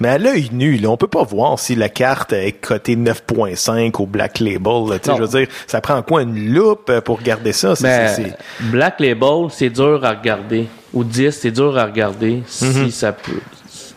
mais 0.00 0.08
à 0.08 0.18
l'œil 0.18 0.48
nu, 0.52 0.76
là, 0.78 0.88
on 0.88 0.96
peut 0.96 1.08
pas 1.08 1.22
voir 1.24 1.58
si 1.58 1.74
la 1.74 1.90
carte 1.90 2.32
est 2.32 2.52
cotée 2.52 2.96
9.5 2.96 4.00
au 4.00 4.06
Black 4.06 4.40
Label. 4.40 4.88
là. 4.88 4.98
Tu 4.98 5.04
sais, 5.04 5.10
Non. 5.10 5.16
Je 5.18 5.22
veux 5.22 5.28
dire, 5.40 5.48
ça 5.66 5.80
prend 5.82 6.00
quoi 6.02 6.22
une 6.22 6.54
loupe 6.54 6.88
euh, 6.88 7.00
pour 7.02 7.18
regarder 7.18 7.52
ça? 7.52 7.74
Ben, 7.82 8.32
Black 8.60 8.98
Label, 8.98 9.48
c'est 9.50 9.68
dur 9.70 10.00
à 10.04 10.10
regarder. 10.12 10.68
Ou 10.94 11.04
10, 11.04 11.30
c'est 11.32 11.50
dur 11.50 11.76
à 11.78 11.84
regarder 11.84 12.42
si 12.46 12.64
Mhm. 12.64 12.90
ça 12.90 13.12
peut. 13.12 13.40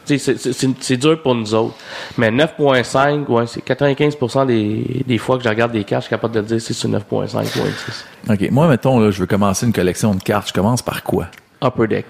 C'est 0.06 0.98
dur 0.98 1.22
pour 1.22 1.36
nous 1.36 1.54
autres. 1.54 1.76
Mais 2.18 2.30
9.5, 2.32 3.26
ouais, 3.28 3.46
c'est 3.48 3.66
95% 3.66 4.46
des, 4.48 5.04
des 5.08 5.18
fois 5.18 5.38
que 5.38 5.44
je 5.44 5.50
regarde 5.50 5.72
des 5.72 5.84
cartes, 5.84 6.04
je 6.04 6.08
suis 6.08 6.10
capable 6.16 6.36
de 6.36 6.42
dire 6.42 6.62
si 6.62 6.74
c'est 6.74 6.88
9.5 6.88 7.14
ou 7.14 7.18
un 7.20 7.42
10. 7.42 8.06
OK. 8.30 8.52
Moi, 8.52 8.68
mettons, 8.68 9.00
là, 9.00 9.12
je 9.12 9.20
veux 9.20 9.26
commencer 9.28 9.66
une 9.66 9.74
collection 9.74 10.14
de 10.16 10.22
cartes. 10.22 10.50
Je 10.50 10.54
commence 10.54 10.82
par 10.82 11.04
quoi? 11.04 11.28
Upper 11.64 11.88
Deck. 11.88 12.06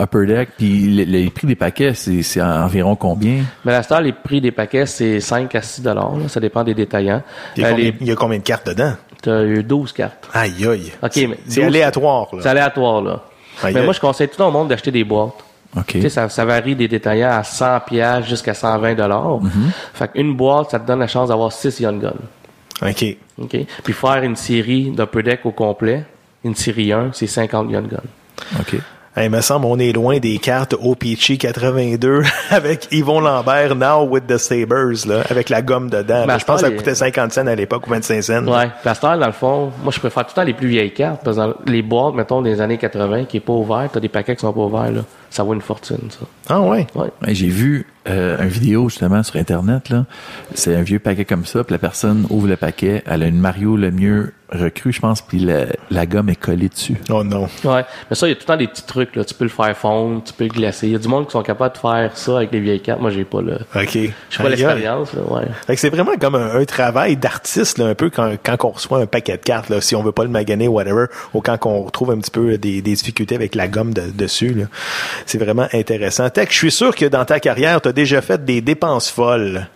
Upper 0.00 0.26
Deck, 0.26 0.50
puis 0.56 0.86
les, 0.88 1.04
les 1.04 1.28
prix 1.28 1.48
des 1.48 1.56
paquets, 1.56 1.92
c'est 1.94 2.40
environ 2.40 2.94
combien? 2.94 3.42
Mais 3.64 3.72
à 3.72 3.78
la 3.78 3.82
star, 3.82 4.00
les 4.00 4.12
prix 4.12 4.40
des 4.40 4.52
paquets, 4.52 4.86
c'est 4.86 5.18
5 5.18 5.52
à 5.56 5.62
6 5.62 5.82
dollars. 5.82 6.12
Ça 6.28 6.38
dépend 6.38 6.62
des 6.62 6.74
détaillants. 6.74 7.22
il, 7.56 7.62
y 7.62 7.64
a 7.64 7.68
Euh, 7.68 7.70
combien, 7.72 7.84
les- 7.84 7.94
il 8.00 8.06
y 8.06 8.10
a 8.12 8.14
combien 8.14 8.38
de 8.38 8.44
cartes 8.44 8.68
dedans? 8.68 8.92
T'as 9.20 9.42
eu 9.42 9.64
12 9.64 9.92
cartes. 9.92 10.28
Aïe, 10.32 10.52
aïe. 10.68 10.92
OK, 11.02 11.10
C'est- 11.10 11.26
mais 11.26 11.38
C'est 11.48 11.60
12 11.62 11.66
aléatoire. 11.70 12.28
Là. 12.32 12.38
C'est 12.42 12.48
aléatoire, 12.48 13.02
là. 13.02 13.22
Aïe, 13.64 13.74
mais 13.74 13.80
aïe. 13.80 13.84
moi, 13.86 13.92
je 13.92 13.98
conseille 13.98 14.28
tout 14.28 14.40
le 14.40 14.48
monde 14.52 14.68
d'acheter 14.68 14.92
des 14.92 15.02
boîtes. 15.02 15.32
OK. 15.76 15.86
Tu 15.86 16.02
sais, 16.02 16.08
ça, 16.08 16.28
ça 16.28 16.44
varie 16.44 16.74
des 16.74 16.88
détaillants 16.88 17.30
à 17.30 17.44
100 17.44 17.80
pièces 17.80 18.26
jusqu'à 18.26 18.54
120 18.54 18.94
dollars. 18.94 19.40
Mm-hmm. 19.40 19.70
Fait 19.94 20.08
qu'une 20.12 20.34
boîte, 20.34 20.70
ça 20.70 20.80
te 20.80 20.86
donne 20.86 21.00
la 21.00 21.06
chance 21.06 21.28
d'avoir 21.28 21.52
6 21.52 21.80
Young 21.80 22.00
Guns. 22.00 22.88
OK. 22.88 23.16
OK? 23.42 23.56
Puis 23.84 23.92
faire 23.92 24.22
une 24.22 24.36
série 24.36 24.90
d'Upper 24.90 25.22
Deck 25.22 25.40
au 25.44 25.52
complet, 25.52 26.04
Une 26.44 26.54
série 26.54 26.92
1, 26.92 27.10
c'est 27.12 27.26
50 27.26 27.70
Young 27.70 27.88
Guns. 27.88 28.58
OK. 28.60 28.80
Hey, 29.16 29.26
il 29.26 29.30
me 29.30 29.40
semble 29.40 29.66
on 29.66 29.78
est 29.80 29.92
loin 29.92 30.18
des 30.18 30.38
cartes 30.38 30.74
OPC 30.80 31.38
82 31.38 32.22
avec 32.50 32.86
Yvon 32.92 33.20
Lambert 33.20 33.74
Now 33.74 34.04
with 34.04 34.28
the 34.28 34.38
Sabers 34.38 35.06
là, 35.08 35.24
avec 35.28 35.48
la 35.48 35.60
gomme 35.60 35.90
dedans. 35.90 36.24
Ben, 36.24 36.38
je 36.38 36.44
pense 36.44 36.62
que 36.62 36.68
ça 36.68 36.72
coûtait 36.72 36.94
50 36.94 37.32
cents 37.32 37.46
à 37.48 37.54
l'époque 37.56 37.84
ou 37.88 37.90
25 37.90 38.22
cents. 38.22 38.46
Ouais. 38.46 38.70
Heure, 38.86 39.18
dans 39.18 39.26
le 39.26 39.32
fond, 39.32 39.72
moi, 39.82 39.92
je 39.92 39.98
préfère 39.98 40.24
tout 40.24 40.30
le 40.30 40.34
temps 40.36 40.46
les 40.46 40.54
plus 40.54 40.68
vieilles 40.68 40.92
cartes. 40.92 41.22
Parce 41.24 41.36
que 41.36 41.42
dans 41.42 41.54
les 41.66 41.82
boîtes, 41.82 42.14
mettons, 42.14 42.42
des 42.42 42.60
années 42.60 42.78
80, 42.78 43.24
qui 43.24 43.38
est 43.38 43.40
pas 43.40 43.54
ouvert, 43.54 43.88
t'as 43.92 43.98
des 43.98 44.08
paquets 44.08 44.36
qui 44.36 44.42
sont 44.42 44.52
pas 44.52 44.60
ouverts, 44.60 44.92
là. 44.92 45.00
Ça 45.30 45.42
vaut 45.42 45.54
une 45.54 45.60
fortune, 45.60 46.10
ça. 46.10 46.26
Ah 46.48 46.60
ouais? 46.60 46.86
Ouais. 46.94 47.08
Ouais, 47.26 47.34
J'ai 47.34 47.48
vu 47.48 47.86
euh, 48.08 48.38
une 48.42 48.48
vidéo 48.48 48.88
justement 48.88 49.22
sur 49.22 49.36
Internet. 49.36 49.90
là. 49.90 50.06
C'est 50.54 50.74
un 50.74 50.82
vieux 50.82 50.98
paquet 50.98 51.24
comme 51.24 51.44
ça, 51.44 51.62
puis 51.64 51.72
la 51.72 51.78
personne 51.78 52.26
ouvre 52.30 52.48
le 52.48 52.56
paquet, 52.56 53.02
elle 53.06 53.22
a 53.22 53.26
une 53.26 53.38
Mario 53.40 53.76
le 53.76 53.90
mieux 53.90 54.32
recrue, 54.50 54.94
je 54.94 55.00
pense, 55.00 55.20
puis 55.20 55.40
la, 55.40 55.66
la 55.90 56.06
gomme 56.06 56.30
est 56.30 56.34
collée 56.40 56.70
dessus. 56.70 56.96
Oh 57.10 57.22
non. 57.22 57.48
Ouais. 57.64 57.84
Mais 58.08 58.16
ça, 58.16 58.26
il 58.26 58.30
y 58.30 58.32
a 58.32 58.34
tout 58.36 58.44
le 58.44 58.46
temps 58.46 58.56
des 58.56 58.66
petits 58.66 58.86
trucs, 58.86 59.14
là. 59.14 59.22
Tu 59.26 59.34
peux 59.34 59.44
le 59.44 59.50
faire 59.50 59.76
fondre, 59.76 60.22
tu 60.24 60.32
peux 60.32 60.44
le 60.44 60.48
glacer. 60.50 60.86
Il 60.86 60.92
y 60.94 60.96
a 60.96 60.98
du 60.98 61.06
monde 61.08 61.26
qui 61.26 61.32
sont 61.32 61.42
capables 61.42 61.74
de 61.74 61.78
faire 61.78 62.16
ça 62.16 62.38
avec 62.38 62.50
les 62.52 62.60
vieilles 62.60 62.80
cartes. 62.80 63.02
Moi, 63.02 63.10
j'ai 63.10 63.24
pas 63.26 63.42
le, 63.42 63.56
OK. 63.76 63.90
j'ai 63.92 64.12
pas 64.38 64.48
l'expérience. 64.48 65.12
Ouais. 65.12 65.42
Fait 65.66 65.74
que 65.74 65.80
c'est 65.82 65.90
vraiment 65.90 66.12
comme 66.18 66.34
un, 66.34 66.54
un 66.60 66.64
travail 66.64 67.18
d'artiste, 67.18 67.76
là, 67.76 67.88
un 67.88 67.94
peu 67.94 68.08
quand, 68.08 68.32
quand 68.42 68.56
on 68.64 68.70
reçoit 68.70 69.00
un 69.00 69.06
paquet 69.06 69.36
de 69.36 69.42
cartes, 69.42 69.68
là, 69.68 69.82
si 69.82 69.94
on 69.94 70.02
veut 70.02 70.12
pas 70.12 70.22
le 70.24 70.30
maganer, 70.30 70.66
whatever, 70.66 71.06
ou 71.34 71.42
quand 71.42 71.58
on 71.66 71.82
retrouve 71.82 72.12
un 72.12 72.18
petit 72.18 72.30
peu 72.30 72.56
des, 72.56 72.80
des 72.80 72.94
difficultés 72.94 73.34
avec 73.34 73.54
la 73.54 73.68
gomme 73.68 73.92
de- 73.92 74.10
dessus. 74.10 74.54
là. 74.54 74.64
C'est 75.26 75.36
vraiment 75.38 75.68
intéressant. 75.74 76.30
Tech, 76.38 76.50
je 76.52 76.56
suis 76.56 76.70
sûr 76.70 76.94
que 76.94 77.04
dans 77.06 77.24
ta 77.24 77.40
carrière, 77.40 77.80
tu 77.80 77.88
as 77.88 77.92
déjà 77.92 78.20
fait 78.22 78.44
des 78.44 78.60
dépenses 78.60 79.10
folles. 79.10 79.66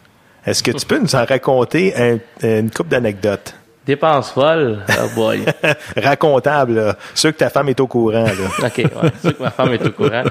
Est-ce 0.47 0.63
que 0.63 0.71
tu 0.71 0.87
peux 0.87 1.01
nous 1.01 1.13
en 1.17 1.25
raconter 1.25 1.93
un- 1.97 2.19
une 2.47 2.71
coupe 2.71 2.87
d'anecdotes? 2.87 3.53
Dépenses 3.85 4.31
folles? 4.31 4.79
Oh 4.89 5.09
boy. 5.17 5.45
Racontables, 5.97 6.75
là. 6.75 6.97
Sûr 7.17 7.33
que 7.33 7.39
ta 7.39 7.51
femme 7.51 7.69
est 7.71 7.81
au 7.81 7.89
courant. 7.89 8.23
Là. 8.23 8.31
OK, 8.67 8.77
ouais, 8.79 9.11
sûr 9.21 9.37
que 9.37 9.43
ma 9.43 9.51
femme 9.51 9.73
est 9.73 9.85
au 9.85 9.91
courant. 9.91 10.23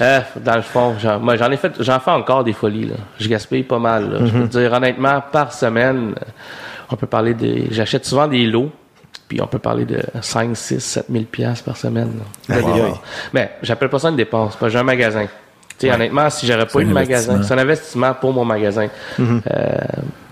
Euh, 0.00 0.20
dans 0.36 0.54
le 0.54 0.62
fond, 0.62 0.94
j'en, 1.02 1.18
moi, 1.18 1.34
j'en 1.34 1.50
ai 1.50 1.56
fait, 1.56 1.72
j'en 1.80 1.98
fais 1.98 2.12
encore 2.12 2.44
des 2.44 2.52
folies, 2.52 2.86
là. 2.86 2.94
Je 3.18 3.26
gaspille 3.28 3.64
pas 3.64 3.80
mal, 3.80 4.08
là. 4.08 4.18
Je 4.24 4.30
peux 4.30 4.46
te 4.48 4.56
dire, 4.58 4.72
honnêtement, 4.72 5.20
par 5.32 5.52
semaine, 5.52 6.14
on 6.90 6.94
peut 6.94 7.08
parler 7.08 7.34
des, 7.34 7.66
j'achète 7.72 8.06
souvent 8.06 8.28
des 8.28 8.44
lots, 8.46 8.70
puis 9.26 9.40
on 9.42 9.48
peut 9.48 9.58
parler 9.58 9.84
de 9.84 10.00
5, 10.20 10.56
6, 10.56 10.78
7 10.78 11.06
000 11.10 11.24
piastres 11.24 11.64
par 11.64 11.76
semaine, 11.76 12.12
là. 12.48 12.54
Aïe. 12.54 12.92
Mais 13.32 13.50
j'appelle 13.64 13.88
pas 13.88 13.98
ça 13.98 14.10
une 14.10 14.16
dépense, 14.16 14.56
j'ai 14.68 14.78
un 14.78 14.84
magasin. 14.84 15.26
Honnêtement, 15.90 16.30
si 16.30 16.46
j'aurais 16.46 16.66
pas 16.66 16.80
eu 16.80 16.84
de 16.84 16.92
magasin, 16.92 17.42
c'est 17.42 17.54
un 17.54 17.58
investissement 17.58 18.14
pour 18.14 18.32
mon 18.32 18.44
magasin. 18.44 18.88
Euh, 19.18 19.76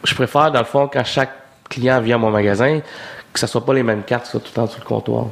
je 0.04 0.14
préfère, 0.14 0.50
dans 0.52 0.60
le 0.60 0.64
fond, 0.64 0.88
quand 0.92 1.04
chaque 1.04 1.30
client 1.68 2.00
vient 2.00 2.16
à 2.16 2.18
mon 2.18 2.30
magasin, 2.30 2.80
que 3.32 3.38
ce 3.38 3.46
soit 3.46 3.64
pas 3.64 3.74
les 3.74 3.82
mêmes 3.82 4.02
cartes 4.02 4.24
qui 4.24 4.30
soient 4.32 4.40
tout 4.40 4.48
le 4.50 4.54
temps 4.54 4.66
sur 4.66 4.80
le 4.80 4.84
comptoir. 4.86 5.26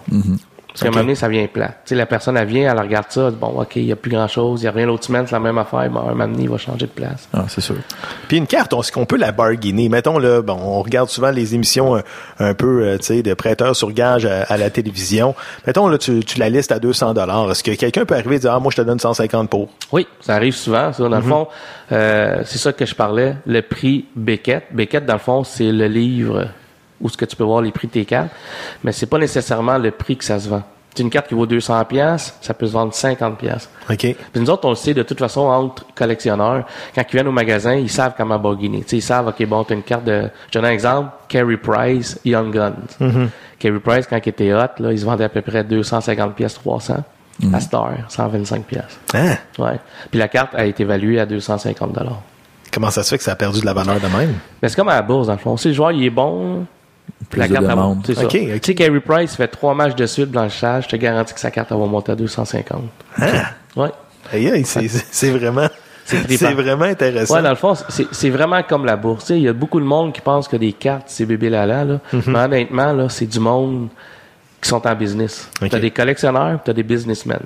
Parce 0.78 0.82
qu'à 0.82 0.88
un 0.88 0.90
moment 1.02 1.04
donné, 1.06 1.14
ça 1.16 1.28
vient 1.28 1.44
plat. 1.48 1.68
Tu 1.68 1.74
sais, 1.86 1.94
la 1.96 2.06
personne, 2.06 2.36
elle 2.36 2.46
vient, 2.46 2.70
elle 2.70 2.78
regarde 2.78 3.06
ça, 3.08 3.26
elle 3.26 3.32
dit, 3.32 3.38
bon, 3.40 3.48
OK, 3.60 3.74
il 3.76 3.86
n'y 3.86 3.92
a 3.92 3.96
plus 3.96 4.12
grand-chose, 4.12 4.60
il 4.60 4.64
n'y 4.64 4.68
a 4.68 4.72
rien 4.72 4.86
l'autre 4.86 5.04
semaine, 5.04 5.26
c'est 5.26 5.32
la 5.34 5.40
même 5.40 5.58
affaire. 5.58 5.90
Bon, 5.90 6.00
un 6.00 6.14
moment 6.14 6.28
donné, 6.28 6.44
il 6.44 6.48
va 6.48 6.56
changer 6.56 6.86
de 6.86 6.92
place. 6.92 7.28
Ah, 7.34 7.46
c'est 7.48 7.60
sûr. 7.60 7.74
Puis 8.28 8.36
une 8.36 8.46
carte, 8.46 8.72
on, 8.72 8.80
est-ce 8.80 8.92
qu'on 8.92 9.04
peut 9.04 9.16
la 9.16 9.32
bargainer? 9.32 9.88
Mettons, 9.88 10.18
là, 10.18 10.40
bon, 10.40 10.56
on 10.62 10.80
regarde 10.82 11.08
souvent 11.08 11.30
les 11.30 11.56
émissions 11.56 11.96
un, 11.96 12.02
un 12.38 12.54
peu, 12.54 12.82
euh, 12.82 12.98
tu 12.98 13.06
sais, 13.06 13.22
de 13.22 13.34
prêteurs 13.34 13.74
sur 13.74 13.90
gage 13.90 14.24
à, 14.24 14.42
à 14.42 14.56
la 14.56 14.70
télévision. 14.70 15.34
Mettons, 15.66 15.88
là, 15.88 15.98
tu, 15.98 16.20
tu 16.20 16.38
la 16.38 16.48
listes 16.48 16.70
à 16.70 16.78
200 16.78 17.14
dollars. 17.14 17.50
Est-ce 17.50 17.64
que 17.64 17.72
quelqu'un 17.72 18.04
peut 18.04 18.14
arriver 18.14 18.36
et 18.36 18.38
dire, 18.38 18.52
ah, 18.52 18.60
moi, 18.60 18.70
je 18.70 18.76
te 18.80 18.86
donne 18.86 19.00
150 19.00 19.50
pour? 19.50 19.68
Oui, 19.90 20.06
ça 20.20 20.34
arrive 20.36 20.54
souvent, 20.54 20.92
ça. 20.92 21.08
Dans 21.08 21.16
le 21.16 21.22
fond, 21.22 21.48
euh, 21.90 22.42
c'est 22.44 22.58
ça 22.58 22.72
que 22.72 22.86
je 22.86 22.94
parlais, 22.94 23.34
le 23.46 23.62
prix 23.62 24.04
Beckett. 24.14 24.64
Beckett, 24.72 25.04
dans 25.04 25.14
le 25.14 25.18
fond, 25.18 25.42
c'est 25.42 25.72
le 25.72 25.88
livre 25.88 26.46
où 27.00 27.08
ce 27.08 27.16
que 27.16 27.24
tu 27.24 27.36
peux 27.36 27.44
voir 27.44 27.62
les 27.62 27.72
prix 27.72 27.86
de 27.86 27.92
tes 27.92 28.04
cartes, 28.04 28.30
mais 28.84 28.92
c'est 28.92 29.06
pas 29.06 29.18
nécessairement 29.18 29.78
le 29.78 29.90
prix 29.90 30.16
que 30.16 30.24
ça 30.24 30.38
se 30.38 30.48
vend. 30.48 30.62
C'est 30.94 31.02
une 31.02 31.10
carte 31.10 31.28
qui 31.28 31.34
vaut 31.34 31.46
200 31.46 31.84
pièces, 31.84 32.36
ça 32.40 32.54
peut 32.54 32.66
se 32.66 32.72
vendre 32.72 32.92
50 32.92 33.38
pièces. 33.38 33.70
OK. 33.88 33.98
Puis 33.98 34.16
nous 34.34 34.50
autres, 34.50 34.64
on 34.64 34.70
le 34.70 34.74
sait 34.74 34.94
de 34.94 35.04
toute 35.04 35.18
façon 35.18 35.42
entre 35.42 35.84
collectionneurs. 35.94 36.66
Quand 36.92 37.02
ils 37.08 37.12
viennent 37.12 37.28
au 37.28 37.32
magasin, 37.32 37.74
ils 37.74 37.90
savent 37.90 38.14
comment. 38.16 38.38
Tu 38.56 38.82
sais, 38.84 38.96
ils 38.96 39.02
savent, 39.02 39.28
OK, 39.28 39.46
bon, 39.46 39.62
t'as 39.62 39.74
une 39.74 39.82
carte 39.82 40.04
de... 40.04 40.28
Je 40.48 40.58
donne 40.58 40.64
un 40.64 40.72
exemple, 40.72 41.10
Carey 41.28 41.56
Price, 41.56 42.18
Young 42.24 42.52
Guns. 42.52 43.28
Carey 43.60 43.78
Price, 43.78 44.06
quand 44.08 44.18
il 44.24 44.28
était 44.28 44.52
hot, 44.52 44.80
là, 44.80 44.90
il 44.90 44.98
se 44.98 45.04
vendait 45.04 45.24
à 45.24 45.28
peu 45.28 45.42
près 45.42 45.62
250 45.62 46.34
pièces, 46.34 46.54
300. 46.54 46.96
À 47.52 47.60
Star, 47.60 47.92
125 48.08 48.64
pièces. 48.64 48.98
Hein? 49.14 49.36
Ouais. 49.58 49.78
Puis 50.10 50.18
la 50.18 50.26
carte 50.26 50.56
a 50.56 50.64
été 50.64 50.82
évaluée 50.82 51.20
à 51.20 51.26
250 51.26 51.92
dollars. 51.92 52.20
Comment 52.72 52.90
ça 52.90 53.04
se 53.04 53.10
fait 53.10 53.18
que 53.18 53.22
ça 53.22 53.32
a 53.32 53.36
perdu 53.36 53.60
de 53.60 53.66
la 53.66 53.72
valeur 53.74 54.00
de 54.00 54.08
même? 54.08 54.34
Mais 54.60 54.68
c'est 54.68 54.74
comme 54.74 54.88
à 54.88 54.96
la 54.96 55.02
bourse, 55.02 55.28
dans 55.28 55.34
le 55.34 55.38
fond. 55.38 55.56
Si 55.56 55.68
le 55.68 55.74
joueur, 55.74 55.92
il 55.92 56.04
est 56.04 56.10
bon, 56.10 56.66
Plus 57.30 57.40
la 57.40 57.48
de 57.48 57.52
carte, 57.52 57.66
demande. 57.66 58.02
c'est 58.06 58.14
ça. 58.14 58.26
Tu 58.26 58.58
sais, 58.62 59.00
Price 59.00 59.34
fait 59.36 59.48
trois 59.48 59.74
matchs 59.74 59.94
de 59.94 60.06
suite 60.06 60.30
blanchissage, 60.30 60.84
je 60.84 60.88
te 60.88 60.96
garantis 60.96 61.34
que 61.34 61.40
sa 61.40 61.50
carte, 61.50 61.68
elle 61.70 61.78
va 61.78 61.86
monter 61.86 62.12
à 62.12 62.16
250. 62.16 62.82
Ouais. 63.76 63.90
Aïe, 64.32 64.50
aïe, 64.50 64.64
c'est, 64.64 65.30
vraiment, 65.30 65.68
C'est 66.04 66.52
vraiment 66.54 66.84
intéressant. 66.84 67.34
Ouais, 67.34 67.42
dans 67.42 67.50
le 67.50 67.56
fond, 67.56 67.74
c'est 67.74 68.06
c'est 68.10 68.30
vraiment 68.30 68.62
comme 68.62 68.84
la 68.84 68.96
bourse. 68.96 69.26
Tu 69.26 69.34
Il 69.34 69.42
y 69.42 69.48
a 69.48 69.52
beaucoup 69.52 69.80
de 69.80 69.84
monde 69.84 70.12
qui 70.12 70.20
pense 70.20 70.48
que 70.48 70.56
des 70.56 70.72
cartes, 70.72 71.04
c'est 71.06 71.26
bébé 71.26 71.50
lala. 71.50 71.84
Là. 71.84 72.00
Mhm. 72.12 72.22
Mais 72.26 72.38
honnêtement, 72.38 72.92
là, 72.92 73.08
c'est 73.08 73.26
du 73.26 73.40
monde 73.40 73.88
qui 74.60 74.68
sont 74.68 74.86
en 74.86 74.94
business. 74.94 75.50
Ok. 75.62 75.68
T'as 75.70 75.78
des 75.78 75.90
collectionneurs, 75.90 76.60
t'as 76.64 76.72
des 76.72 76.82
businessmen. 76.82 77.40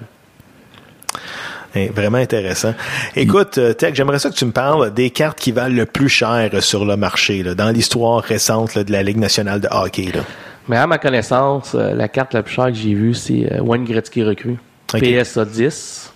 Hein, 1.75 1.89
vraiment 1.95 2.19
intéressant. 2.19 2.75
Écoute, 3.17 3.57
euh, 3.59 3.73
Tech, 3.73 3.95
j'aimerais 3.95 4.19
ça 4.19 4.29
que 4.29 4.35
tu 4.35 4.45
me 4.45 4.53
parles 4.53 4.93
des 4.93 5.11
cartes 5.11 5.39
qui 5.39 5.53
valent 5.53 5.75
le 5.75 5.87
plus 5.87 6.11
cher 6.11 6.51
sur 6.61 6.85
le 6.85 6.97
marché, 6.97 7.43
là, 7.43 7.55
dans 7.55 7.71
l'histoire 7.71 8.23
récente 8.23 8.75
là, 8.75 8.85
de 8.85 8.93
la 8.93 9.03
Ligue 9.03 9.17
nationale 9.17 9.61
de 9.61 9.69
hockey. 9.71 10.13
Là. 10.15 10.23
Mais 10.69 10.77
à 10.77 10.87
ma 10.87 10.99
connaissance, 10.99 11.75
euh, 11.75 11.95
la 11.95 12.09
carte 12.09 12.35
la 12.35 12.43
plus 12.43 12.55
chère 12.55 12.67
que 12.67 12.75
j'ai 12.75 12.95
vue, 12.95 13.15
c'est 13.15 13.53
euh, 13.53 13.61
Wayne 13.63 13.85
Gretzky 13.85 14.23
recrue. 14.23 14.59
PSA 14.89 15.47
10. 15.47 16.13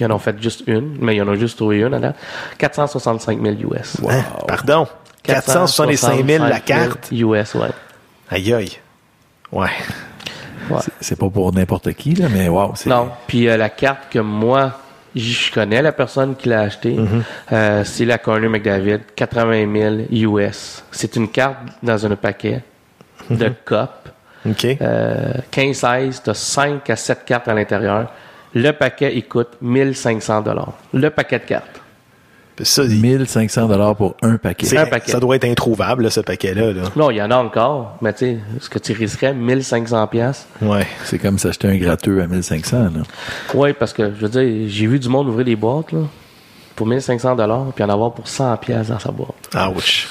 Ils 0.00 0.06
en 0.06 0.12
ont 0.12 0.18
fait 0.18 0.40
juste 0.40 0.62
une, 0.66 0.96
mais 1.00 1.16
ils 1.16 1.22
en 1.22 1.28
ont 1.28 1.34
juste 1.34 1.56
trouvé 1.56 1.80
une 1.80 1.92
à 1.92 1.98
date. 1.98 2.16
465 2.58 3.38
000 3.42 3.56
US. 3.72 3.96
Hein? 4.08 4.24
Pardon? 4.48 4.86
465 5.22 6.26
000 6.26 6.44
la 6.46 6.60
carte? 6.60 7.08
US, 7.12 7.54
ouais. 7.54 7.68
Aïe, 8.30 8.54
aïe. 8.54 8.72
Ouais. 9.52 9.68
Ouais. 10.70 10.80
C'est 11.00 11.18
pas 11.18 11.28
pour 11.30 11.52
n'importe 11.52 11.92
qui, 11.94 12.14
là, 12.14 12.26
mais 12.30 12.48
wow. 12.48 12.72
c'est- 12.74 12.90
Non. 12.90 13.08
Puis 13.26 13.48
euh, 13.48 13.56
la 13.56 13.68
carte 13.70 14.10
que 14.10 14.18
moi, 14.18 14.72
je 15.14 15.50
connais 15.52 15.82
la 15.82 15.92
personne 15.92 16.36
qui 16.36 16.48
l'a 16.48 16.60
achetée, 16.62 16.96
Mm-hmm. 16.96 17.22
euh, 17.52 17.84
c'est 17.84 18.04
la 18.04 18.18
Corner 18.18 18.48
McDavid, 18.50 19.00
80 19.16 20.06
000 20.10 20.36
US. 20.38 20.84
C'est 20.90 21.16
une 21.16 21.28
carte 21.28 21.56
dans 21.82 22.04
un 22.06 22.14
paquet 22.16 22.62
de. 23.30 23.52
Euh, 24.80 25.32
15-16, 25.52 26.22
tu 26.24 26.30
as 26.30 26.34
5 26.34 26.88
à 26.90 26.96
7 26.96 27.24
cartes 27.24 27.48
à 27.48 27.54
l'intérieur. 27.54 28.10
Le 28.54 28.70
paquet, 28.72 29.12
il 29.14 29.24
coûte 29.28 29.48
1500 29.60 30.40
dollars. 30.42 30.72
Le 30.92 31.08
paquet 31.10 31.38
de 31.38 31.44
cartes. 31.44 31.79
Ça, 32.62 32.84
il- 32.84 33.00
1500 33.00 33.66
dollars 33.68 33.96
pour 33.96 34.16
un 34.22 34.36
paquet. 34.36 34.66
c'est- 34.66 34.76
un 34.78 34.86
paquet. 34.86 35.12
ça 35.12 35.20
doit 35.20 35.36
être 35.36 35.44
introuvable, 35.44 36.04
là, 36.04 36.10
ce 36.10 36.20
paquet-là. 36.20 36.72
Là. 36.72 36.82
Non, 36.96 37.10
il 37.10 37.16
y 37.16 37.22
en 37.22 37.30
a 37.30 37.36
encore, 37.36 37.96
mais 38.00 38.12
tu 38.12 38.18
sais, 38.18 38.38
ce 38.60 38.68
que 38.68 38.78
tu 38.78 38.92
risquerais, 38.92 39.34
1500 39.34 40.06
pièces. 40.06 40.46
Ouais. 40.62 40.86
C'est 41.04 41.18
comme 41.18 41.38
s'acheter 41.38 41.68
un 41.68 41.76
gratteux 41.76 42.20
à 42.22 42.26
1500, 42.26 42.84
là. 42.84 43.02
Oui, 43.54 43.72
parce 43.72 43.92
que, 43.92 44.12
je 44.14 44.26
veux 44.26 44.28
dire, 44.28 44.68
j'ai 44.68 44.86
vu 44.86 44.98
du 44.98 45.08
monde 45.08 45.28
ouvrir 45.28 45.44
des 45.44 45.56
boîtes, 45.56 45.92
là, 45.92 46.00
pour 46.76 46.86
1500 46.86 47.34
dollars, 47.36 47.66
puis 47.74 47.84
en 47.84 47.88
avoir 47.90 48.12
pour 48.12 48.26
100 48.26 48.56
pièces 48.56 48.88
dans 48.88 48.98
sa 48.98 49.10
boîte. 49.10 49.30
Ouch. 49.76 50.08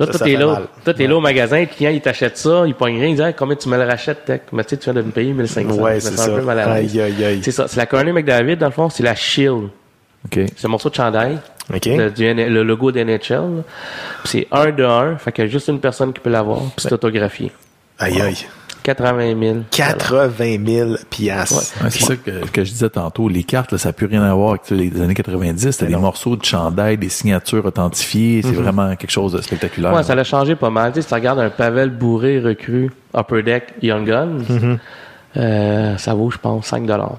Là, 0.00 0.06
t'es 0.08 0.18
fait 0.18 0.36
là, 0.36 0.62
toi, 0.84 0.92
t'es 0.92 1.06
là 1.06 1.16
au 1.16 1.20
magasin, 1.20 1.60
le 1.60 1.66
client, 1.66 1.90
il 1.90 2.00
t'achète 2.00 2.36
ça, 2.36 2.64
il 2.66 2.74
pogne 2.74 2.98
rien, 2.98 3.08
il 3.08 3.14
dit, 3.16 3.22
Hey, 3.22 3.32
combien 3.32 3.54
tu 3.54 3.68
me 3.68 3.76
le 3.76 3.84
rachètes, 3.84 4.24
tech? 4.24 4.40
Mais 4.52 4.64
tu 4.64 4.70
sais, 4.70 4.76
tu 4.76 4.84
viens 4.90 4.94
de 5.00 5.06
me 5.06 5.12
payer 5.12 5.32
1500. 5.32 5.80
Ouais, 5.80 6.00
c'est 6.00 6.16
ça. 6.16 6.32
un 6.32 6.36
peu 6.36 6.42
mal 6.42 6.58
à 6.58 6.74
l'aise. 6.80 6.92
Aïe, 6.96 7.00
aïe, 7.00 7.24
aïe. 7.24 7.40
C'est 7.44 7.52
ça. 7.52 7.68
C'est 7.68 7.76
la 7.76 7.86
Corner 7.86 8.12
McDavid, 8.12 8.56
dans 8.56 8.66
le 8.66 8.72
fond, 8.72 8.90
c'est 8.90 9.04
la 9.04 9.14
Shield. 9.14 9.68
OK. 10.26 10.40
C'est 10.56 10.66
un 10.66 10.68
morceau 10.68 10.90
de 10.90 10.94
chandail. 10.94 11.38
Le, 11.96 12.10
du 12.10 12.24
N- 12.24 12.48
le 12.52 12.62
logo 12.62 12.92
d'NHL. 12.92 13.16
là. 13.30 13.62
Puis 14.24 14.28
C'est 14.30 14.48
un 14.52 14.70
de 14.70 14.84
un. 14.84 15.16
Fait 15.16 15.32
qu'il 15.32 15.44
y 15.44 15.46
a 15.46 15.50
juste 15.50 15.68
une 15.68 15.80
personne 15.80 16.12
qui 16.12 16.20
peut 16.20 16.30
l'avoir. 16.30 16.58
Puis 16.60 16.72
c'est 16.78 16.92
autographié. 16.92 17.52
Aïe, 17.98 18.20
aïe. 18.20 18.36
80 18.82 19.40
000. 19.40 19.56
80 19.70 20.56
000 20.66 20.90
piastres. 21.08 21.72
Ouais, 21.82 21.88
c'est 21.90 22.02
ça 22.04 22.16
que, 22.16 22.44
que 22.48 22.64
je 22.64 22.70
disais 22.70 22.90
tantôt. 22.90 23.30
Les 23.30 23.42
cartes, 23.42 23.72
là, 23.72 23.78
ça 23.78 23.88
n'a 23.88 23.92
plus 23.94 24.04
rien 24.06 24.22
à 24.22 24.34
voir 24.34 24.50
avec 24.50 24.62
tu 24.64 24.76
sais, 24.76 24.84
les 24.90 25.00
années 25.00 25.14
90. 25.14 25.70
C'était 25.70 25.86
des 25.86 25.96
morceaux 25.96 26.36
de 26.36 26.44
chandail, 26.44 26.98
des 26.98 27.08
signatures 27.08 27.64
authentifiées. 27.64 28.42
C'est 28.42 28.52
vraiment 28.52 28.94
quelque 28.94 29.10
chose 29.10 29.32
de 29.32 29.40
spectaculaire. 29.40 29.94
Ouais, 29.94 30.02
ça 30.02 30.14
l'a 30.14 30.24
changé 30.24 30.54
pas 30.54 30.68
mal. 30.68 30.92
Tu 30.92 30.96
sais, 30.96 31.02
si 31.02 31.08
tu 31.08 31.14
regardes 31.14 31.38
un 31.38 31.48
Pavel 31.48 31.88
bourré 31.88 32.40
recru 32.40 32.90
Upper 33.16 33.42
Deck 33.42 33.64
Young 33.80 34.06
Guns, 34.06 34.76
euh, 35.38 35.96
ça 35.96 36.12
vaut, 36.14 36.30
je 36.30 36.36
pense, 36.38 36.66
5 36.66 36.84
dollars. 36.84 37.18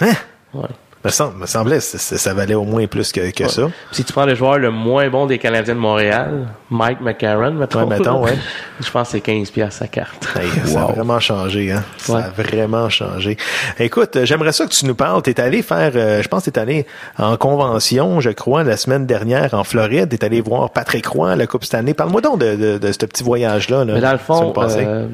Hein? 0.00 0.12
Ouais. 0.54 0.68
Me, 1.04 1.10
semble, 1.10 1.36
me 1.40 1.46
semblait 1.46 1.80
ça, 1.80 1.98
ça 1.98 2.32
valait 2.34 2.54
au 2.54 2.62
moins 2.62 2.86
plus 2.86 3.10
que, 3.10 3.32
que 3.32 3.48
ça. 3.48 3.62
Si 3.90 4.04
tu 4.04 4.12
prends 4.12 4.24
le 4.24 4.36
joueur 4.36 4.58
le 4.58 4.70
moins 4.70 5.08
bon 5.10 5.26
des 5.26 5.38
Canadiens 5.38 5.74
de 5.74 5.80
Montréal, 5.80 6.46
Mike 6.70 7.00
McCarron, 7.00 7.50
mettons, 7.54 7.80
Ouais, 7.80 7.98
mettons, 7.98 8.22
ouais. 8.22 8.34
je 8.80 8.88
pense 8.88 9.08
que 9.08 9.12
c'est 9.12 9.20
15 9.20 9.50
pièces 9.50 9.74
sa 9.74 9.88
carte. 9.88 10.28
Hey, 10.36 10.48
Ça 10.68 10.82
a 10.82 10.86
vraiment 10.92 11.18
changé, 11.18 11.72
hein? 11.72 11.82
Ça 11.96 12.12
Ouais. 12.14 12.22
a 12.22 12.28
vraiment 12.30 12.88
changé. 12.88 13.36
Écoute, 13.80 14.14
euh, 14.14 14.24
j'aimerais 14.24 14.52
ça 14.52 14.64
que 14.64 14.70
tu 14.70 14.86
nous 14.86 14.94
parles. 14.94 15.22
T'es 15.22 15.40
allé 15.40 15.62
faire, 15.62 15.90
euh, 15.96 16.22
je 16.22 16.28
pense 16.28 16.44
que 16.44 16.50
t'es 16.50 16.60
allé 16.60 16.86
en 17.18 17.36
convention, 17.36 18.20
je 18.20 18.30
crois, 18.30 18.62
la 18.62 18.76
semaine 18.76 19.04
dernière 19.04 19.54
en 19.54 19.64
Floride. 19.64 20.08
T'es 20.08 20.24
allé 20.24 20.40
voir 20.40 20.70
Patrick 20.70 21.06
Roy 21.06 21.32
à 21.32 21.36
la 21.36 21.48
Coupe 21.48 21.64
Stanley. 21.64 21.94
Parle-moi 21.94 22.20
donc 22.20 22.38
de, 22.38 22.54
de, 22.54 22.78
de 22.78 22.92
ce 22.92 22.98
petit 23.06 23.24
voyage-là. 23.24 23.84
Là, 23.84 23.94
Mais 23.94 24.00
dans 24.00 24.12
le 24.12 24.18
fond, 24.18 24.52
euh, 24.56 25.06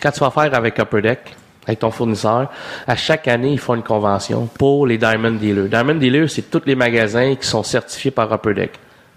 quand 0.00 0.10
tu 0.12 0.20
vas 0.20 0.30
faire 0.30 0.54
avec 0.54 0.78
Upper 0.78 1.02
Deck, 1.02 1.36
avec 1.66 1.80
ton 1.80 1.90
fournisseur, 1.90 2.48
à 2.86 2.96
chaque 2.96 3.26
année, 3.28 3.50
ils 3.50 3.58
font 3.58 3.74
une 3.74 3.82
convention 3.82 4.46
pour 4.58 4.86
les 4.86 4.98
Diamond 4.98 5.32
Dealers. 5.32 5.68
Diamond 5.68 5.94
Dealers, 5.96 6.28
c'est 6.30 6.50
tous 6.50 6.62
les 6.66 6.74
magasins 6.76 7.34
qui 7.34 7.46
sont 7.46 7.62
certifiés 7.62 8.10
par 8.10 8.32
Upper 8.32 8.54
Deck. 8.54 8.72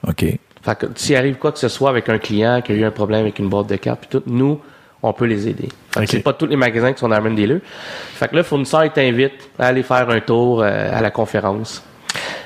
OK. 0.07 0.25
Fait 0.61 0.75
que 0.77 0.87
s'il 0.95 1.15
arrive 1.15 1.35
quoi 1.35 1.51
que 1.51 1.59
ce 1.59 1.67
soit 1.69 1.89
avec 1.89 2.09
un 2.09 2.17
client 2.17 2.61
qui 2.61 2.71
a 2.71 2.75
eu 2.75 2.83
un 2.83 2.91
problème 2.91 3.21
avec 3.21 3.39
une 3.39 3.47
boîte 3.49 3.67
de 3.67 3.75
cartes, 3.75 4.01
puis 4.01 4.09
tout, 4.19 4.23
nous, 4.27 4.59
on 5.01 5.13
peut 5.13 5.25
les 5.25 5.47
aider. 5.47 5.69
Fait 5.91 5.99
que 6.01 6.03
Ok. 6.05 6.09
c'est 6.11 6.19
pas 6.23 6.33
tous 6.33 6.47
les 6.47 6.57
magasins 6.57 6.91
qui 6.91 6.99
sont 6.99 7.07
Diamond 7.07 7.31
Dealers. 7.33 7.61
Fait 7.63 8.27
que 8.27 8.33
là, 8.35 8.39
le 8.39 8.43
fournisseur, 8.43 8.83
il 8.83 8.91
t'invite 8.91 9.49
à 9.57 9.67
aller 9.67 9.83
faire 9.83 10.09
un 10.09 10.19
tour 10.19 10.61
euh, 10.61 10.89
à 10.93 11.01
la 11.01 11.11
conférence. 11.11 11.83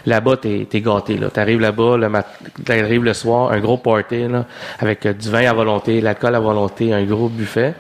Là-bas, 0.06 0.36
t'es, 0.38 0.68
t'es 0.70 0.82
gâté, 0.82 1.18
là. 1.18 1.30
T'arrives 1.30 1.62
là-bas, 1.62 1.96
le 1.98 2.10
mat- 2.10 2.28
t'arrives 2.66 3.04
le 3.06 3.14
soir, 3.14 3.52
un 3.54 3.60
gros 3.62 3.78
party, 3.78 4.28
là, 4.28 4.46
avec 4.80 5.06
euh, 5.06 5.14
du 5.14 5.30
vin 5.30 5.50
à 5.50 5.54
volonté, 5.54 6.02
l'alcool 6.02 6.36
à 6.36 6.40
volonté, 6.42 6.94
un 6.94 7.04
gros 7.06 7.30
buffet, 7.30 7.74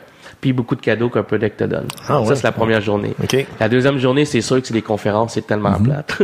puis 0.43 0.51
beaucoup 0.51 0.75
de 0.75 0.81
cadeaux 0.81 1.07
qu'un 1.07 1.23
peu 1.23 1.39
deck 1.39 1.55
te 1.55 1.63
donne. 1.63 1.85
Ah 2.05 2.19
ouais? 2.19 2.27
Ça, 2.27 2.35
c'est 2.35 2.43
la 2.43 2.51
première 2.51 2.81
journée. 2.81 3.15
La 3.61 3.69
deuxième 3.69 3.97
journée, 3.97 4.25
c'est 4.25 4.41
sûr 4.41 4.59
que 4.59 4.67
c'est 4.67 4.73
des 4.73 4.81
conférences, 4.81 5.35
c'est 5.35 5.47
tellement 5.47 5.71
plate. 5.81 6.17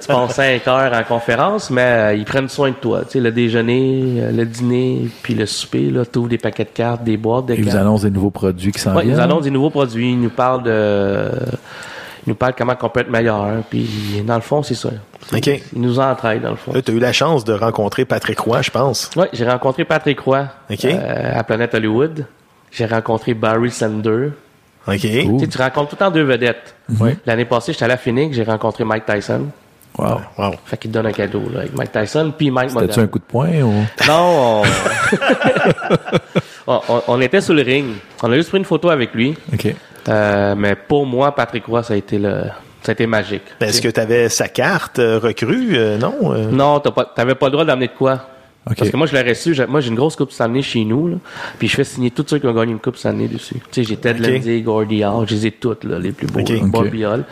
Tu 0.00 0.06
passes 0.08 0.32
cinq 0.34 0.66
heures 0.66 0.90
en 0.94 1.02
conférence, 1.04 1.68
mais 1.70 1.82
euh, 1.82 2.14
ils 2.14 2.24
prennent 2.24 2.48
soin 2.48 2.70
de 2.70 2.76
toi. 2.76 3.02
Tu 3.04 3.10
sais, 3.10 3.20
le 3.20 3.30
déjeuner, 3.30 4.14
euh, 4.22 4.32
le 4.32 4.46
dîner, 4.46 5.08
puis 5.22 5.34
le 5.34 5.44
souper, 5.44 5.90
là, 5.90 6.06
t'ouvres 6.06 6.30
des 6.30 6.38
paquets 6.38 6.64
de 6.64 6.70
cartes, 6.70 7.04
des 7.04 7.18
boîtes 7.18 7.44
de 7.46 7.54
Ils 7.56 7.64
vous 7.64 7.76
annoncent 7.76 8.04
des 8.04 8.10
nouveaux 8.10 8.30
produits 8.30 8.72
qui 8.72 8.80
s'en 8.80 8.94
Ouais, 8.96 9.02
ils 9.02 9.08
viennent? 9.08 9.18
nous 9.18 9.22
annoncent 9.22 9.42
des 9.44 9.50
nouveaux 9.50 9.68
produits, 9.68 10.12
ils 10.12 10.18
nous 10.20 10.30
parlent 10.30 10.62
de, 10.62 11.30
ils 12.26 12.30
nous 12.30 12.34
parlent 12.34 12.54
comment 12.56 12.74
on 12.80 12.88
peut 12.88 13.00
être 13.00 13.10
meilleur, 13.10 13.48
puis 13.68 13.86
dans 14.26 14.36
le 14.36 14.40
fond, 14.40 14.62
c'est 14.62 14.74
ça. 14.74 14.88
OK. 15.34 15.46
Ils 15.46 15.62
nous 15.82 15.98
entraident, 16.00 16.42
dans 16.42 16.50
le 16.50 16.56
fond. 16.56 16.72
Tu 16.72 16.90
as 16.90 16.94
eu 16.94 16.98
la 16.98 17.12
chance 17.12 17.44
de 17.44 17.52
rencontrer 17.52 18.06
Patrick 18.06 18.38
Roy, 18.40 18.62
je 18.62 18.70
pense. 18.70 19.10
Oui, 19.16 19.26
j'ai 19.34 19.46
rencontré 19.46 19.84
Patrick 19.84 20.18
Roy 20.20 20.46
OK. 20.70 20.84
euh, 20.86 21.32
à 21.38 21.44
Planète 21.44 21.74
Hollywood. 21.74 22.24
J'ai 22.70 22.86
rencontré 22.86 23.34
Barry 23.34 23.70
Sander. 23.70 24.30
OK. 24.86 25.00
Tu 25.00 25.58
rencontres 25.58 25.90
tout 25.90 25.96
le 25.96 25.98
temps 25.98 26.10
deux 26.10 26.22
vedettes. 26.22 26.74
Ouais. 26.98 27.16
L'année 27.26 27.44
passée, 27.44 27.72
j'étais 27.72 27.84
à 27.84 27.88
la 27.88 27.96
Phoenix, 27.96 28.34
j'ai 28.34 28.44
rencontré 28.44 28.84
Mike 28.84 29.04
Tyson. 29.06 29.46
Wow. 29.98 30.20
Wow. 30.38 30.52
Fait 30.64 30.76
qu'il 30.76 30.90
te 30.90 30.94
donne 30.94 31.06
un 31.06 31.12
cadeau 31.12 31.42
là, 31.52 31.60
avec 31.60 31.74
Mike 31.74 31.92
Tyson, 31.92 32.32
puis 32.36 32.50
Mike 32.50 32.72
Modern. 32.72 33.00
un 33.00 33.06
coup 33.06 33.18
de 33.18 33.24
poing 33.24 33.60
ou... 33.60 33.72
Non, 34.06 34.62
on... 36.66 36.80
on, 37.08 37.20
était 37.20 37.40
sur 37.40 37.54
le 37.54 37.62
ring. 37.62 37.96
On 38.22 38.30
a 38.30 38.36
juste 38.36 38.50
pris 38.50 38.58
une 38.58 38.64
photo 38.64 38.88
avec 38.88 39.12
lui. 39.14 39.36
OK. 39.52 39.74
Euh, 40.08 40.54
mais 40.56 40.76
pour 40.76 41.04
moi, 41.04 41.34
Patrick 41.34 41.66
Roy, 41.66 41.82
ça 41.82 41.94
a 41.94 41.96
été 41.96 42.18
le, 42.18 42.44
ça 42.82 42.90
a 42.90 42.92
été 42.92 43.06
magique. 43.06 43.42
Ben, 43.60 43.68
Est-ce 43.68 43.82
que 43.82 43.88
tu 43.88 44.00
avais 44.00 44.28
sa 44.28 44.48
carte 44.48 44.98
euh, 44.98 45.18
recrue? 45.18 45.76
Euh, 45.76 45.98
non? 45.98 46.32
Non, 46.50 46.80
t'as 46.80 46.92
pas, 46.92 47.04
t'avais 47.04 47.34
pas 47.34 47.46
le 47.46 47.52
droit 47.52 47.64
d'amener 47.64 47.88
de 47.88 47.92
quoi. 47.92 48.26
Parce 48.64 48.90
que 48.90 48.96
moi, 48.96 49.06
je 49.06 49.16
l'aurais 49.16 49.34
su. 49.34 49.54
Moi, 49.68 49.80
j'ai 49.80 49.88
une 49.88 49.94
grosse 49.94 50.16
coupe 50.16 50.32
Stanley 50.32 50.62
chez 50.62 50.84
nous, 50.84 51.08
là, 51.08 51.16
puis 51.58 51.68
je 51.68 51.76
fais 51.76 51.84
signer 51.84 52.10
tous 52.10 52.26
ceux 52.28 52.38
qui 52.38 52.46
ont 52.46 52.54
gagné 52.54 52.72
une 52.72 52.78
coupe 52.78 52.96
Stanley 52.96 53.28
dessus. 53.28 53.56
Tu 53.70 53.82
sais, 53.82 53.84
j'ai 53.84 53.96
Ted 53.96 54.20
OK. 54.20 54.26
Lindsay, 54.26 54.60
Gordy 54.60 55.04
Hall, 55.04 55.26
je 55.28 55.34
les 55.34 55.46
ai 55.46 55.50
toutes, 55.52 55.84
là, 55.84 55.98
les 55.98 56.12
plus 56.12 56.26
beaux. 56.26 56.40
OK. 56.40 56.48
là, 56.48 56.56
OK. 56.56 56.62
Mm-hmm. 56.62 56.70
Bobby 56.70 57.04
Hall. 57.04 57.24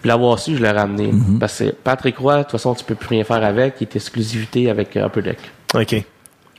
Puis 0.00 0.08
l'avoir 0.08 0.38
su, 0.38 0.56
je 0.56 0.62
l'ai 0.62 0.70
ramené. 0.70 1.10
Parce 1.40 1.60
que 1.60 1.70
Patrick 1.70 2.18
Roy, 2.18 2.38
de 2.38 2.42
toute 2.42 2.50
façon, 2.50 2.74
tu 2.74 2.84
peux 2.84 2.94
plus 2.94 3.08
rien 3.08 3.24
faire 3.24 3.42
avec. 3.42 3.76
Il 3.80 3.84
est 3.84 3.96
exclusivité 3.96 4.68
avec 4.68 4.96
euh, 4.96 5.06
Upper 5.06 5.22
Deck. 5.22 5.38
OK. 5.74 6.04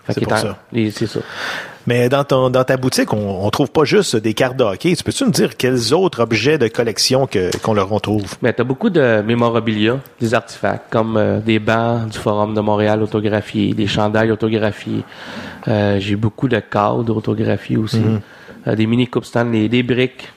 C'est 0.09 0.29
ça. 0.29 0.57
C'est 0.73 1.07
ça. 1.07 1.19
Mais 1.87 2.09
dans, 2.09 2.23
ton, 2.23 2.49
dans 2.49 2.63
ta 2.63 2.77
boutique, 2.77 3.13
on, 3.13 3.45
on 3.45 3.49
trouve 3.49 3.71
pas 3.71 3.83
juste 3.83 4.15
des 4.15 4.33
cartes 4.33 4.57
de 4.57 4.63
hockey. 4.63 4.95
Tu 4.95 5.03
peux-tu 5.03 5.25
me 5.25 5.31
dire 5.31 5.55
quels 5.57 5.93
autres 5.93 6.21
objets 6.21 6.57
de 6.57 6.67
collection 6.67 7.27
que, 7.27 7.55
qu'on 7.57 7.73
leur 7.73 7.89
retrouve? 7.89 8.35
Mais 8.41 8.53
t'as 8.53 8.63
beaucoup 8.63 8.89
de 8.89 9.21
mémorabilia, 9.21 9.99
des 10.19 10.33
artefacts, 10.33 10.91
comme 10.91 11.17
euh, 11.17 11.39
des 11.39 11.59
bancs 11.59 12.09
du 12.09 12.17
Forum 12.17 12.53
de 12.53 12.61
Montréal 12.61 13.03
autographiés, 13.03 13.73
des 13.73 13.87
chandails 13.87 14.31
autographiés. 14.31 15.03
Euh, 15.67 15.99
j'ai 15.99 16.15
beaucoup 16.15 16.47
de 16.47 16.59
cadres 16.59 17.15
autographiés 17.15 17.77
aussi. 17.77 18.01
Euh, 18.67 18.75
des 18.75 18.87
mini 18.87 19.07
coupes 19.07 19.25
Stanley, 19.25 19.69
des 19.69 19.83
briques. 19.83 20.29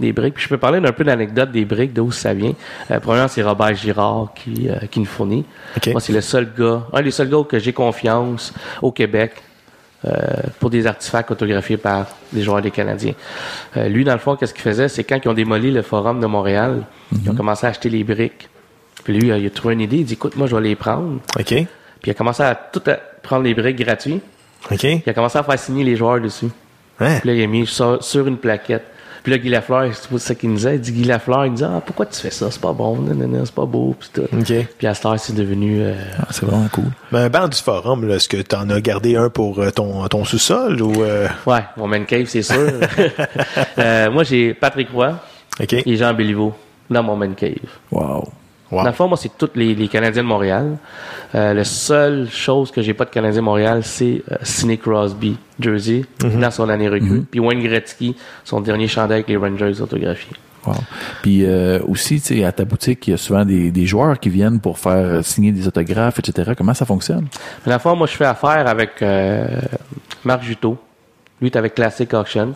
Des 0.00 0.12
briques. 0.12 0.34
Puis 0.34 0.44
je 0.44 0.48
peux 0.48 0.58
parler 0.58 0.80
d'un 0.80 0.90
peu 0.90 1.04
d'anecdote 1.04 1.52
des 1.52 1.64
briques, 1.64 1.92
d'où 1.92 2.10
ça 2.10 2.34
vient. 2.34 2.54
Euh, 2.90 2.98
premièrement, 2.98 3.28
c'est 3.28 3.42
Robert 3.42 3.76
Girard 3.76 4.32
qui, 4.34 4.68
euh, 4.68 4.86
qui 4.90 4.98
nous 4.98 5.06
fournit. 5.06 5.44
OK. 5.76 5.86
Moi, 5.92 6.00
c'est 6.00 6.12
le 6.12 6.20
seul 6.20 6.52
gars, 6.58 6.82
un 6.92 7.02
des 7.02 7.12
seuls 7.12 7.30
gars 7.30 7.44
que 7.48 7.60
j'ai 7.60 7.72
confiance 7.72 8.52
au 8.82 8.90
Québec 8.90 9.34
pour 10.60 10.70
des 10.70 10.86
artefacts 10.86 11.30
autographiés 11.30 11.76
par 11.76 12.06
des 12.32 12.42
joueurs 12.42 12.60
des 12.62 12.70
Canadiens. 12.70 13.14
Euh, 13.76 13.88
lui, 13.88 14.04
dans 14.04 14.12
le 14.12 14.18
fond, 14.18 14.36
qu'est-ce 14.36 14.52
qu'il 14.54 14.62
faisait? 14.62 14.88
C'est 14.88 15.04
quand 15.04 15.18
ils 15.24 15.28
ont 15.28 15.34
démoli 15.34 15.70
le 15.70 15.82
Forum 15.82 16.20
de 16.20 16.26
Montréal, 16.26 16.82
ils 17.12 17.30
ont 17.30 17.34
commencé 17.34 17.66
à 17.66 17.70
acheter 17.70 17.88
les 17.88 18.04
briques. 18.04 18.48
Puis 19.04 19.12
lui, 19.18 19.30
euh, 19.30 19.38
il 19.38 19.46
a 19.46 19.50
trouvé 19.50 19.74
une 19.74 19.80
idée. 19.80 19.96
Il 19.98 20.04
dit, 20.04 20.14
écoute, 20.14 20.36
moi, 20.36 20.46
je 20.46 20.54
vais 20.56 20.62
les 20.62 20.76
prendre. 20.76 21.20
OK. 21.38 21.44
Puis 21.46 21.66
il 22.06 22.10
a 22.10 22.14
commencé 22.14 22.42
à 22.42 22.54
tout 22.54 22.82
à- 22.86 22.98
prendre 23.22 23.44
les 23.44 23.54
briques 23.54 23.78
gratuits. 23.78 24.20
OK. 24.70 24.82
Il 24.84 25.02
a 25.06 25.12
commencé 25.14 25.38
à 25.38 25.42
faire 25.42 25.58
signer 25.58 25.84
les 25.84 25.96
joueurs 25.96 26.20
dessus. 26.20 26.48
Hein? 27.00 27.18
Puis 27.20 27.28
là, 27.28 27.34
il 27.34 27.42
a 27.42 27.46
mis 27.46 27.66
sur 27.66 28.26
une 28.26 28.36
plaquette. 28.38 28.84
Puis 29.24 29.32
là, 29.32 29.38
Guy 29.38 29.48
Lafleur, 29.48 29.88
c'est 29.94 30.18
ça 30.18 30.34
qu'il 30.34 30.50
nous 30.50 30.56
disait. 30.56 30.74
Il 30.74 30.80
dit, 30.82 30.92
Guy 30.92 31.04
Lafleur, 31.04 31.46
il 31.46 31.54
dit, 31.54 31.64
ah, 31.64 31.80
pourquoi 31.84 32.04
tu 32.04 32.20
fais 32.20 32.30
ça? 32.30 32.50
C'est 32.50 32.60
pas 32.60 32.74
bon, 32.74 32.98
c'est 33.44 33.54
pas 33.54 33.64
beau, 33.64 33.96
puis 33.98 34.10
tout. 34.12 34.20
OK. 34.22 34.52
Puis 34.76 34.86
à 34.86 34.92
cette 34.92 35.06
heure, 35.06 35.18
c'est 35.18 35.34
devenu, 35.34 35.80
euh, 35.80 35.94
Ah, 36.20 36.26
c'est 36.30 36.44
vraiment 36.44 36.68
cool. 36.70 36.84
Mais 37.10 37.20
un 37.20 37.30
banc 37.30 37.48
du 37.48 37.56
forum, 37.56 38.06
là, 38.06 38.16
est-ce 38.16 38.28
que 38.28 38.36
tu 38.36 38.54
en 38.54 38.68
as 38.68 38.82
gardé 38.82 39.16
un 39.16 39.30
pour 39.30 39.58
euh, 39.60 39.70
ton, 39.70 40.06
ton 40.08 40.26
sous-sol 40.26 40.80
ou. 40.82 41.02
euh, 41.02 41.26
ouais, 41.46 41.64
mon 41.78 41.86
man 41.88 42.04
cave, 42.04 42.26
c'est 42.26 42.42
sûr. 42.42 42.54
Euh, 43.78 44.10
moi, 44.10 44.22
j'ai 44.24 44.54
Patrick 44.54 44.90
Roy 44.90 45.14
et 45.58 45.96
Jean 45.96 46.12
Béliveau 46.14 46.52
dans 46.90 47.02
mon 47.02 47.16
man 47.16 47.34
cave. 47.34 47.54
Wow. 47.90 48.28
Wow. 48.74 48.82
Dans 48.82 48.88
le 48.88 48.92
fond, 48.94 49.08
moi, 49.08 49.16
c'est 49.16 49.30
tous 49.38 49.50
les, 49.54 49.74
les 49.74 49.88
Canadiens 49.88 50.22
de 50.22 50.28
Montréal. 50.28 50.76
Euh, 51.34 51.54
la 51.54 51.64
seule 51.64 52.28
chose 52.28 52.70
que 52.72 52.82
j'ai 52.82 52.92
pas 52.94 53.04
de 53.04 53.10
Canadiens 53.10 53.40
de 53.40 53.44
Montréal, 53.44 53.82
c'est 53.84 54.22
euh, 54.32 54.36
Sidney 54.42 54.78
Crosby, 54.78 55.36
Jersey, 55.60 56.04
dans 56.20 56.50
son 56.50 56.68
année 56.68 56.88
recrue. 56.88 57.22
Puis 57.30 57.38
Wayne 57.40 57.62
Gretzky, 57.62 58.16
son 58.42 58.60
dernier 58.60 58.88
chandail 58.88 59.18
avec 59.18 59.28
les 59.28 59.36
Rangers 59.36 59.80
autographiés. 59.80 60.32
Wow. 60.66 60.72
Puis 61.22 61.44
euh, 61.44 61.78
aussi, 61.86 62.20
tu 62.20 62.36
sais, 62.38 62.44
à 62.44 62.50
ta 62.50 62.64
boutique, 62.64 63.06
il 63.06 63.10
y 63.10 63.14
a 63.14 63.16
souvent 63.18 63.44
des, 63.44 63.70
des 63.70 63.86
joueurs 63.86 64.18
qui 64.18 64.30
viennent 64.30 64.60
pour 64.60 64.78
faire 64.78 64.92
euh, 65.18 65.22
signer 65.22 65.52
des 65.52 65.68
autographes, 65.68 66.18
etc. 66.18 66.52
Comment 66.56 66.72
ça 66.74 66.86
fonctionne? 66.86 67.26
Le 67.66 67.78
fond, 67.78 67.94
moi, 67.94 68.06
je 68.06 68.16
fais 68.16 68.24
affaire 68.24 68.66
avec 68.66 69.02
euh, 69.02 69.46
Marc 70.24 70.42
Juteau. 70.42 70.78
Lui, 71.40 71.48
est 71.48 71.56
avec 71.56 71.74
Classic 71.74 72.12
Auction. 72.14 72.54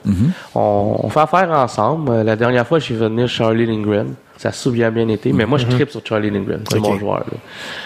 on, 0.55 0.97
on 1.03 1.09
fait 1.11 1.21
affaire 1.21 1.51
ensemble. 1.51 2.23
La 2.23 2.37
dernière 2.37 2.67
fois, 2.67 2.79
j'ai 2.79 2.95
fait 2.95 3.01
venir 3.09 3.29
Charlie 3.29 3.67
Lindgren. 3.67 4.15
Ça 4.39 4.51
a 4.51 4.53
souvent 4.53 4.91
bien 4.91 5.09
été. 5.09 5.33
Mais 5.33 5.45
moi, 5.47 5.59
je 5.59 5.67
tripe 5.67 5.91
sur 5.91 6.01
Charlie 6.07 6.31
Lindgren. 6.31 6.63
C'est 6.71 6.79
Ok. 6.79 6.85
mon 6.85 6.99
joueur. 6.99 7.19
là. 7.19 7.39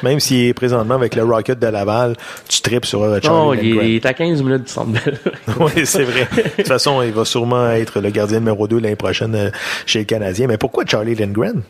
Même 0.02 0.20
s'il 0.20 0.48
est 0.48 0.54
présentement 0.54 0.94
avec 0.94 1.14
le 1.16 1.24
Rocket 1.24 1.58
de 1.58 1.66
Laval, 1.66 2.14
tu 2.48 2.60
tripes 2.60 2.84
sur 2.84 3.02
euh, 3.02 3.18
Charlie 3.22 3.58
est- 3.58 3.62
Lindgren. 3.70 3.86
il 3.88 3.94
est 3.96 4.06
à 4.06 4.12
15 4.12 4.42
minutes 4.42 4.64
du 4.64 4.70
centre. 4.70 5.00
Oui, 5.58 5.86
c'est 5.86 6.04
vrai. 6.04 6.28
De 6.34 6.50
toute 6.58 6.68
façon, 6.68 7.00
il 7.02 7.12
va 7.12 7.24
sûrement 7.24 7.70
être 7.70 8.00
le 8.00 8.10
gardien 8.10 8.38
numéro 8.40 8.68
2 8.68 8.78
l'année 8.80 8.96
prochaine 8.96 9.34
euh, 9.34 9.50
chez 9.86 10.00
le 10.00 10.04
Canadien. 10.04 10.46
Mais 10.46 10.58
pourquoi 10.58 10.84
Charlie 10.86 11.14
Lindgren? 11.14 11.62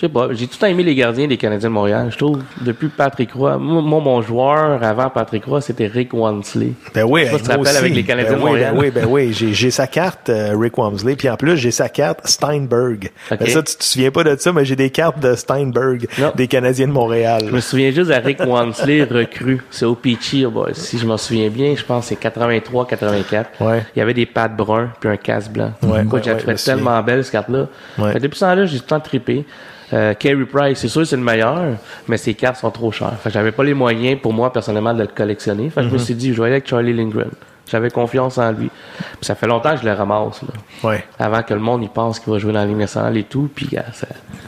Je 0.00 0.06
sais 0.06 0.12
pas, 0.12 0.28
j'ai 0.32 0.46
tout 0.46 0.64
aimé 0.64 0.82
les 0.82 0.94
gardiens 0.94 1.26
des 1.26 1.36
Canadiens 1.36 1.68
de 1.68 1.74
Montréal. 1.74 2.08
Je 2.10 2.16
trouve, 2.16 2.38
depuis 2.62 2.88
Patrick 2.88 3.34
Roy, 3.34 3.58
moi, 3.58 4.00
mon 4.00 4.22
joueur 4.22 4.82
avant 4.82 5.10
Patrick 5.10 5.44
Roy, 5.44 5.60
c'était 5.60 5.88
Rick 5.88 6.14
Wansley. 6.14 6.72
Ben 6.94 7.04
oui, 7.04 7.26
Je 7.26 7.26
sais 7.26 7.32
pas 7.32 7.36
si 7.36 7.42
tu 7.42 7.48
te 7.50 7.54
moi 7.54 7.56
rappelles 7.58 7.68
aussi. 7.68 7.78
avec 7.80 7.94
les 7.94 8.04
Canadiens 8.04 8.30
ben 8.30 8.38
de 8.38 8.42
oui, 8.42 8.48
Montréal. 8.48 8.74
Ben 8.74 8.80
oui, 8.80 8.90
ben 8.90 9.06
oui, 9.06 9.32
j'ai, 9.52 9.70
sa 9.70 9.86
carte 9.86 10.30
euh, 10.30 10.56
Rick 10.56 10.78
Wamsley, 10.78 11.16
puis 11.16 11.28
en 11.28 11.36
plus 11.36 11.58
j'ai 11.58 11.70
sa 11.70 11.90
carte 11.90 12.20
Steinberg. 12.26 13.10
Ben 13.28 13.46
ça, 13.46 13.62
tu 13.62 13.76
te 13.76 13.84
souviens 13.84 14.10
pas 14.10 14.24
de 14.24 14.36
ça, 14.38 14.54
mais 14.54 14.64
j'ai 14.64 14.74
des 14.74 14.88
cartes 14.88 15.20
de 15.20 15.34
Steinberg, 15.34 16.06
Non. 16.18 16.32
des 16.34 16.48
Canadiens 16.48 16.86
de 16.86 16.92
Montréal. 16.92 17.42
Je 17.48 17.54
me 17.54 17.60
souviens 17.60 17.90
juste 17.90 18.08
de 18.08 18.14
Rick 18.14 18.40
Wansley 18.40 19.02
recru. 19.04 19.60
C'est 19.70 19.84
au 19.84 19.96
Peachy, 19.96 20.46
oh 20.46 20.64
si 20.72 20.96
je 20.96 21.04
m'en 21.04 21.18
souviens 21.18 21.50
bien, 21.50 21.74
je 21.76 21.84
pense 21.84 22.08
que 22.08 22.14
c'est 22.18 22.26
83-84. 22.26 23.44
Ouais. 23.60 23.82
Il 23.94 23.98
y 23.98 24.02
avait 24.02 24.14
des 24.14 24.24
pattes 24.24 24.56
bruns 24.56 24.88
puis 24.98 25.10
un 25.10 25.18
casse 25.18 25.50
blanc. 25.50 25.72
Ouais, 25.82 26.04
Écoute, 26.04 26.24
ouais, 26.24 26.54
tellement 26.54 27.02
belle 27.02 27.22
cette 27.22 27.32
carte-là. 27.32 27.66
Depuis 27.98 28.38
ce 28.38 28.46
temps-là, 28.46 28.64
j'ai 28.64 28.78
tout 28.78 28.84
le 28.84 28.88
temps 28.88 29.00
trippé. 29.00 29.44
Euh, 29.92 30.14
Carey 30.14 30.44
Price, 30.44 30.78
c'est 30.78 30.88
sûr 30.88 31.06
c'est 31.06 31.16
le 31.16 31.22
meilleur, 31.22 31.76
mais 32.08 32.16
ses 32.16 32.34
cartes 32.34 32.56
sont 32.56 32.70
trop 32.70 32.92
chères. 32.92 33.16
Fait 33.22 33.28
que 33.30 33.34
j'avais 33.34 33.52
pas 33.52 33.64
les 33.64 33.74
moyens 33.74 34.20
pour 34.20 34.32
moi 34.32 34.52
personnellement 34.52 34.94
de 34.94 35.02
le 35.02 35.08
collectionner. 35.08 35.70
Fait 35.70 35.80
que 35.82 35.88
je 35.88 35.92
me 35.92 35.98
Mm-hmm. 35.98 36.04
suis 36.04 36.14
dit, 36.14 36.32
je 36.34 36.38
vais 36.40 36.44
aller 36.46 36.56
avec 36.56 36.68
Charlie 36.68 36.92
Lindgren. 36.92 37.30
J'avais 37.70 37.90
confiance 37.90 38.36
en 38.38 38.50
lui. 38.50 38.68
Puis 38.68 39.06
ça 39.22 39.34
fait 39.36 39.46
longtemps 39.46 39.74
que 39.74 39.80
je 39.80 39.84
le 39.86 39.92
ramasse. 39.92 40.42
Là. 40.42 40.88
Ouais. 40.90 41.04
Avant 41.18 41.42
que 41.42 41.54
le 41.54 41.60
monde 41.60 41.82
y 41.84 41.88
pense 41.88 42.18
qu'il 42.18 42.32
va 42.32 42.38
jouer 42.38 42.52
dans 42.52 42.60
la 42.60 42.66
Ligue 42.66 42.76
nationale 42.78 43.16
et 43.16 43.22
tout, 43.24 43.48
puis 43.54 43.68
ça 43.92 44.06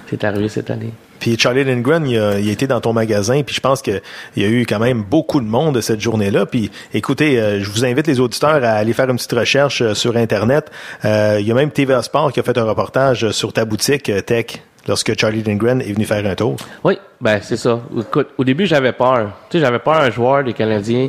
c'est 0.09 0.25
arrivé 0.25 0.49
cette 0.49 0.71
année. 0.71 0.93
Puis 1.21 1.39
Charlie 1.39 1.63
Lindgren, 1.63 2.05
il 2.05 2.19
a, 2.19 2.41
il 2.41 2.49
a 2.49 2.53
été 2.53 2.67
dans 2.67 2.81
ton 2.81 2.93
magasin, 2.93 3.43
puis 3.45 3.55
je 3.55 3.61
pense 3.61 3.81
qu'il 3.81 4.03
y 4.37 4.45
a 4.45 4.49
eu 4.49 4.67
quand 4.67 4.81
même 4.81 5.03
beaucoup 5.05 5.41
de 5.41 5.47
monde 5.47 5.81
cette 5.81 6.01
journée-là. 6.01 6.47
Puis 6.47 6.73
écoutez, 6.93 7.39
euh, 7.41 7.61
je 7.63 7.71
vous 7.71 7.85
invite 7.85 8.09
les 8.09 8.19
auditeurs 8.19 8.65
à 8.65 8.71
aller 8.73 8.93
faire 8.93 9.09
une 9.09 9.15
petite 9.17 9.33
recherche 9.33 9.83
euh, 9.83 9.95
sur 9.95 10.17
Internet. 10.17 10.73
Euh, 11.05 11.37
il 11.39 11.47
y 11.47 11.53
a 11.53 11.55
même 11.55 11.71
TVA 11.71 12.03
Sport 12.03 12.33
qui 12.33 12.41
a 12.41 12.43
fait 12.43 12.59
un 12.59 12.65
reportage 12.65 13.31
sur 13.31 13.53
ta 13.53 13.65
boutique 13.65 14.09
euh, 14.09 14.21
Tech. 14.21 14.47
Lorsque 14.87 15.19
Charlie 15.19 15.43
Lindgren 15.43 15.81
est 15.81 15.93
venu 15.93 16.05
faire 16.05 16.25
un 16.27 16.35
tour. 16.35 16.57
Oui, 16.85 16.99
ben 17.21 17.39
c'est 17.43 17.57
ça. 17.57 17.81
Écoute, 17.99 18.29
au 18.37 18.45
début, 18.45 18.67
j'avais 18.67 18.93
peur. 18.93 19.31
Tu 19.49 19.59
sais, 19.59 19.65
j'avais 19.65 19.79
peur 19.79 19.95
un 19.95 20.11
joueur 20.11 20.45
des 20.45 20.53
Canadiens, 20.53 21.09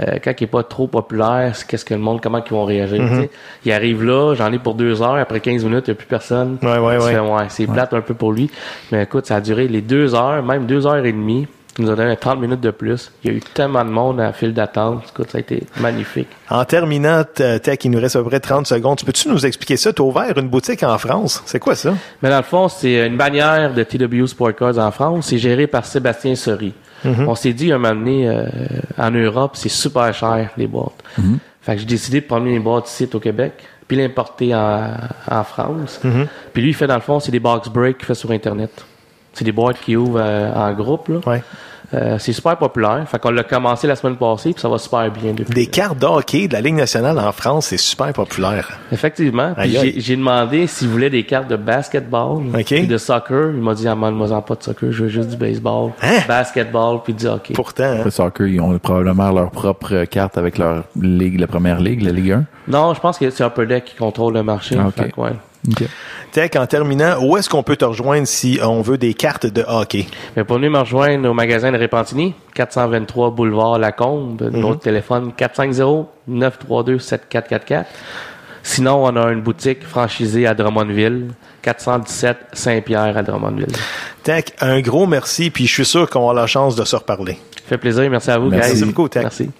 euh, 0.00 0.18
quand 0.22 0.32
il 0.38 0.44
est 0.44 0.46
pas 0.46 0.62
trop 0.62 0.86
populaire, 0.86 1.54
qu'est-ce 1.66 1.84
que 1.84 1.94
le 1.94 2.00
monde, 2.00 2.20
comment 2.22 2.42
ils 2.44 2.50
vont 2.50 2.64
réagir. 2.64 2.98
Tu 2.98 3.16
sais. 3.16 3.30
Il 3.64 3.72
arrive 3.72 4.04
là, 4.04 4.34
j'en 4.34 4.52
ai 4.52 4.58
pour 4.58 4.74
deux 4.74 5.02
heures, 5.02 5.16
après 5.16 5.40
15 5.40 5.64
minutes, 5.64 5.84
il 5.88 5.90
n'y 5.90 5.96
a 5.96 5.98
plus 5.98 6.06
personne. 6.06 6.58
Ouais, 6.62 6.78
ouais, 6.78 6.98
ouais, 6.98 7.46
c'est 7.48 7.66
plate 7.66 7.92
un 7.94 8.00
peu 8.00 8.14
pour 8.14 8.32
lui. 8.32 8.50
Mais 8.92 9.02
écoute, 9.04 9.26
ça 9.26 9.36
a 9.36 9.40
duré 9.40 9.68
les 9.68 9.82
deux 9.82 10.14
heures, 10.14 10.42
même 10.42 10.66
deux 10.66 10.86
heures 10.86 11.04
et 11.04 11.12
demie. 11.12 11.46
Il 11.78 11.84
nous 11.84 11.90
a 11.92 11.94
donné 11.96 12.16
30 12.16 12.40
minutes 12.40 12.60
de 12.60 12.70
plus. 12.72 13.10
Il 13.22 13.30
y 13.30 13.34
a 13.34 13.36
eu 13.36 13.40
tellement 13.40 13.84
de 13.84 13.90
monde 13.90 14.20
à 14.20 14.24
la 14.24 14.32
file 14.32 14.52
d'attente. 14.52 15.04
Écoute, 15.08 15.30
ça 15.30 15.38
a 15.38 15.40
été 15.40 15.62
magnifique. 15.80 16.28
En 16.50 16.64
terminant, 16.64 17.22
t- 17.24 17.60
Tech, 17.60 17.78
il 17.84 17.90
nous 17.92 18.00
reste 18.00 18.16
à 18.16 18.22
peu 18.22 18.28
près 18.28 18.40
30 18.40 18.66
secondes. 18.66 19.00
Peux-tu 19.04 19.28
nous 19.28 19.46
expliquer 19.46 19.76
ça? 19.76 19.92
Tu 19.92 20.02
as 20.02 20.04
ouvert 20.04 20.36
une 20.36 20.48
boutique 20.48 20.82
en 20.82 20.98
France. 20.98 21.42
C'est 21.46 21.60
quoi 21.60 21.74
ça? 21.76 21.94
Mais 22.22 22.28
dans 22.28 22.38
le 22.38 22.42
fond, 22.42 22.68
c'est 22.68 23.06
une 23.06 23.16
bannière 23.16 23.72
de 23.72 23.82
TW 23.84 24.26
Sport 24.26 24.54
Cars 24.56 24.78
en 24.78 24.90
France. 24.90 25.26
C'est 25.28 25.38
géré 25.38 25.66
par 25.68 25.86
Sébastien 25.86 26.34
Sori. 26.34 26.74
On 27.04 27.34
s'est 27.34 27.52
dit 27.54 27.72
un 27.72 27.78
moment 27.78 27.94
donné, 27.94 28.28
euh, 28.28 28.44
en 28.98 29.10
Europe, 29.10 29.52
c'est 29.54 29.70
super 29.70 30.12
cher, 30.12 30.50
les 30.58 30.66
boîtes. 30.66 31.02
Fait 31.62 31.74
que 31.74 31.80
j'ai 31.80 31.86
décidé 31.86 32.20
de 32.20 32.26
prendre 32.26 32.44
mes 32.46 32.58
boîtes 32.58 32.90
ici 32.90 33.08
au 33.14 33.18
Québec, 33.20 33.52
puis 33.88 33.96
l'importer 33.96 34.54
en, 34.54 34.90
en 35.30 35.44
France. 35.44 36.00
Puis 36.52 36.62
lui, 36.62 36.70
il 36.70 36.74
fait 36.74 36.86
dans 36.86 36.94
le 36.96 37.00
fond, 37.00 37.20
c'est 37.20 37.32
des 37.32 37.40
box 37.40 37.68
breaks 37.70 37.96
qu'il 37.98 38.06
fait 38.06 38.14
sur 38.14 38.30
Internet. 38.32 38.70
C'est 39.32 39.44
des 39.44 39.52
boîtes 39.52 39.80
qui 39.80 39.96
ouvrent 39.96 40.20
euh, 40.20 40.52
en 40.54 40.72
groupe. 40.72 41.08
Là. 41.08 41.18
Ouais. 41.26 41.42
Euh, 41.92 42.18
c'est 42.20 42.32
super 42.32 42.56
populaire. 42.56 43.02
Fait 43.08 43.18
qu'on 43.18 43.32
l'a 43.32 43.42
commencé 43.42 43.88
la 43.88 43.96
semaine 43.96 44.14
passée, 44.16 44.52
puis 44.52 44.60
ça 44.60 44.68
va 44.68 44.78
super 44.78 45.10
bien 45.10 45.32
depuis. 45.32 45.52
Des 45.52 45.66
cartes 45.66 45.98
de 45.98 46.06
hockey 46.06 46.46
de 46.46 46.52
la 46.52 46.60
Ligue 46.60 46.76
nationale 46.76 47.18
en 47.18 47.32
France, 47.32 47.66
c'est 47.66 47.76
super 47.78 48.12
populaire. 48.12 48.78
Effectivement. 48.92 49.54
J'ai- 49.64 50.14
demandé 50.16 50.68
s'il 50.68 50.86
voulait 50.88 51.10
des 51.10 51.24
cartes 51.24 51.48
de 51.48 51.56
basketball 51.56 52.42
OK. 52.54 52.64
puis 52.64 52.86
de 52.86 52.96
soccer. 52.96 53.50
Il 53.54 53.60
m'a 53.60 53.74
dit, 53.74 53.88
ah, 53.88 53.96
moi 53.96 54.42
pas 54.42 54.54
de 54.54 54.62
soccer, 54.62 54.92
je 54.92 55.02
veux 55.04 55.08
juste 55.08 55.30
du 55.30 55.36
baseball, 55.36 55.90
Hein? 56.02 56.20
basketball 56.28 57.00
puis 57.02 57.12
du 57.14 57.26
hockey. 57.26 57.54
Pourtant, 57.54 57.82
hein? 57.84 58.02
Le 58.04 58.10
soccer, 58.10 58.46
ils 58.46 58.60
ont 58.60 58.78
probablement 58.78 59.30
leur 59.32 59.50
propre 59.50 60.04
carte 60.04 60.38
avec 60.38 60.58
leur 60.58 60.84
ligue, 61.00 61.40
la 61.40 61.48
première 61.48 61.80
ligue, 61.80 62.02
la 62.02 62.12
Ligue 62.12 62.32
1. 62.32 62.44
Non, 62.68 62.94
je 62.94 63.00
pense 63.00 63.18
que 63.18 63.28
c'est 63.30 63.44
Upper 63.44 63.66
Deck 63.66 63.84
qui 63.86 63.96
contrôle 63.96 64.34
le 64.34 64.44
marché. 64.44 64.76
Ah, 64.78 64.86
ok. 64.88 64.94
Fait 64.96 65.10
que, 65.10 65.20
ouais. 65.20 65.30
OK. 65.68 65.84
Tech, 66.32 66.50
en 66.56 66.66
terminant, 66.66 67.18
où 67.22 67.36
est-ce 67.36 67.48
qu'on 67.50 67.62
peut 67.62 67.76
te 67.76 67.84
rejoindre 67.84 68.26
si 68.26 68.58
on 68.62 68.80
veut 68.80 68.96
des 68.98 69.14
cartes 69.14 69.46
de 69.46 69.62
hockey? 69.66 70.06
Mais 70.36 70.44
pour 70.44 70.56
venir 70.56 70.70
me 70.70 70.78
rejoindre 70.78 71.28
au 71.28 71.34
magasin 71.34 71.70
de 71.72 71.76
Repentigny, 71.78 72.34
423 72.54 73.30
boulevard 73.32 73.78
Lacombe, 73.78 74.40
notre 74.52 74.80
téléphone 74.80 75.32
450-932-7444. 76.28 77.84
Sinon, 78.62 79.04
on 79.04 79.16
a 79.16 79.32
une 79.32 79.40
boutique 79.40 79.82
franchisée 79.84 80.46
à 80.46 80.54
Drummondville, 80.54 81.28
417 81.62 82.36
Saint-Pierre 82.52 83.16
à 83.16 83.22
Drummondville. 83.22 83.72
Tech, 84.22 84.44
un 84.60 84.80
gros 84.80 85.06
merci, 85.06 85.50
puis 85.50 85.66
je 85.66 85.72
suis 85.72 85.84
sûr 85.86 86.08
qu'on 86.10 86.20
aura 86.20 86.34
la 86.34 86.46
chance 86.46 86.76
de 86.76 86.84
se 86.84 86.94
reparler. 86.96 87.38
Fait 87.66 87.78
plaisir, 87.78 88.08
merci 88.10 88.30
à 88.30 88.38
vous, 88.38 88.50
Merci. 88.50 88.72
guys. 88.72 88.78
Merci 88.80 88.92
beaucoup, 88.92 89.08
Tech. 89.08 89.22
Merci. 89.22 89.50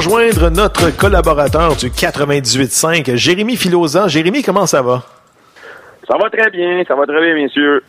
Rejoindre 0.00 0.48
notre 0.48 0.96
collaborateur 0.96 1.76
du 1.76 1.90
98.5, 1.90 3.16
Jérémy 3.16 3.54
Filosa. 3.54 4.08
Jérémy, 4.08 4.42
comment 4.42 4.64
ça 4.64 4.80
va? 4.80 5.02
Ça 6.08 6.16
va 6.16 6.30
très 6.30 6.50
bien, 6.50 6.82
ça 6.88 6.94
va 6.94 7.04
très 7.04 7.20
bien, 7.20 7.34
messieurs. 7.34 7.82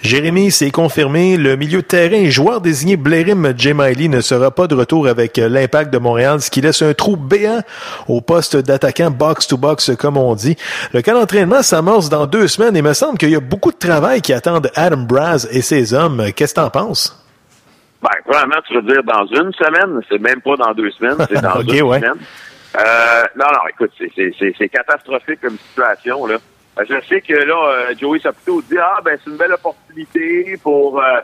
Jérémy, 0.00 0.50
c'est 0.50 0.72
confirmé, 0.72 1.36
le 1.36 1.54
milieu 1.54 1.82
de 1.82 1.86
terrain 1.86 2.16
et 2.16 2.32
joueur 2.32 2.60
désigné 2.60 2.96
Blairim 2.96 3.54
Jemaili 3.56 4.08
ne 4.08 4.20
sera 4.20 4.50
pas 4.50 4.66
de 4.66 4.74
retour 4.74 5.06
avec 5.06 5.36
l'impact 5.36 5.92
de 5.92 5.98
Montréal, 5.98 6.40
ce 6.40 6.50
qui 6.50 6.62
laisse 6.62 6.82
un 6.82 6.94
trou 6.94 7.16
béant 7.16 7.60
au 8.08 8.20
poste 8.20 8.56
d'attaquant 8.56 9.12
box-to-box, 9.12 9.92
comme 9.96 10.16
on 10.16 10.34
dit. 10.34 10.56
Le 10.92 11.00
camp 11.00 11.14
d'entraînement 11.14 11.62
s'amorce 11.62 12.08
dans 12.08 12.26
deux 12.26 12.48
semaines 12.48 12.74
et 12.74 12.80
il 12.80 12.84
me 12.84 12.92
semble 12.92 13.18
qu'il 13.18 13.30
y 13.30 13.36
a 13.36 13.40
beaucoup 13.40 13.70
de 13.70 13.78
travail 13.78 14.20
qui 14.20 14.32
attendent 14.32 14.68
Adam 14.74 14.96
Braz 14.96 15.46
et 15.52 15.62
ses 15.62 15.94
hommes. 15.94 16.24
Qu'est-ce 16.34 16.54
que 16.54 16.60
t'en 16.60 16.70
penses? 16.70 17.21
Ben, 18.02 18.10
premièrement, 18.24 18.60
tu 18.66 18.74
veux 18.74 18.82
dire 18.82 19.02
dans 19.04 19.24
une 19.26 19.52
semaine, 19.52 20.00
c'est 20.08 20.20
même 20.20 20.40
pas 20.40 20.56
dans 20.56 20.72
deux 20.74 20.90
semaines, 20.90 21.16
c'est 21.28 21.40
dans 21.42 21.60
Ok, 21.60 21.72
une 21.72 21.82
ouais. 21.82 21.98
semaine. 22.00 22.14
Euh, 22.80 23.22
non, 23.36 23.44
non, 23.52 23.68
écoute, 23.68 23.90
c'est- 23.98 24.10
c'est 24.16 24.32
c'est- 24.38 24.54
c'est 24.58 24.68
catastrophique 24.68 25.40
comme 25.42 25.56
situation, 25.58 26.26
là. 26.26 26.36
Euh, 26.78 26.84
Je 26.88 26.94
sais 27.06 27.20
que 27.20 27.34
là, 27.34 27.68
euh, 27.90 27.94
Joey 28.00 28.18
Saputo 28.18 28.62
dit 28.62 28.78
Ah 28.78 28.98
ben 29.04 29.18
c'est 29.22 29.30
une 29.30 29.36
belle 29.36 29.52
opportunité 29.52 30.58
pour 30.62 30.98
euh, 31.02 31.20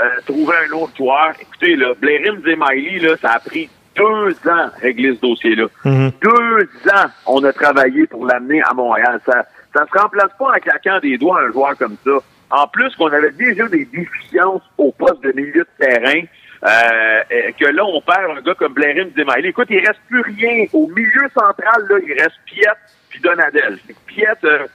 euh, 0.00 0.02
trouver 0.26 0.54
un 0.68 0.72
autre 0.76 0.96
joueur. 0.96 1.32
Écoutez, 1.40 1.76
là, 1.76 1.94
Blairim 2.00 2.42
Zemaili, 2.44 2.98
là, 2.98 3.16
ça 3.22 3.30
a 3.34 3.38
pris 3.38 3.70
deux 3.96 4.30
ans 4.50 4.66
à 4.66 4.70
régler 4.82 5.14
ce 5.14 5.20
dossier-là. 5.20 5.66
Deux 5.84 6.68
ans 6.92 7.06
on 7.26 7.42
a 7.44 7.52
travaillé 7.52 8.06
pour 8.08 8.26
l'amener 8.26 8.60
à 8.62 8.74
Montréal. 8.74 9.20
Ça 9.24 9.44
ça 9.74 9.84
se 9.86 9.98
remplace 9.98 10.30
pas 10.38 10.46
en 10.48 10.58
claquant 10.60 10.98
des 11.00 11.16
doigts 11.16 11.40
un 11.42 11.52
joueur 11.52 11.76
comme 11.78 11.96
ça. 12.04 12.10
En 12.50 12.66
plus 12.66 12.94
qu'on 12.96 13.12
avait 13.12 13.30
déjà 13.32 13.66
des 13.68 13.84
déficiences 13.84 14.62
au 14.78 14.92
poste 14.92 15.22
de 15.22 15.32
milieu 15.32 15.64
de 15.78 15.84
terrain. 15.86 16.22
Euh, 16.64 17.20
que 17.56 17.66
là, 17.66 17.84
on 17.84 18.00
perd 18.00 18.36
un 18.36 18.40
gars 18.40 18.54
comme 18.54 18.72
Blairim 18.74 19.10
Zemaili. 19.16 19.48
Écoute, 19.50 19.68
il 19.70 19.78
reste 19.78 20.00
plus 20.08 20.22
rien. 20.22 20.64
Au 20.72 20.88
milieu 20.88 21.28
central, 21.32 21.84
là, 21.88 21.96
il 22.04 22.12
reste 22.20 22.34
Piet 22.46 22.66
puis 23.10 23.20
Donadel. 23.20 23.78
Piet, 24.06 24.26
euh, 24.44 24.66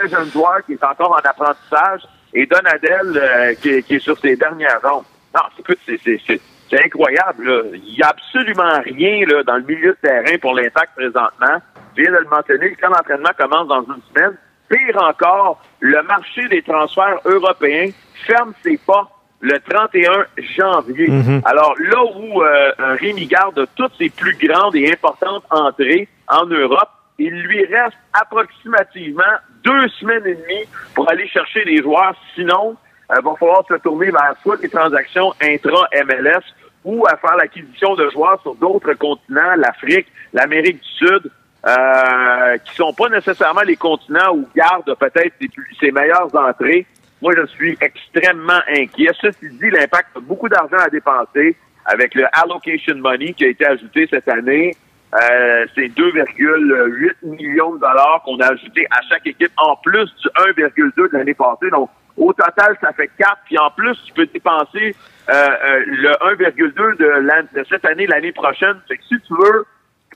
un 0.00 0.06
jeune 0.06 0.30
joueur 0.30 0.64
qui 0.64 0.74
est 0.74 0.84
encore 0.84 1.10
en 1.12 1.28
apprentissage, 1.28 2.02
et 2.34 2.46
Donadel 2.46 3.16
euh, 3.16 3.54
qui, 3.54 3.70
est- 3.70 3.82
qui 3.82 3.96
est 3.96 3.98
sur 3.98 4.16
ses 4.20 4.36
dernières 4.36 4.80
rondes. 4.82 5.04
Non, 5.34 5.42
écoute, 5.58 5.78
c'est 5.86 6.84
incroyable. 6.84 7.44
Là. 7.48 7.62
Il 7.74 7.94
n'y 7.94 8.02
a 8.02 8.08
absolument 8.10 8.80
rien 8.84 9.26
là, 9.26 9.42
dans 9.42 9.56
le 9.56 9.62
milieu 9.64 9.90
de 9.90 9.98
terrain 10.08 10.38
pour 10.40 10.54
l'impact 10.54 10.94
présentement. 10.94 11.60
Je 11.96 12.02
viens 12.02 12.12
de 12.12 12.18
le 12.18 12.28
mentionner, 12.28 12.68
le 12.70 12.76
camp 12.76 12.90
d'entraînement 12.94 13.30
commence 13.36 13.66
dans 13.68 13.82
une 13.82 14.02
semaine. 14.14 14.36
Pire 14.68 15.02
encore, 15.02 15.62
le 15.80 16.02
marché 16.02 16.48
des 16.48 16.62
transferts 16.62 17.20
européens 17.24 17.90
ferme 18.26 18.52
ses 18.62 18.78
portes 18.78 19.10
le 19.40 19.58
31 19.60 20.24
janvier. 20.56 21.08
Alors 21.44 21.74
là 21.78 22.02
où 22.02 22.42
euh, 22.42 22.72
Rémi 22.98 23.26
Garde 23.26 23.66
toutes 23.76 23.92
ses 23.98 24.08
plus 24.08 24.36
grandes 24.36 24.74
et 24.74 24.90
importantes 24.90 25.44
entrées 25.50 26.08
en 26.28 26.46
Europe, 26.46 26.88
il 27.18 27.42
lui 27.42 27.64
reste 27.66 27.96
approximativement 28.14 29.22
deux 29.62 29.88
semaines 30.00 30.26
et 30.26 30.34
demie 30.34 30.64
pour 30.94 31.10
aller 31.10 31.28
chercher 31.28 31.64
des 31.64 31.82
joueurs. 31.82 32.14
Sinon, 32.34 32.76
il 33.10 33.22
va 33.22 33.34
falloir 33.38 33.64
se 33.68 33.74
tourner 33.74 34.10
vers 34.10 34.34
soit 34.42 34.56
des 34.56 34.68
transactions 34.68 35.32
intra-MLS 35.42 36.42
ou 36.84 37.04
à 37.06 37.16
faire 37.16 37.36
l'acquisition 37.36 37.94
de 37.94 38.08
joueurs 38.10 38.40
sur 38.42 38.54
d'autres 38.56 38.94
continents, 38.94 39.54
l'Afrique, 39.56 40.06
l'Amérique 40.32 40.80
du 40.80 41.06
Sud, 41.06 41.30
euh, 41.66 42.58
qui 42.58 42.74
sont 42.74 42.92
pas 42.92 43.08
nécessairement 43.08 43.62
les 43.62 43.76
continents 43.76 44.34
où 44.34 44.46
Garde 44.54 44.94
peut-être 44.98 45.34
ses, 45.80 45.90
meilleures 45.90 46.34
entrées. 46.34 46.86
Moi, 47.22 47.32
je 47.36 47.46
suis 47.46 47.78
extrêmement 47.80 48.60
inquiet. 48.68 49.12
Ceci 49.18 49.48
dit, 49.48 49.70
l'impact 49.70 50.08
a 50.16 50.20
beaucoup 50.20 50.48
d'argent 50.48 50.76
à 50.78 50.90
dépenser 50.90 51.56
avec 51.86 52.14
le 52.14 52.26
allocation 52.32 52.96
money 52.96 53.32
qui 53.32 53.44
a 53.44 53.48
été 53.48 53.66
ajouté 53.66 54.06
cette 54.10 54.28
année. 54.28 54.76
Euh, 55.14 55.64
c'est 55.74 55.88
2,8 55.88 57.12
millions 57.22 57.74
de 57.74 57.80
dollars 57.80 58.20
qu'on 58.24 58.38
a 58.40 58.52
ajouté 58.52 58.86
à 58.90 59.00
chaque 59.08 59.26
équipe 59.26 59.52
en 59.56 59.76
plus 59.76 60.06
du 60.16 60.28
1,2 60.52 61.12
de 61.12 61.16
l'année 61.16 61.34
passée. 61.34 61.70
Donc, 61.70 61.88
au 62.16 62.32
total, 62.32 62.76
ça 62.80 62.92
fait 62.92 63.10
4. 63.18 63.38
Puis 63.46 63.58
en 63.58 63.70
plus, 63.70 63.96
tu 64.06 64.12
peux 64.12 64.26
dépenser 64.26 64.94
euh, 65.30 65.32
euh, 65.32 65.82
le 65.86 66.10
1,2 66.34 66.96
de, 66.98 67.58
de 67.58 67.64
cette 67.70 67.84
année, 67.84 68.06
l'année 68.06 68.32
prochaine. 68.32 68.76
Fait 68.88 68.96
que 68.96 69.04
si 69.04 69.20
tu 69.20 69.34
veux, 69.34 69.64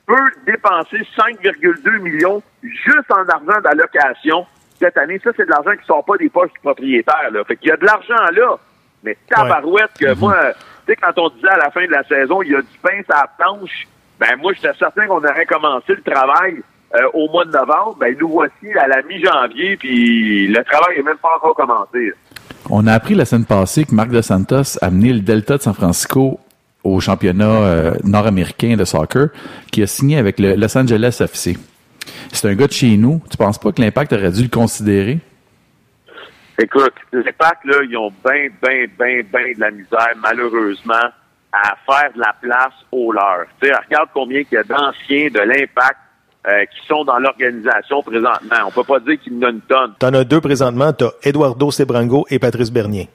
tu 0.09 0.15
peux 0.15 0.53
dépenser 0.53 0.99
5,2 1.17 1.99
millions 2.01 2.43
juste 2.63 3.11
en 3.11 3.29
argent 3.29 3.61
d'allocation 3.63 4.47
cette 4.79 4.97
année. 4.97 5.21
Ça, 5.23 5.31
c'est 5.37 5.45
de 5.45 5.51
l'argent 5.51 5.73
qui 5.79 5.87
sort 5.87 6.05
pas 6.05 6.17
des 6.17 6.29
poches 6.29 6.53
du 6.53 6.61
propriétaire. 6.61 7.31
Là. 7.33 7.45
Fait 7.45 7.57
qu'il 7.57 7.69
y 7.69 7.73
a 7.73 7.77
de 7.77 7.85
l'argent 7.85 8.15
là. 8.33 8.59
Mais 9.05 9.17
tabarouette 9.29 9.93
que 9.99 10.15
moi, 10.15 10.37
tu 10.87 10.93
sais, 10.93 10.97
quand 10.97 11.13
on 11.19 11.29
disait 11.31 11.51
à 11.51 11.59
la 11.59 11.71
fin 11.71 11.87
de 11.87 11.93
la 11.93 12.03
saison, 12.05 12.43
il 12.43 12.53
y 12.53 12.57
a 12.57 12.63
du 12.63 12.79
pain 12.83 13.01
sur 13.05 13.15
la 13.15 13.31
planche, 13.39 13.87
ben 14.19 14.37
moi, 14.41 14.53
j'étais 14.55 14.75
certain 14.77 15.07
qu'on 15.07 15.19
aurait 15.19 15.47
commencé 15.47 15.95
le 15.95 16.03
travail 16.03 16.63
euh, 16.97 17.09
au 17.15 17.29
mois 17.29 17.45
de 17.45 17.53
novembre. 17.53 17.97
Ben 18.01 18.17
nous 18.19 18.29
voici 18.29 18.73
à 18.77 18.89
la 18.89 19.03
mi-janvier, 19.03 19.77
puis 19.77 20.49
le 20.49 20.65
travail 20.65 20.97
n'est 20.97 21.03
même 21.05 21.19
pas 21.19 21.37
encore 21.37 21.55
commencé. 21.55 22.13
On 22.71 22.87
a 22.87 22.93
appris 22.93 23.15
la 23.15 23.25
semaine 23.25 23.47
passée 23.47 23.85
que 23.85 23.95
Marc 23.95 24.09
Dos 24.09 24.23
Santos 24.23 24.79
a 24.83 24.87
amené 24.87 25.13
le 25.13 25.21
Delta 25.21 25.59
de 25.59 25.63
San 25.63 25.75
Francisco 25.75 26.41
au 26.89 27.01
championnat 27.01 27.45
euh, 27.45 27.95
nord-américain 28.05 28.77
de 28.77 28.85
soccer, 28.85 29.29
qui 29.71 29.83
a 29.83 29.87
signé 29.87 30.19
avec 30.19 30.39
le 30.39 30.55
Los 30.55 30.77
Angeles 30.77 31.19
FC. 31.21 31.57
C'est 32.33 32.49
un 32.49 32.55
gars 32.55 32.67
de 32.67 32.73
chez 32.73 32.97
nous. 32.97 33.21
Tu 33.31 33.37
penses 33.37 33.59
pas 33.59 33.73
que 33.73 33.81
l'impact 33.81 34.13
aurait 34.13 34.31
dû 34.31 34.43
le 34.43 34.49
considérer? 34.49 35.19
Écoute, 36.61 36.95
l'impact, 37.13 37.65
là, 37.65 37.77
ils 37.89 37.97
ont 37.97 38.13
bien, 38.25 38.49
bien, 38.63 38.87
bien, 38.99 39.23
bien 39.23 39.53
de 39.55 39.61
la 39.61 39.71
misère, 39.71 40.15
malheureusement, 40.21 41.09
à 41.53 41.77
faire 41.87 42.13
de 42.15 42.19
la 42.19 42.35
place 42.41 42.75
aux 42.91 43.13
leurs. 43.13 43.47
Tu 43.61 43.69
sais, 43.69 43.75
regarde 43.75 44.09
combien 44.13 44.41
il 44.41 44.55
y 44.55 44.57
a 44.57 44.65
d'anciens 44.65 45.29
de 45.29 45.41
l'impact 45.41 45.99
euh, 46.47 46.65
qui 46.67 46.87
sont 46.87 47.05
dans 47.05 47.19
l'organisation 47.19 48.03
présentement. 48.03 48.57
On 48.67 48.71
peut 48.71 48.85
pas 48.85 49.01
dire 49.01 49.21
qu'il 49.21 49.35
y 49.35 49.39
en 49.39 49.49
a 49.49 49.51
une 49.51 49.61
tonne. 49.61 49.95
T'en 49.99 50.15
as 50.15 50.25
deux 50.25 50.41
présentement, 50.41 50.93
t'as 50.93 51.11
Eduardo 51.23 51.71
Sebrango 51.71 52.27
et 52.31 52.39
Patrice 52.39 52.73
Bernier. 52.73 53.09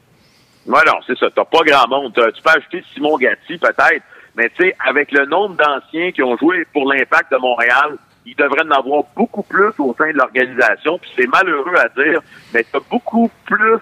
Ouais, 0.65 0.81
non, 0.85 0.99
c'est 1.05 1.17
ça. 1.17 1.27
T'as 1.29 1.45
pas 1.45 1.59
grand 1.65 1.87
monde. 1.87 2.13
Tu 2.13 2.41
peux 2.41 2.49
ajouter 2.49 2.83
Simon 2.93 3.17
Gatti, 3.17 3.57
peut-être. 3.57 4.03
Mais 4.35 4.49
tu 4.49 4.63
sais, 4.63 4.75
avec 4.85 5.11
le 5.11 5.25
nombre 5.25 5.55
d'anciens 5.55 6.11
qui 6.11 6.23
ont 6.23 6.37
joué 6.37 6.65
pour 6.73 6.91
l'impact 6.91 7.31
de 7.31 7.37
Montréal, 7.37 7.97
il 8.25 8.35
devrait 8.35 8.63
en 8.65 8.71
avoir 8.71 9.03
beaucoup 9.15 9.43
plus 9.43 9.71
au 9.79 9.93
sein 9.97 10.11
de 10.11 10.17
l'organisation. 10.17 10.97
Puis 10.97 11.11
c'est 11.15 11.27
malheureux 11.27 11.75
à 11.75 11.89
dire, 11.89 12.21
mais 12.53 12.65
t'as 12.71 12.79
beaucoup 12.89 13.29
plus 13.45 13.79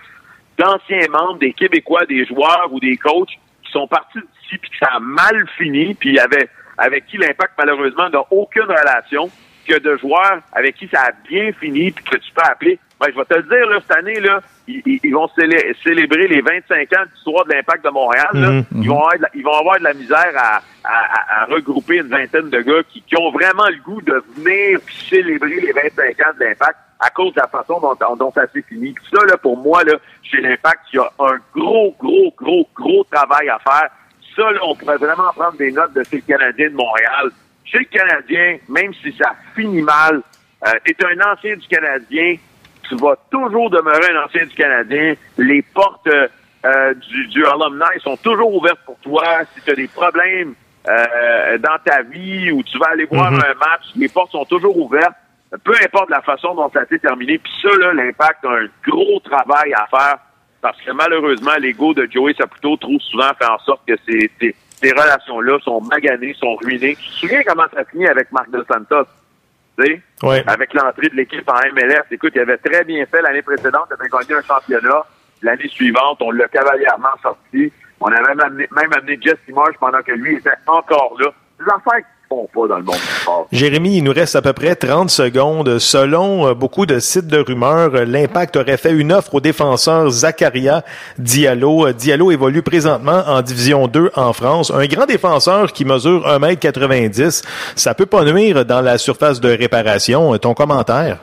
d'anciens 0.58 1.08
membres, 1.10 1.40
des 1.40 1.54
Québécois, 1.54 2.06
des 2.06 2.26
joueurs 2.26 2.68
ou 2.72 2.80
des 2.80 2.98
coachs 2.98 3.40
qui 3.64 3.72
sont 3.72 3.88
partis 3.88 4.20
d'ici 4.20 4.58
puis 4.58 4.70
que 4.72 4.78
ça 4.80 4.96
a 4.96 5.00
mal 5.00 5.48
fini, 5.58 5.94
puis 5.94 6.20
avec, 6.20 6.50
avec 6.78 7.06
qui 7.08 7.18
l'impact 7.18 7.54
malheureusement 7.58 8.10
n'a 8.10 8.24
aucune 8.32 8.64
relation 8.64 9.30
que 9.68 9.80
de 9.80 9.98
joueurs 9.98 10.40
avec 10.52 10.76
qui 10.76 10.88
ça 10.88 11.02
a 11.02 11.12
bien 11.30 11.52
fini 11.54 11.92
puis 11.92 12.04
que 12.04 12.18
tu 12.18 12.32
peux 12.34 12.42
appeler. 12.44 12.80
Ouais, 13.02 13.12
je 13.12 13.18
vais 13.18 13.26
te 13.26 13.34
le 13.34 13.44
dire, 13.44 13.68
là, 13.68 13.80
cette 13.82 13.98
année, 13.98 14.20
là, 14.20 14.42
ils, 14.68 14.82
ils- 15.04 15.12
vont 15.14 15.28
célé- 15.36 15.76
célébrer 15.84 16.28
les 16.28 16.42
25 16.42 16.94
ans 16.94 17.04
d'histoire 17.12 17.46
de 17.46 17.54
l'impact 17.54 17.84
de 17.84 17.90
Montréal. 17.90 18.28
là. 18.34 18.50
Mhm, 18.52 18.66
Ils, 18.76 18.88
vont 18.88 19.00
avoir 19.00 19.18
de 19.18 19.22
la, 19.24 19.30
ils 19.34 19.44
vont 19.44 19.58
avoir 19.60 19.80
de 19.80 19.84
la 19.84 19.94
misère 19.94 20.32
à, 20.38 20.62
à- 20.84 21.42
à- 21.42 21.46
regrouper 21.46 21.98
une 21.98 22.08
vingtaine 22.10 22.50
de 22.50 22.62
gars 22.62 22.84
qui, 22.90 23.02
qui 23.02 23.18
ont 23.18 23.32
vraiment 23.32 23.68
le 23.70 23.82
goût 23.84 24.02
de 24.02 24.24
venir 24.36 24.80
célébrer 25.10 25.60
les 25.62 25.72
25 25.72 26.20
ans 26.28 26.34
de 26.40 26.44
l'impact 26.46 26.78
à 27.00 27.10
cause 27.10 27.34
de 27.34 27.40
la 27.42 27.48
façon 27.48 27.80
dont, 27.82 28.16
dont 28.16 28.32
ça 28.32 28.46
s'est 28.54 28.62
fini. 28.62 28.92
Puis 28.94 29.04
ça, 29.12 29.26
là, 29.26 29.36
pour 29.38 29.58
moi, 29.58 29.84
là, 29.84 29.94
chez 30.22 30.40
l'impact, 30.40 30.82
il 30.94 30.98
y 30.98 31.00
a 31.00 31.10
un 31.20 31.38
gros, 31.56 31.96
gros, 32.00 32.32
gros, 32.38 32.70
gros 32.76 33.04
travail 33.12 33.50
à 33.50 33.58
faire. 33.58 33.90
Ça, 34.36 34.52
là, 34.52 34.60
on 34.64 34.76
pourrait 34.76 34.98
vraiment 34.98 35.32
prendre 35.36 35.58
des 35.58 35.72
notes 35.72 35.94
de 35.94 36.04
ces 36.04 36.22
Canadiens 36.22 36.70
de 36.70 36.76
Montréal. 36.76 37.32
Chez 37.66 37.80
le 37.80 37.86
Canadien, 37.86 38.58
même 38.70 38.94
si 38.94 39.12
ça 39.18 39.32
finit 39.56 39.82
mal, 39.82 40.22
euh, 40.68 40.70
t'es 40.86 40.96
un 41.04 41.32
ancien 41.34 41.56
du 41.56 41.68
Canadien, 41.68 42.36
tu 42.92 42.98
vas 42.98 43.16
toujours 43.30 43.70
demeurer 43.70 44.12
un 44.14 44.26
ancien 44.26 44.46
du 44.46 44.54
Canadien. 44.54 45.14
Les 45.38 45.62
portes 45.62 46.08
euh, 46.08 46.28
euh, 46.66 46.94
du, 46.94 47.28
du 47.28 47.46
alumni 47.46 47.86
sont 48.04 48.18
toujours 48.18 48.54
ouvertes 48.54 48.82
pour 48.86 48.98
toi. 49.00 49.24
Si 49.56 49.62
tu 49.64 49.72
as 49.72 49.76
des 49.76 49.88
problèmes 49.88 50.54
euh, 50.90 51.58
dans 51.60 51.78
ta 51.86 52.02
vie 52.02 52.52
ou 52.52 52.62
tu 52.64 52.78
vas 52.78 52.88
aller 52.92 53.06
voir 53.06 53.32
Mhm. 53.32 53.40
un 53.40 53.54
match, 53.60 53.84
les 53.96 54.10
portes 54.10 54.32
sont 54.32 54.46
toujours 54.46 54.78
ouvertes. 54.78 55.16
Peu 55.64 55.74
importe 55.84 56.10
la 56.10 56.22
façon 56.22 56.54
dont 56.56 56.70
ça 56.74 56.86
s'est 56.86 57.00
terminé. 57.00 57.38
Puis 57.38 57.52
ça, 57.62 57.70
là, 57.78 57.94
l'impact 57.94 58.44
a 58.46 58.50
un 58.52 58.68
gros 58.88 59.20
travail 59.22 59.74
à 59.74 59.86
faire 59.88 60.18
parce 60.62 60.80
que 60.82 60.92
malheureusement, 60.92 61.52
l'ego 61.60 61.94
de 61.94 62.08
Joey 62.12 62.34
Saputo 62.38 62.76
trop 62.78 63.00
souvent 63.00 63.32
fait 63.40 63.46
en 63.48 63.58
sorte 63.60 63.82
que 63.88 63.96
ces, 64.06 64.30
ces, 64.40 64.56
ces 64.74 64.92
relations-là 64.92 65.60
sont 65.64 65.82
maganées, 65.82 66.34
sont 66.40 66.56
ruinées. 66.58 66.96
Tu 66.96 67.08
te 67.10 67.16
souviens 67.16 67.42
comment 67.48 67.66
ça 67.74 67.84
finit 67.86 68.08
avec 68.08 68.32
Marc 68.32 68.50
Dos 68.52 68.64
Santos? 68.72 69.08
Ouais. 70.24 70.44
avec 70.48 70.74
l'entrée 70.74 71.10
de 71.10 71.16
l'équipe 71.16 71.48
en 71.50 71.60
MLS. 71.74 72.04
Écoute, 72.12 72.34
il 72.36 72.42
avait 72.42 72.58
très 72.58 72.84
bien 72.84 73.06
fait 73.06 73.22
l'année 73.22 73.42
précédente, 73.42 73.88
il 73.90 73.94
avait 73.94 74.10
gagné 74.10 74.40
un 74.40 74.44
championnat. 74.44 75.06
L'année 75.42 75.68
suivante, 75.70 76.18
on 76.22 76.32
l'a 76.32 76.48
cavalièrement 76.48 77.16
sorti. 77.22 77.72
On 78.00 78.08
avait 78.08 78.36
même 78.36 78.40
amené, 78.40 78.68
même 78.72 78.94
amené 78.94 79.18
Jesse 79.22 79.38
Marsh 79.50 79.76
pendant 79.80 80.02
que 80.02 80.12
lui 80.12 80.36
était 80.36 80.50
encore 80.68 81.16
là. 81.20 81.30
Des 81.60 81.66
affaires 81.66 82.06
font 82.32 82.48
pas 82.54 82.68
dans 82.68 82.78
le 82.78 82.84
monde 82.84 82.96
du 82.96 83.22
sport. 83.22 83.48
Jérémy, 83.52 83.98
il 83.98 84.04
nous 84.04 84.14
reste 84.14 84.38
à 84.38 84.42
peu 84.42 84.54
près 84.54 84.76
30 84.76 85.10
secondes. 85.10 85.80
Selon 85.80 86.48
euh, 86.48 86.54
beaucoup 86.54 86.86
de 86.86 87.00
sites 87.00 87.28
de 87.28 87.40
rumeurs, 87.40 87.94
euh, 87.94 88.06
l'Impact 88.06 88.56
aurait 88.56 88.78
fait 88.78 88.94
une 88.94 89.12
offre 89.12 89.36
au 89.36 89.42
défenseur 89.42 90.10
Zakaria 90.10 90.84
Diallo. 91.18 91.88
Euh, 91.88 91.94
Diallo 91.94 92.32
évolue 92.32 92.62
présentement 92.62 93.22
en 93.28 93.42
Division 93.42 93.88
2 93.88 94.12
en 94.16 94.32
France. 94.32 94.72
Un 94.72 94.86
grand 94.86 95.06
défenseur 95.06 95.74
qui 95.74 95.84
mesure 95.84 96.26
1m90. 96.26 97.44
Ça 97.76 97.94
peut 97.94 98.06
pas 98.06 98.24
nuire 98.24 98.64
dans 98.64 98.82
la 98.82 98.98
surface 98.98 99.42
de 99.42 99.50
réparation. 99.50 100.38
Ton 100.38 100.54
commentaire? 100.54 101.18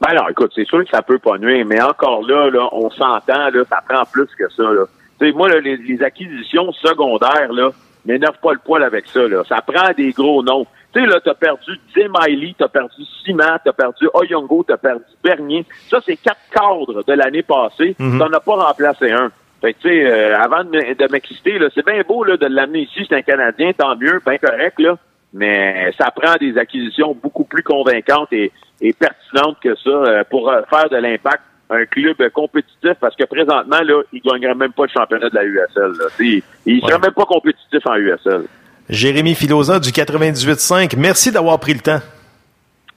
Ben 0.00 0.14
non, 0.14 0.28
écoute, 0.28 0.50
c'est 0.54 0.66
sûr 0.66 0.82
que 0.82 0.90
ça 0.90 1.02
peut 1.02 1.18
pas 1.18 1.38
nuire, 1.38 1.64
mais 1.66 1.80
encore 1.80 2.22
là, 2.26 2.50
là 2.50 2.68
on 2.72 2.90
s'entend, 2.90 3.50
là, 3.52 3.62
ça 3.68 3.80
prend 3.86 4.02
plus 4.10 4.28
que 4.36 4.50
ça. 4.50 4.62
Là. 4.62 4.86
Tu 5.20 5.26
sais, 5.26 5.36
moi, 5.36 5.48
là, 5.48 5.60
les, 5.60 5.76
les 5.76 6.02
acquisitions 6.02 6.72
secondaires, 6.72 7.52
là, 7.52 7.70
n'énerve 8.06 8.38
pas 8.42 8.52
le 8.52 8.58
poil 8.64 8.82
avec 8.82 9.06
ça. 9.08 9.26
Là. 9.28 9.42
Ça 9.48 9.60
prend 9.60 9.90
des 9.96 10.10
gros 10.12 10.42
noms. 10.42 10.66
Tu 10.92 11.00
sais, 11.00 11.06
là, 11.06 11.20
t'as 11.24 11.34
perdu 11.34 11.78
Miley, 11.96 12.54
t'as 12.58 12.68
perdu 12.68 13.02
Ciment, 13.24 13.56
t'as 13.64 13.72
perdu 13.72 14.08
Oyongo, 14.12 14.64
t'as 14.66 14.76
perdu 14.76 15.04
Bernier. 15.22 15.64
Ça, 15.88 16.00
c'est 16.04 16.16
quatre 16.16 16.40
cadres 16.52 17.04
de 17.04 17.12
l'année 17.12 17.42
passée. 17.42 17.94
Mhm. 17.98 18.18
T'en 18.18 18.32
as 18.32 18.40
pas 18.40 18.56
remplacé 18.56 19.10
un. 19.12 19.30
Fait 19.60 19.74
que, 19.74 19.78
tu 19.82 19.88
sais, 19.88 20.06
euh, 20.10 20.36
avant 20.38 20.64
de, 20.64 20.70
me- 20.70 20.94
de 20.94 21.12
m'exciter, 21.12 21.58
là, 21.58 21.68
c'est 21.74 21.84
bien 21.84 22.00
beau 22.08 22.24
là, 22.24 22.36
de 22.36 22.46
l'amener 22.46 22.80
ici, 22.80 23.04
c'est 23.08 23.14
un 23.14 23.22
Canadien, 23.22 23.72
tant 23.72 23.94
mieux, 23.96 24.20
bien 24.26 24.38
correct, 24.38 24.78
là. 24.80 24.96
Mais 25.32 25.92
ça 25.96 26.10
prend 26.10 26.34
des 26.40 26.58
acquisitions 26.58 27.14
beaucoup 27.22 27.44
plus 27.44 27.62
convaincantes 27.62 28.32
et, 28.32 28.50
et 28.80 28.92
pertinentes 28.92 29.58
que 29.62 29.76
ça 29.76 29.90
euh, 29.90 30.24
pour 30.28 30.50
euh, 30.50 30.62
faire 30.68 30.88
de 30.88 30.96
l'impact 30.96 31.42
un 31.70 31.84
club 31.86 32.16
compétitif 32.34 32.92
parce 33.00 33.14
que 33.16 33.24
présentement, 33.24 33.80
là, 33.80 34.02
il 34.12 34.20
gagnerait 34.22 34.54
même 34.54 34.72
pas 34.72 34.82
le 34.84 34.90
championnat 34.92 35.30
de 35.30 35.34
la 35.34 35.44
USL. 35.44 35.92
Là. 35.98 36.06
Il, 36.18 36.42
il 36.66 36.80
serait 36.80 36.94
Ouais. 36.94 36.98
même 36.98 37.12
pas 37.12 37.24
compétitif 37.24 37.80
en 37.86 37.94
USL. 37.96 38.42
Jérémy 38.88 39.34
Filosa 39.36 39.78
du 39.78 39.90
98.5. 39.90 40.96
Merci 40.96 41.30
d'avoir 41.30 41.60
pris 41.60 41.74
le 41.74 41.80
temps. 41.80 42.00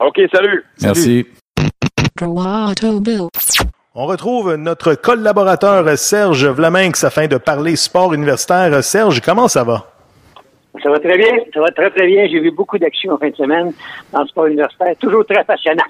OK, 0.00 0.20
salut! 0.32 0.64
Merci. 0.82 1.24
On 3.96 4.06
retrouve 4.06 4.54
notre 4.56 4.94
collaborateur 4.94 5.96
Serge 5.96 6.46
Vlaminx 6.46 7.04
afin 7.04 7.28
de 7.28 7.36
parler 7.36 7.76
sport 7.76 8.12
universitaire. 8.12 8.82
Serge, 8.82 9.20
comment 9.20 9.46
ça 9.46 9.62
va? 9.62 9.93
Ça 10.82 10.90
va 10.90 10.98
très 10.98 11.16
bien, 11.16 11.32
ça 11.52 11.60
va 11.60 11.70
très 11.70 11.90
très 11.90 12.06
bien. 12.06 12.26
J'ai 12.26 12.40
vu 12.40 12.50
beaucoup 12.50 12.78
d'actions 12.78 13.12
en 13.12 13.18
fin 13.18 13.30
de 13.30 13.36
semaine 13.36 13.72
dans 14.12 14.22
le 14.22 14.26
sport 14.26 14.46
universitaire, 14.46 14.94
toujours 15.00 15.24
très 15.24 15.44
passionnant. 15.44 15.84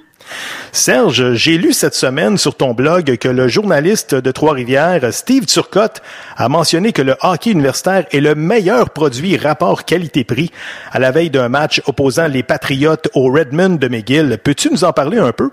Serge, 0.73 1.35
j'ai 1.35 1.57
lu 1.57 1.73
cette 1.73 1.95
semaine 1.95 2.37
sur 2.37 2.55
ton 2.55 2.75
blog 2.75 3.17
que 3.17 3.29
le 3.29 3.49
journaliste 3.49 4.15
de 4.15 4.31
Trois-Rivières, 4.31 5.13
Steve 5.13 5.47
Turcotte, 5.47 6.03
a 6.37 6.49
mentionné 6.49 6.93
que 6.93 7.03
le 7.03 7.15
hockey 7.23 7.53
universitaire 7.53 8.05
est 8.13 8.21
le 8.21 8.35
meilleur 8.35 8.91
produit 8.91 9.37
rapport 9.37 9.85
qualité-prix 9.85 10.51
à 10.93 10.99
la 10.99 11.13
veille 11.13 11.31
d'un 11.31 11.49
match 11.49 11.81
opposant 11.87 12.29
les 12.29 12.43
Patriotes 12.43 13.09
au 13.15 13.33
Redmond 13.33 13.77
de 13.77 13.89
McGill. 13.89 14.39
Peux-tu 14.43 14.71
nous 14.71 14.85
en 14.85 14.93
parler 14.93 15.19
un 15.19 15.33
peu? 15.33 15.51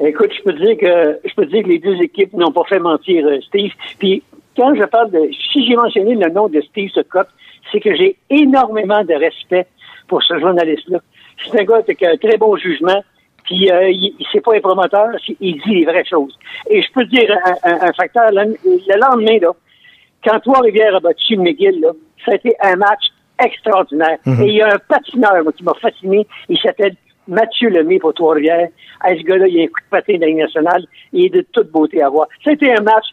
Écoute, 0.00 0.30
je 0.36 0.42
peux 0.44 0.54
te 0.54 0.64
dire 0.64 0.76
que 0.78 1.18
je 1.28 1.34
peux 1.34 1.44
te 1.44 1.50
dire 1.50 1.64
que 1.64 1.68
les 1.68 1.78
deux 1.80 1.96
équipes 2.00 2.32
n'ont 2.32 2.52
pas 2.52 2.64
fait 2.68 2.78
mentir 2.78 3.26
euh, 3.26 3.40
Steve. 3.42 3.72
Puis 3.98 4.22
quand 4.56 4.74
je 4.74 4.84
parle 4.84 5.10
de 5.10 5.28
si 5.52 5.66
j'ai 5.66 5.74
mentionné 5.74 6.14
le 6.14 6.30
nom 6.30 6.48
de 6.48 6.60
Steve 6.60 6.90
Scott, 6.90 7.26
c'est 7.72 7.80
que 7.80 7.94
j'ai 7.94 8.16
énormément 8.30 9.04
de 9.04 9.14
respect 9.14 9.66
pour 10.06 10.22
ce 10.22 10.38
journaliste-là. 10.38 10.98
C'est 11.44 11.60
un 11.60 11.64
gars 11.64 11.76
avec 11.76 12.02
un 12.02 12.16
très 12.16 12.36
bon 12.36 12.56
jugement. 12.56 13.02
Puis 13.44 13.70
euh, 13.70 13.88
il, 13.90 14.14
il 14.18 14.26
c'est 14.32 14.40
pas 14.42 14.54
un 14.56 14.60
promoteur, 14.60 15.08
il 15.40 15.60
dit 15.62 15.74
les 15.76 15.84
vraies 15.86 16.04
choses. 16.04 16.38
Et 16.68 16.82
je 16.82 16.92
peux 16.92 17.04
te 17.04 17.10
dire 17.10 17.34
un, 17.46 17.70
un- 17.70 17.80
un 17.88 17.92
facteur. 17.94 18.30
Le, 18.32 18.56
le 18.64 19.00
lendemain, 19.00 19.38
là, 19.40 19.52
quand 20.24 20.38
Trois-Rivières 20.40 20.96
a 20.96 21.00
battu 21.00 21.36
McGill, 21.36 21.80
là, 21.80 21.90
ça 22.24 22.32
a 22.32 22.34
été 22.34 22.54
un 22.62 22.76
match 22.76 23.04
extraordinaire. 23.42 24.18
Mhm. 24.26 24.42
Et 24.42 24.46
il 24.48 24.54
y 24.56 24.62
a 24.62 24.74
un 24.74 24.78
patineur 24.88 25.42
moi, 25.44 25.52
qui 25.52 25.62
m'a 25.64 25.74
fasciné. 25.74 26.26
Il 26.48 26.58
s'appelle 26.58 26.94
Mathieu 27.26 27.68
Lemay 27.70 27.98
pour 27.98 28.12
Trois-Rivières. 28.14 28.68
Ah, 29.00 29.14
ce 29.16 29.22
gars-là, 29.22 29.46
il 29.46 29.60
a 29.60 29.64
un 29.64 29.66
coup 29.66 29.80
de 29.84 29.90
patin 29.90 30.12
Ligue 30.14 30.36
nationale. 30.38 30.84
Il 31.12 31.26
est 31.26 31.30
de 31.30 31.46
toute 31.52 31.70
beauté 31.70 32.02
à 32.02 32.08
voir. 32.08 32.26
C'était 32.44 32.72
un 32.72 32.82
match 32.82 33.06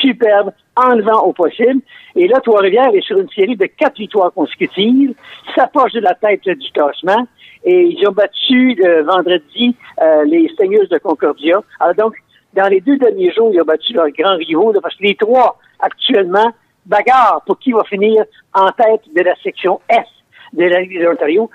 superbe, 0.00 0.52
enlevant 0.76 1.22
au 1.24 1.32
possible. 1.32 1.80
Et 2.14 2.28
là, 2.28 2.40
Trois-Rivières 2.40 2.94
est 2.94 3.00
sur 3.00 3.18
une 3.18 3.28
série 3.30 3.56
de 3.56 3.66
quatre 3.66 3.96
victoires 3.96 4.32
consécutives, 4.32 5.14
s'approche 5.54 5.92
de 5.92 6.00
la 6.00 6.14
tête 6.14 6.42
du 6.44 6.70
classement. 6.72 7.26
Et 7.64 7.82
ils 7.82 8.06
ont 8.06 8.12
battu 8.12 8.78
euh, 8.84 9.02
vendredi 9.02 9.74
euh, 10.00 10.24
les 10.24 10.48
Seigneurs 10.56 10.86
de 10.90 10.98
Concordia. 10.98 11.60
Alors 11.80 11.94
donc, 11.94 12.14
dans 12.54 12.68
les 12.68 12.80
deux 12.80 12.96
derniers 12.96 13.32
jours, 13.32 13.50
ils 13.52 13.60
ont 13.60 13.64
battu 13.64 13.92
leurs 13.92 14.10
grands 14.10 14.36
rivaux, 14.36 14.72
parce 14.80 14.94
que 14.96 15.02
les 15.02 15.16
trois, 15.16 15.58
actuellement, 15.80 16.50
bagarre 16.86 17.42
pour 17.46 17.58
qui 17.58 17.72
va 17.72 17.84
finir 17.84 18.24
en 18.54 18.68
tête 18.70 19.02
de 19.14 19.22
la 19.22 19.34
section 19.42 19.80
S 19.88 20.06
de 20.54 20.64
la 20.64 20.80
Ligue 20.80 20.98
de 20.98 21.04
l'Ontario. 21.04 21.50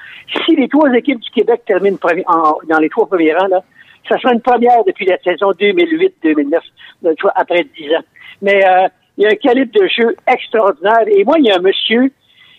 Si 0.46 0.56
les 0.56 0.68
trois 0.68 0.92
équipes 0.94 1.20
du 1.20 1.30
Québec 1.32 1.64
terminent 1.66 1.98
en- 2.28 2.58
dans 2.70 2.80
les 2.80 2.90
trois 2.90 3.08
premiers 3.08 3.34
rangs, 3.34 3.48
là, 3.48 3.64
ça 4.08 4.18
sera 4.20 4.34
une 4.34 4.42
première 4.42 4.84
depuis 4.86 5.06
la 5.06 5.18
saison 5.20 5.52
2008-2009, 5.52 6.60
donc, 7.02 7.16
tu 7.16 7.22
vois, 7.22 7.34
après 7.36 7.66
dix 7.78 7.94
ans. 7.96 8.04
Mais 8.42 8.66
euh, 8.66 8.88
il 9.18 9.24
y 9.24 9.28
a 9.28 9.30
un 9.30 9.36
calibre 9.36 9.72
de 9.80 9.88
jeu 9.88 10.16
extraordinaire. 10.28 11.08
Et 11.08 11.24
moi, 11.24 11.36
il 11.40 11.46
y 11.46 11.52
a 11.52 11.58
un 11.58 11.62
monsieur 11.62 12.12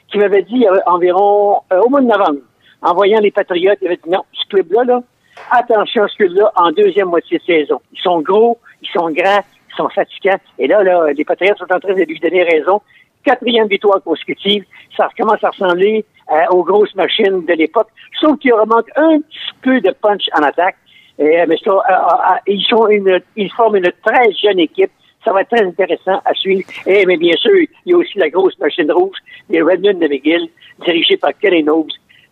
qui 0.09 0.19
m'avait 0.19 0.43
dit 0.43 0.67
euh, 0.67 0.79
environ 0.87 1.61
euh, 1.73 1.81
au 1.81 1.89
mois 1.89 2.01
de 2.01 2.07
novembre, 2.07 2.41
en 2.83 2.95
voyant 2.95 3.21
les 3.21 3.31
Patriotes, 3.31 3.79
il 3.83 3.89
avait 3.89 3.97
dit 3.97 4.11
non, 4.11 4.23
ce 4.33 4.47
club-là, 4.49 4.85
là, 4.85 5.03
attention 5.51 6.05
à 6.05 6.09
ce 6.09 6.17
club-là 6.17 6.53
en 6.57 6.71
deuxième 6.73 7.09
moitié 7.09 7.39
de 7.39 7.45
saison. 7.45 7.81
Ils 7.93 8.01
sont 8.01 8.21
gros, 8.21 8.59
ils 8.83 8.89
sont 8.89 9.11
grands, 9.11 9.41
ils 9.71 9.77
sont 9.77 9.89
fatigants. 9.89 10.39
Et 10.59 10.67
là, 10.67 10.83
là, 10.83 11.13
les 11.13 11.25
Patriotes 11.25 11.59
sont 11.59 11.73
en 11.73 11.81
train 11.81 11.95
de 11.95 12.03
lui 12.03 12.21
donner 12.21 12.45
raison. 12.45 12.81
Quatrième 13.25 13.69
victoire 13.69 14.03
consécutive, 14.03 14.65
ça 14.97 15.09
commence 15.19 15.43
à 15.43 15.49
ressembler 15.49 16.05
euh, 16.31 16.47
aux 16.51 16.63
grosses 16.63 16.95
machines 16.95 17.45
de 17.45 17.53
l'époque, 17.55 17.89
sauf 18.21 18.39
qu'il 18.39 18.53
manque 18.53 18.91
un 18.97 19.21
petit 19.21 19.39
peu 19.63 19.81
de 19.81 19.91
punch 19.93 20.25
en 20.39 20.43
attaque. 20.43 20.77
Et, 21.19 21.41
euh, 21.41 21.45
mais 21.49 21.57
ça, 21.65 21.71
euh, 21.71 21.77
euh, 21.77 22.39
ils 22.47 22.63
sont 22.65 22.89
une, 22.89 23.21
ils 23.37 23.51
forment 23.53 23.77
une 23.77 23.93
très 24.05 24.33
jeune 24.33 24.59
équipe. 24.59 24.91
Ça 25.25 25.33
va 25.33 25.41
être 25.43 25.51
très 25.51 25.65
intéressant 25.65 26.21
à 26.25 26.35
suivre. 26.35 26.69
Et 26.87 27.07
mais 27.07 27.17
bien 27.17 27.35
sûr, 27.37 27.53
il 27.57 27.69
y 27.87 27.95
a 27.95 27.97
aussi 27.97 28.19
la 28.19 28.29
grosse 28.29 28.59
machine 28.59 28.91
rouge, 28.93 29.17
les 29.49 29.63
Redmond 29.63 29.95
de 29.99 30.07
McGill, 30.09 30.49
dirigée 30.85 31.17
par 31.17 31.31
Kelly 31.41 31.63
Knobs. 31.63 31.89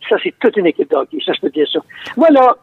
Ça, 0.08 0.16
c'est 0.22 0.34
toute 0.40 0.56
une 0.56 0.66
équipe 0.66 0.90
de 0.90 0.96
hockey. 0.96 1.18
Ça, 1.24 1.32
je 1.32 1.40
peux 1.40 1.48
dire 1.50 1.66
ça. 1.72 1.78
Moi, 2.16 2.28
là, 2.30 2.56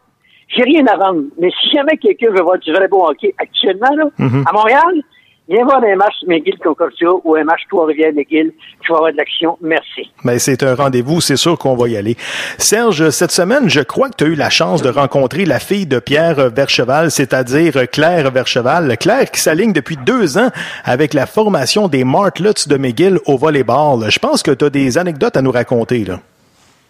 j'ai 0.49 0.63
rien 0.63 0.85
à 0.87 0.97
vendre. 0.97 1.23
Mais 1.39 1.49
si 1.61 1.69
jamais 1.71 1.97
quelqu'un 1.97 2.29
veut 2.31 2.41
voir 2.41 2.59
du 2.59 2.71
vrai 2.73 2.87
bon 2.87 3.05
hockey 3.07 3.33
actuellement, 3.37 3.89
là, 3.95 4.05
Mhm. 4.19 4.43
à 4.47 4.51
Montréal, 4.53 5.01
Viens 5.49 5.63
voir 5.63 5.83
un 5.83 5.95
match 5.95 6.13
McGill-Concordia 6.27 7.09
ou 7.23 7.35
un 7.35 7.43
match 7.43 7.61
Trois-Rivières-McGill. 7.69 8.51
Tu 8.81 8.91
vas 8.91 8.97
avoir 8.97 9.11
de 9.11 9.17
l'action. 9.17 9.57
Merci. 9.61 10.11
Ben, 10.23 10.37
c'est 10.37 10.61
un 10.61 10.75
rendez-vous, 10.75 11.21
c'est 11.21 11.37
sûr 11.37 11.57
qu'on 11.57 11.75
va 11.75 11.87
y 11.87 11.97
aller. 11.97 12.15
Serge, 12.59 13.09
cette 13.09 13.31
semaine, 13.31 13.67
je 13.67 13.79
crois 13.79 14.09
que 14.09 14.15
tu 14.17 14.25
as 14.25 14.27
eu 14.27 14.35
la 14.35 14.51
chance 14.51 14.83
de 14.83 14.89
rencontrer 14.89 15.45
la 15.45 15.57
fille 15.57 15.87
de 15.87 15.97
Pierre 15.97 16.51
Vercheval, 16.51 17.09
c'est-à-dire 17.09 17.89
Claire 17.91 18.29
Vercheval. 18.29 18.95
Claire 18.99 19.31
qui 19.31 19.41
s'aligne 19.41 19.73
depuis 19.73 19.97
deux 19.97 20.37
ans 20.37 20.49
avec 20.85 21.15
la 21.15 21.25
formation 21.25 21.87
des 21.87 22.03
Martlets 22.03 22.67
de 22.67 22.77
McGill 22.77 23.17
au 23.25 23.35
volleyball. 23.37 24.11
Je 24.11 24.19
pense 24.19 24.43
que 24.43 24.51
tu 24.51 24.65
as 24.65 24.69
des 24.69 24.99
anecdotes 24.99 25.35
à 25.35 25.41
nous 25.41 25.51
raconter, 25.51 26.05
là. 26.05 26.19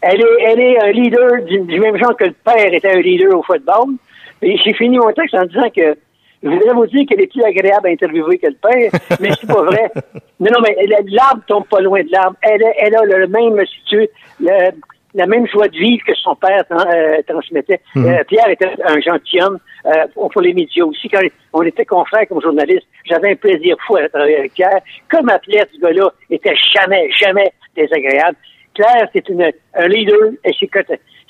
Elle 0.02 0.20
est, 0.20 0.44
elle 0.46 0.60
est 0.60 0.84
un 0.84 0.92
leader 0.92 1.44
du, 1.46 1.60
du 1.62 1.80
même 1.80 1.98
genre 1.98 2.16
que 2.18 2.26
le 2.26 2.36
père 2.44 2.74
était 2.74 2.92
un 2.92 3.00
leader 3.00 3.38
au 3.38 3.44
football. 3.44 3.96
Et 4.42 4.58
j'ai 4.66 4.74
fini 4.74 4.98
mon 4.98 5.12
texte 5.14 5.36
en 5.36 5.46
disant 5.46 5.70
que 5.74 5.98
je 6.44 6.50
voudrais 6.50 6.74
vous 6.74 6.86
dire 6.88 7.06
qu'elle 7.08 7.22
est 7.22 7.32
plus 7.32 7.44
agréable 7.44 7.88
à 7.88 7.92
interviewer 7.92 8.38
que 8.38 8.48
le 8.48 8.54
père, 8.56 8.92
mais 9.20 9.30
c'est 9.40 9.48
pas 9.48 9.64
vrai. 9.64 9.92
Non, 10.40 10.52
non, 10.54 10.62
mais 10.62 10.76
l'arbre 11.08 11.42
tombe 11.48 11.66
pas 11.68 11.82
loin 11.82 12.02
de 12.04 12.12
l'arbre. 12.12 12.38
Elle, 12.42 12.64
a- 12.64 12.74
elle 12.80 12.96
a 12.96 13.04
le 13.04 13.28
même, 13.28 13.66
si 13.66 13.84
tu 13.88 13.98
veux, 13.98 14.08
le- 14.40 14.72
la 15.16 15.26
même 15.26 15.48
joie 15.48 15.68
de 15.68 15.76
vivre 15.76 16.04
que 16.06 16.14
son 16.14 16.36
père 16.36 16.64
euh, 16.72 17.22
transmettait. 17.28 17.82
Mhm. 17.96 18.06
Euh, 18.06 18.24
Pierre 18.28 18.48
était 18.50 18.70
un 18.86 19.00
gentilhomme 19.02 19.58
euh, 19.88 20.06
pour 20.14 20.40
les 20.42 20.54
médias 20.54 20.86
aussi. 20.86 21.10
Quand 21.10 21.20
on 21.54 21.64
était 21.64 21.84
confrères 21.86 22.28
comme 22.28 22.42
journaliste, 22.42 22.86
j'avais 23.06 23.32
un 23.32 23.36
plaisir 23.36 23.76
fou 23.88 23.96
à 23.98 24.08
travailler 24.08 24.38
avec 24.38 24.54
Pierre. 24.54 24.80
Comme 25.10 25.30
athlète, 25.30 25.70
ce 25.74 25.80
gars-là 25.82 26.12
était 26.30 26.54
jamais, 26.76 27.10
jamais 27.12 27.52
désagréable. 27.76 28.38
Claire, 28.76 29.10
c'est 29.12 29.28
une 29.30 29.52
un 29.74 29.88
leader, 29.88 30.30
et 30.46 30.52
c'est 30.60 30.68
que- 30.68 30.80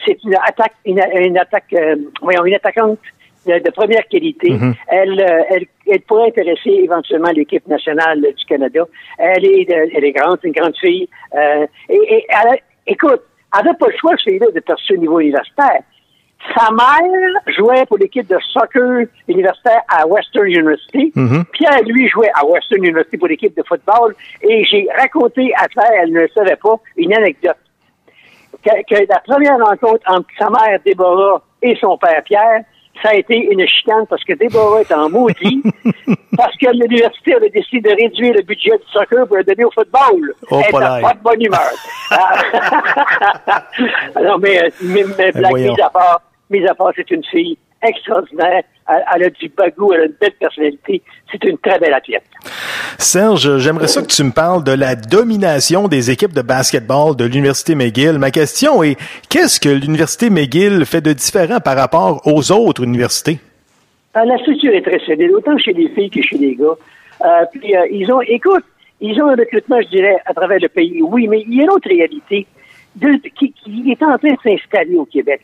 c'est 0.06 0.18
une 0.26 0.36
attaque, 0.36 0.74
une, 0.86 1.02
une 1.16 1.38
attaque, 1.38 1.74
voyons, 2.22 2.46
une 2.46 2.56
attaquante 2.56 3.00
de, 3.46 3.72
première 3.72 4.08
qualité. 4.08 4.52
Mhm. 4.52 4.74
Elle, 4.88 5.20
euh, 5.22 5.44
elle, 5.50 5.66
elle 5.90 6.02
pourrait 6.02 6.28
intéresser 6.28 6.70
éventuellement 6.70 7.32
l'équipe 7.32 7.66
nationale 7.68 8.22
du 8.22 8.46
Canada. 8.46 8.84
Elle 9.18 9.46
est, 9.46 9.70
elle 9.70 10.04
est 10.04 10.12
grande, 10.12 10.38
c'est 10.42 10.48
une 10.50 10.54
grande 10.54 10.76
fille. 10.78 11.08
Euh, 11.36 11.66
et, 11.90 11.96
et 11.96 12.26
elle 12.30 12.54
a- 12.54 12.58
écoute, 12.88 13.22
elle 13.58 13.66
n'a 13.66 13.74
pas 13.74 13.88
le 13.88 13.98
choix, 13.98 14.14
celui-là, 14.24 14.48
de 14.54 14.60
percer 14.60 14.94
au 14.94 14.98
niveau 14.98 15.20
universitaire. 15.20 15.82
Sa 16.56 16.72
mère 16.72 17.34
jouait 17.48 17.86
pour 17.88 17.98
l'équipe 17.98 18.28
de 18.28 18.38
soccer 18.54 19.06
universitaire 19.28 19.82
à 19.90 20.08
Western 20.08 20.46
University. 20.48 21.12
Mhm. 21.16 21.44
Pierre, 21.52 21.82
lui, 21.86 22.08
jouait 22.08 22.32
à 22.34 22.46
Western 22.46 22.84
University 22.84 23.18
pour 23.18 23.28
l'équipe 23.28 23.56
de 23.58 23.64
football. 23.64 24.16
Et 24.44 24.64
j'ai 24.66 24.88
raconté 24.98 25.52
à 25.58 25.68
Claire, 25.68 25.92
elle 26.02 26.14
ne 26.14 26.22
le 26.22 26.28
savait 26.30 26.56
pas, 26.56 26.76
une 26.96 27.14
anecdote. 27.14 27.58
Que, 28.64 28.70
que 28.90 29.06
la 29.10 29.20
première 29.20 29.58
rencontre 29.58 30.02
entre 30.08 30.28
sa 30.38 30.50
mère, 30.50 30.80
Déborah, 30.86 31.42
et 31.62 31.76
son 31.76 31.98
père, 31.98 32.22
Pierre, 32.24 32.62
ça 33.02 33.10
a 33.10 33.16
été 33.16 33.36
une 33.36 33.66
chicane 33.68 34.06
parce 34.10 34.24
que 34.24 34.34
Déborah 34.34 34.82
est 34.82 34.92
en 34.94 35.10
maudit, 35.10 35.62
parce 36.38 36.56
que 36.58 36.72
l'université 36.74 37.36
avait 37.36 37.50
décidé 37.50 37.90
de 37.90 37.96
réduire 37.96 38.34
le 38.34 38.42
budget 38.42 38.72
du 38.72 38.92
soccer 38.92 39.26
pour 39.28 39.38
le 39.38 39.44
donner 39.44 39.64
au 39.64 39.72
football. 39.72 40.34
Oh, 40.50 40.62
Elle 40.66 40.80
n'a 40.80 41.00
pas 41.00 41.14
de 41.14 41.20
bonne 41.24 41.42
humeur. 41.42 41.60
Ah. 42.12 42.34
Alors, 44.16 44.40
mais, 44.40 44.64
euh, 44.64 44.70
mais, 44.82 45.04
mais 45.16 45.32
blague 45.32 45.52
voyons. 45.52 45.74
mise 45.74 45.80
à 45.80 45.90
part, 45.92 46.22
mise 46.50 46.68
à 46.68 46.74
part, 46.74 46.92
c'est 46.96 47.10
une 47.12 47.24
fille 47.26 47.56
extraordinaire. 47.84 48.64
Elle, 49.16 49.24
a 49.24 49.30
du 49.30 49.50
bagou, 49.50 49.94
elle 49.94 50.02
a 50.02 50.06
une 50.06 50.16
belle 50.20 50.34
personnalité. 50.40 51.02
C'est 51.32 51.44
une 51.44 51.58
très 51.60 51.78
belle 51.80 51.94
athlète. 51.94 52.24
Serge, 52.98 53.58
j'aimerais 53.60 53.88
ça 53.88 54.02
que 54.02 54.08
tu 54.08 54.24
me 54.24 54.32
parles 54.32 54.64
de 54.64 54.72
la 54.72 54.96
domination 54.96 55.88
des 55.88 56.10
équipes 56.10 56.34
de 56.34 56.42
basketball 56.42 57.16
de 57.16 57.26
l'Université 57.26 57.76
McGill. 57.76 58.18
Ma 58.18 58.32
question 58.32 58.82
est, 58.84 58.98
qu'est-ce 59.30 59.60
que 59.60 59.70
l'Université 59.70 60.30
McGill 60.30 60.86
fait 60.86 61.02
de 61.02 61.14
différent 61.14 61.60
par 61.60 61.78
rapport 61.78 62.22
aux 62.26 62.52
autres 62.52 62.84
universités? 62.84 63.40
Ah, 64.16 64.26
la 64.26 64.38
structure 64.40 64.74
est 64.74 64.82
très 64.82 65.00
solide, 65.06 65.32
autant 65.32 65.58
chez 65.60 65.74
les 65.74 65.88
filles 65.90 66.10
que 66.10 66.22
chez 66.24 66.38
les 66.38 66.56
gars. 66.56 66.66
Euh, 67.26 67.46
puis, 67.54 67.76
euh, 67.76 67.86
ils 67.92 68.12
ont, 68.12 68.22
écoute, 68.22 68.64
ils 69.02 69.22
ont 69.22 69.28
un 69.28 69.36
recrutement, 69.36 69.80
je 69.82 69.88
dirais, 69.90 70.18
à 70.26 70.34
travers 70.34 70.58
le 70.60 70.68
pays. 70.68 71.02
Oui, 71.04 71.28
mais 71.28 71.42
il 71.48 71.54
y 71.56 71.60
a 71.60 71.64
une 71.66 71.70
autre 71.70 71.88
réalité 71.88 72.48
de- 72.96 73.22
qui, 73.38 73.54
qui 73.54 73.92
est 73.92 74.02
en 74.04 74.18
train 74.18 74.32
de 74.32 74.38
s'installer 74.44 74.96
au 74.98 75.06
Québec. 75.06 75.42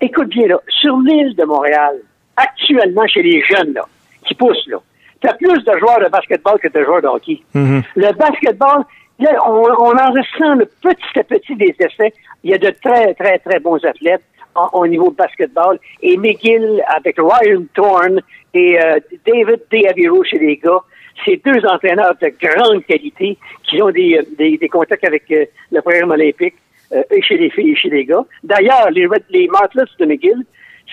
Écoute 0.00 0.28
bien, 0.28 0.48
là, 0.48 0.56
sur 0.80 0.98
l'île 0.98 1.34
de 1.36 1.44
Montréal, 1.44 1.94
actuellement, 2.36 3.06
chez 3.06 3.22
les 3.22 3.42
jeunes, 3.42 3.72
là, 3.74 3.82
qui 4.26 4.34
poussent, 4.34 4.66
là, 4.68 4.78
tu 5.20 5.28
as 5.28 5.34
plus 5.34 5.62
de 5.64 5.78
joueurs 5.78 6.00
de 6.00 6.08
basketball 6.10 6.58
que 6.58 6.68
de 6.68 6.84
joueurs 6.84 7.02
de 7.02 7.06
hockey. 7.08 7.40
Le 7.96 8.12
basketball, 8.12 8.84
là, 9.18 9.30
on, 9.46 9.62
on 9.88 9.96
en 9.96 10.10
ressent 10.12 10.54
le 10.56 10.66
petit 10.66 11.18
à 11.18 11.24
petit 11.24 11.56
des 11.56 11.74
effets. 11.80 12.12
Il 12.42 12.50
y 12.50 12.54
a 12.54 12.58
de 12.58 12.70
très, 12.82 13.14
très, 13.14 13.38
très 13.38 13.58
bons 13.60 13.82
athlètes 13.84 14.22
en- 14.54 14.68
au 14.72 14.86
niveau 14.86 15.10
de 15.10 15.16
basketball. 15.16 15.78
Et 16.02 16.16
McGill, 16.16 16.82
avec 16.88 17.16
Ryan 17.18 17.62
Thorne 17.74 18.20
et 18.52 18.78
euh, 18.80 18.98
David 19.26 19.60
Deaviro 19.70 20.22
chez 20.24 20.38
les 20.38 20.56
gars, 20.56 20.80
c'est 21.24 21.40
deux 21.44 21.64
entraîneurs 21.66 22.14
de 22.20 22.28
grande 22.42 22.84
qualité 22.84 23.38
qui 23.62 23.80
ont 23.80 23.90
des, 23.90 24.18
euh, 24.18 24.22
des, 24.36 24.58
des 24.58 24.68
contacts 24.68 25.04
avec 25.04 25.24
euh, 25.30 25.44
le 25.72 25.80
programme 25.80 26.10
olympique 26.10 26.54
euh, 26.92 27.02
et 27.10 27.22
chez 27.22 27.38
les 27.38 27.50
filles 27.50 27.70
et 27.72 27.76
chez 27.76 27.88
les 27.88 28.04
gars. 28.04 28.24
D'ailleurs, 28.42 28.90
les, 28.90 29.06
les 29.30 29.48
Martlets 29.48 29.84
de 29.98 30.04
McGill 30.06 30.44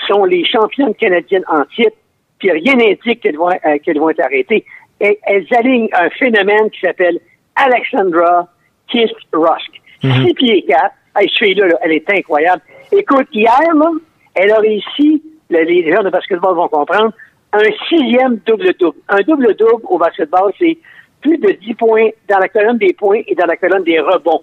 sont 0.08 0.26
les 0.26 0.46
championnes 0.46 0.94
canadiennes 0.96 1.46
en 1.48 1.64
titre 1.66 1.96
puis 2.42 2.52
rien 2.52 2.74
n'indique 2.76 3.22
qu'elles 3.22 3.38
vont, 3.38 3.50
euh, 3.50 3.78
qu'elles 3.84 4.00
vont 4.00 4.10
être 4.10 4.22
arrêtées. 4.26 4.66
Et, 5.00 5.20
elles 5.24 5.46
alignent 5.52 5.90
un 5.94 6.10
phénomène 6.10 6.70
qui 6.72 6.80
s'appelle 6.82 7.20
Alexandra 7.56 8.48
Kiss 8.90 9.12
Rusk. 9.32 9.72
Mhm. 10.04 10.26
Six 10.26 10.34
pieds 10.34 10.66
quatre. 10.68 10.96
Hey, 11.16 11.30
fille-là, 11.38 11.68
là, 11.68 11.76
elle 11.84 11.92
est 11.94 12.10
incroyable. 12.10 12.62
Écoute, 12.92 13.28
hier, 13.32 13.60
là, 13.76 13.92
elle 14.36 14.52
a 14.52 14.58
réussi, 14.60 15.22
le- 15.50 15.64
les 15.64 15.92
gens 15.92 16.04
de 16.04 16.10
basketball 16.10 16.56
vont 16.56 16.68
comprendre, 16.68 17.12
un 17.54 17.64
sixième 17.90 18.38
double-double. 18.46 18.98
Un 19.10 19.22
double-double 19.28 19.84
au 19.90 19.98
basketball, 19.98 20.52
c'est 20.58 20.78
plus 21.22 21.38
de 21.38 21.52
10 21.52 21.76
points 21.76 22.10
dans 22.30 22.40
la 22.40 22.48
colonne 22.48 22.78
des 22.78 22.94
points 22.94 23.22
et 23.28 23.36
dans 23.36 23.46
la 23.46 23.58
colonne 23.58 23.84
des 23.84 24.00
rebonds. 24.00 24.42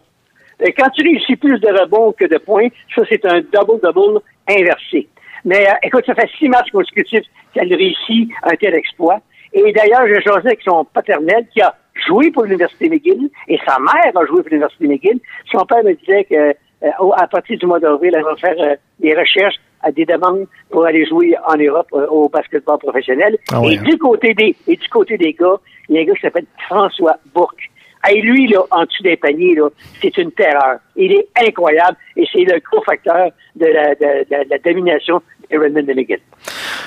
Et 0.60 0.72
quand 0.72 0.90
tu 0.90 1.02
réussis 1.02 1.36
plus 1.36 1.58
de 1.58 1.68
rebonds 1.68 2.12
que 2.12 2.26
de 2.26 2.36
points, 2.38 2.68
ça, 2.94 3.02
c'est 3.08 3.24
un 3.24 3.40
double-double 3.40 4.20
inversé. 4.48 5.08
Mais 5.44 5.68
euh, 5.68 5.72
écoute, 5.82 6.04
ça 6.06 6.14
fait 6.14 6.28
six 6.38 6.48
matchs 6.48 6.70
consécutifs 6.70 7.24
qu'elle 7.54 7.72
réussit 7.74 8.30
un 8.42 8.54
tel 8.56 8.74
exploit. 8.74 9.20
Et 9.52 9.72
d'ailleurs, 9.72 10.06
j'ai 10.06 10.20
jasé 10.20 10.46
avec 10.46 10.60
son 10.62 10.84
paternel 10.84 11.46
qui 11.52 11.60
a 11.60 11.74
joué 12.06 12.30
pour 12.30 12.44
l'Université 12.44 12.88
McGill 12.88 13.30
et 13.48 13.58
sa 13.66 13.78
mère 13.78 14.16
a 14.16 14.26
joué 14.26 14.42
pour 14.42 14.50
l'Université 14.50 14.86
McGill. 14.86 15.20
Son 15.50 15.64
père 15.64 15.82
me 15.84 15.94
disait 15.94 16.24
que 16.24 16.54
euh, 16.82 17.10
à 17.16 17.26
partir 17.26 17.58
du 17.58 17.66
mois 17.66 17.80
d'avril, 17.80 18.12
elle 18.14 18.22
va 18.22 18.36
faire 18.36 18.54
euh, 18.58 18.76
des 19.00 19.14
recherches 19.14 19.56
à 19.82 19.90
des 19.90 20.04
demandes 20.04 20.46
pour 20.70 20.84
aller 20.84 21.06
jouer 21.06 21.34
en 21.46 21.56
Europe 21.56 21.88
euh, 21.92 22.06
au 22.08 22.28
basketball 22.28 22.78
professionnel. 22.78 23.36
Ah 23.52 23.60
ouais, 23.60 23.74
et 23.74 23.78
hein. 23.78 23.82
du 23.82 23.98
côté 23.98 24.34
des 24.34 24.54
et 24.66 24.76
du 24.76 24.88
côté 24.88 25.16
des 25.16 25.32
gars, 25.32 25.56
il 25.88 25.96
y 25.96 25.98
a 25.98 26.02
un 26.02 26.04
gars 26.04 26.14
qui 26.14 26.20
s'appelle 26.20 26.46
François 26.68 27.16
Bourque. 27.34 27.70
Et 28.10 28.20
lui, 28.20 28.46
là, 28.48 28.60
en 28.70 28.84
dessous 28.84 29.02
des 29.02 29.16
paniers, 29.16 29.54
là, 29.56 29.68
c'est 30.00 30.16
une 30.18 30.30
terreur. 30.32 30.78
Il 30.96 31.12
est 31.12 31.26
incroyable 31.46 31.96
et 32.16 32.26
c'est 32.32 32.44
le 32.44 32.60
gros 32.60 32.82
facteur 32.82 33.30
de 33.56 33.66
la, 33.66 33.94
de, 33.94 34.24
de- 34.24 34.44
de 34.44 34.50
la 34.50 34.58
domination. 34.58 35.20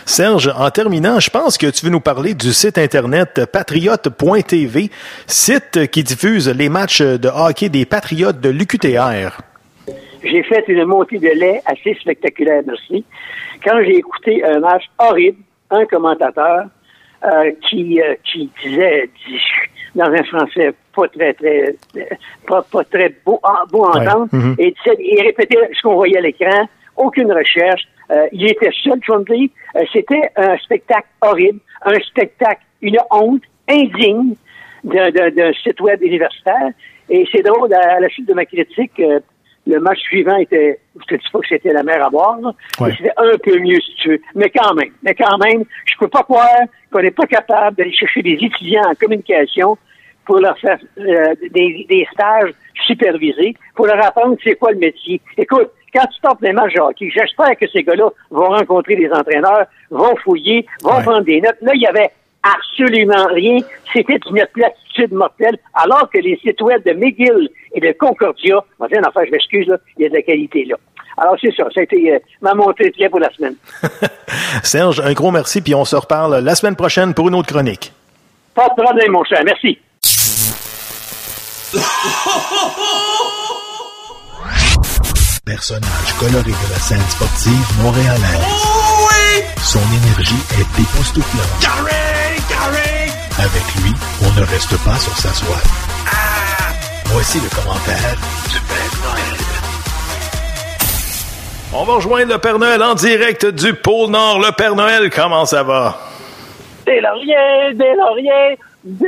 Serge, 0.06 0.52
en 0.56 0.70
terminant, 0.70 1.20
je 1.20 1.30
pense 1.32 1.58
que 1.58 1.66
tu 1.68 1.86
veux 1.86 1.92
nous 1.92 2.00
parler 2.00 2.34
du 2.36 2.54
site 2.54 2.78
internet 2.78 3.46
patriote.tv, 3.52 4.90
site 5.28 5.88
qui 5.92 6.04
diffuse 6.04 6.48
les 6.50 6.70
matchs 6.70 7.02
de 7.02 7.28
hockey 7.28 7.70
des 7.70 7.86
Patriotes 7.86 8.40
de 8.40 8.50
l'UQTR. 8.50 9.42
J'ai 10.24 10.44
fait 10.44 10.64
une 10.68 10.86
montée 10.86 11.18
de 11.18 11.30
lait 11.30 11.62
assez 11.66 11.96
spectaculaire, 12.00 12.62
merci. 12.66 13.04
Quand 13.64 13.80
j'ai 13.84 13.98
écouté 13.98 14.44
un 14.44 14.60
match 14.60 14.84
horrible, 15.00 15.40
un 15.72 15.86
commentateur 15.86 16.66
euh, 17.26 17.52
qui, 17.70 18.02
euh, 18.02 18.16
qui 18.24 18.50
disait 18.64 19.10
dans 19.96 20.06
un 20.12 20.24
français 20.24 20.74
pas 20.96 21.08
très 21.10 21.34
très 21.34 21.76
pas, 22.48 22.62
pas 22.72 22.84
très 22.86 23.10
beau, 23.26 23.40
beau 23.72 23.86
à 23.86 24.00
Ouais. 24.00 24.08
entendre, 24.08 24.28
Mhm. 24.32 24.56
et 24.60 24.72
disait, 24.72 24.98
il 25.00 25.22
répétait 25.22 25.58
ce 25.74 25.82
qu'on 25.82 25.96
voyait 25.96 26.18
à 26.18 26.22
l'écran, 26.22 26.68
aucune 26.98 27.32
recherche. 27.32 27.84
Euh, 28.12 28.28
il 28.32 28.46
était 28.50 28.72
seul, 28.84 29.00
tu 29.02 29.12
vas 29.12 29.20
me 29.20 29.26
dire. 29.26 29.50
Euh, 29.76 29.84
C'était 29.94 30.30
un 30.36 30.58
spectacle 30.58 31.08
horrible, 31.22 31.60
un 31.84 31.94
spectacle, 32.00 32.62
une 32.82 32.98
honte 33.10 33.44
indigne 33.70 34.36
d'un- 34.84 35.12
d'un 35.12 35.30
d'un 35.30 35.54
site 35.54 35.80
web 35.80 36.02
universitaire. 36.02 36.72
Et 37.10 37.26
c'est 37.32 37.42
drôle, 37.44 37.74
à 37.74 38.00
la 38.00 38.10
suite 38.10 38.28
de 38.28 38.34
ma 38.34 38.46
critique, 38.46 39.00
euh, 39.00 39.20
le 39.68 39.80
match 39.80 40.00
suivant 40.00 40.38
était, 40.38 40.80
je 41.00 41.06
te 41.06 41.16
dis 41.22 41.30
pas 41.32 41.40
que 41.40 41.48
c'était 41.48 41.72
la 41.74 41.84
mer 41.84 42.04
à 42.06 42.10
boire, 42.10 42.40
Ouais. 42.80 42.92
c'était 42.98 43.14
un 43.18 43.38
peu 43.38 43.60
mieux 43.60 43.80
si 43.80 43.96
tu 43.98 44.10
veux. 44.10 44.22
Mais 44.36 44.50
quand 44.50 44.74
même, 44.74 44.92
mais 45.04 45.14
quand 45.14 45.38
même, 45.38 45.64
je 45.86 45.94
peux 46.00 46.08
pas 46.08 46.24
croire 46.24 46.48
qu'on 46.92 47.02
n'est 47.02 47.12
pas 47.12 47.28
capable 47.28 47.78
d'aller 47.78 47.94
chercher 47.94 48.22
des 48.24 48.38
étudiants 48.42 48.84
en 48.90 48.96
communication 48.96 49.78
pour 50.26 50.40
leur 50.40 50.58
faire 50.60 50.78
euh, 51.00 51.36
des, 51.52 51.86
des 51.90 52.08
stages 52.14 52.52
supervisés, 52.86 53.56
pour 53.76 53.86
leur 53.88 54.04
apprendre 54.04 54.36
c'est 54.44 54.56
quoi 54.56 54.72
le 54.72 54.78
métier. 54.80 55.22
Écoute, 55.38 55.70
quand 55.94 56.06
tu 56.08 56.20
tapes 56.22 56.42
les 56.42 56.54
matchs 56.54 56.74
de 56.74 56.80
hockey, 56.80 57.10
j'espère 57.14 57.56
que 57.58 57.68
ces 57.68 57.84
gars-là 57.84 58.10
vont 58.30 58.48
rencontrer 58.48 58.96
des 58.96 59.12
entraîneurs, 59.12 59.66
vont 59.90 60.16
fouiller, 60.24 60.66
vont 60.82 61.02
prendre 61.02 61.22
des 61.22 61.42
notes. 61.42 61.58
Là, 61.62 61.74
il 61.76 61.82
y 61.82 61.88
avait 61.88 62.10
absolument 62.44 63.28
rien. 63.34 63.60
C'était 63.94 64.20
une 64.30 64.46
platitude 64.54 65.12
mortelle, 65.12 65.58
alors 65.74 66.10
que 66.10 66.18
les 66.20 66.38
sites 66.38 66.62
web 66.62 66.84
de 66.86 66.94
McGill 66.94 67.50
et 67.74 67.80
de 67.80 67.92
Concordia, 67.98 68.58
on 68.80 68.84
va 68.84 68.88
dire, 68.88 69.02
enfin, 69.08 69.22
je 69.26 69.32
m'excuse, 69.32 69.68
là, 69.68 69.78
il 69.98 70.04
y 70.04 70.06
a 70.06 70.10
de 70.10 70.16
la 70.16 70.22
qualité 70.22 70.66
là. 70.66 70.76
Alors, 71.18 71.36
c'est 71.40 71.54
ça. 71.56 71.66
Ça 71.74 71.82
a 71.82 71.84
été 71.84 72.14
euh, 72.14 72.20
ma 72.42 72.54
montée 72.54 72.90
de 72.90 72.98
lait 72.98 73.10
pour 73.10 73.20
la 73.20 73.32
semaine. 73.34 73.56
Serge, 74.64 75.02
un 75.02 75.14
gros 75.14 75.30
merci, 75.32 75.62
puis 75.62 75.76
on 75.76 75.86
se 75.86 75.96
reparle 75.96 76.40
la 76.40 76.56
semaine 76.56 76.76
prochaine 76.76 77.14
pour 77.14 77.28
une 77.28 77.36
autre 77.36 77.50
chronique. 77.50 77.92
Pas 78.56 78.70
de 78.70 78.82
problème, 78.82 79.12
mon 79.12 79.24
cher. 79.24 79.42
Merci. 79.46 79.78
Personnage 85.46 86.14
coloré 86.20 86.52
de 86.52 86.74
la 86.74 86.80
scène 86.80 87.02
sportive 87.02 87.84
montréalaise. 87.84 88.81
Son 89.64 89.80
énergie 89.80 90.44
est 90.60 90.82
époustouflante. 90.82 91.68
Avec 93.38 93.76
lui, 93.84 93.94
on 94.22 94.40
ne 94.40 94.46
reste 94.46 94.78
pas 94.84 94.98
sur 94.98 95.18
sa 95.18 95.34
soie. 95.34 95.62
Voici 97.06 97.40
le 97.40 97.50
commentaire 97.50 98.16
du 98.52 98.60
Père 98.60 98.94
Noël. 99.04 99.38
On 101.74 101.84
va 101.86 101.94
rejoindre 101.94 102.34
le 102.34 102.38
Père 102.38 102.60
Noël 102.60 102.84
en 102.84 102.96
direct 102.96 103.46
du 103.46 103.74
pôle 103.74 104.10
Nord. 104.12 104.40
Le 104.40 104.52
Père 104.52 104.76
Noël, 104.76 105.10
comment 105.10 105.46
ça 105.46 105.64
va? 105.64 105.98
Des 106.86 107.00
lauriers, 107.00 107.74
des 107.76 107.94
lauriers, 107.96 108.60
des 108.84 109.06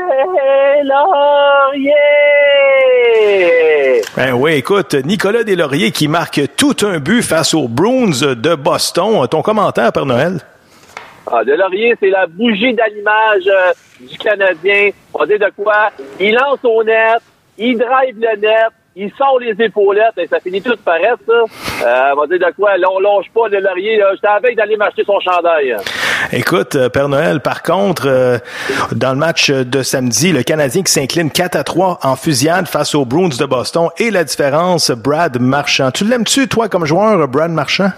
lauriers. 0.84 1.93
Ben 4.15 4.34
oui, 4.34 4.53
écoute, 4.53 4.93
Nicolas 5.05 5.43
Deslauriers 5.43 5.91
qui 5.91 6.07
marque 6.07 6.41
tout 6.55 6.76
un 6.84 6.99
but 6.99 7.24
face 7.24 7.53
aux 7.53 7.67
Bruins 7.67 8.36
de 8.36 8.55
Boston. 8.55 9.28
Ton 9.28 9.41
commentaire, 9.41 9.91
Père 9.91 10.05
Noël? 10.05 10.39
Ah, 11.32 11.43
Delaurier, 11.43 11.95
c'est 11.99 12.09
la 12.09 12.28
bougie 12.28 12.74
d'allumage 12.74 13.47
euh, 13.47 13.71
du 14.01 14.17
Canadien. 14.17 14.89
On 15.13 15.19
va 15.19 15.26
dire 15.26 15.39
de 15.39 15.49
quoi? 15.55 15.89
Il 16.19 16.36
lance 16.36 16.59
au 16.63 16.84
net, 16.84 17.21
il 17.57 17.78
drive 17.78 18.15
le 18.19 18.39
net, 18.39 18.69
il 18.95 19.09
sort 19.17 19.39
les 19.39 19.55
épaulettes, 19.63 20.17
et 20.17 20.28
ça 20.28 20.39
finit 20.39 20.61
tout 20.61 20.76
par 20.84 20.97
ça. 20.99 21.34
Euh, 21.34 22.11
on 22.13 22.19
va 22.21 22.28
dire 22.28 22.45
de 22.45 22.53
quoi? 22.53 22.78
Là, 22.78 22.88
on 22.91 22.99
longe 22.99 23.26
pas 23.34 23.49
Delaurier. 23.49 23.97
Là. 23.97 24.11
J'étais 24.13 24.28
à 24.28 24.34
la 24.34 24.39
veille 24.41 24.55
d'aller 24.55 24.76
m'acheter 24.76 25.03
son 25.05 25.19
chandail. 25.21 25.76
Écoute, 26.32 26.76
euh, 26.76 26.89
Père 26.89 27.09
Noël, 27.09 27.41
par 27.41 27.63
contre, 27.63 28.03
euh, 28.07 28.38
dans 28.93 29.11
le 29.11 29.17
match 29.17 29.51
de 29.51 29.84
samedi, 29.84 30.32
le 30.32 30.43
Canadien 30.43 30.84
qui 30.84 30.91
s'incline 30.91 31.30
4 31.30 31.55
à 31.55 31.63
3 31.63 31.99
en 32.03 32.15
fusillade 32.15 32.67
face 32.67 32.95
aux 32.95 33.05
Bruins 33.05 33.30
de 33.30 33.45
Boston 33.45 33.89
et 33.97 34.09
la 34.09 34.24
différence, 34.24 34.91
Brad 34.91 35.39
Marchand. 35.39 35.91
Tu 35.91 36.05
l'aimes-tu, 36.05 36.47
toi, 36.47 36.69
comme 36.69 36.86
joueur, 36.86 37.28
Brad 37.28 37.51
Marchand? 37.51 37.91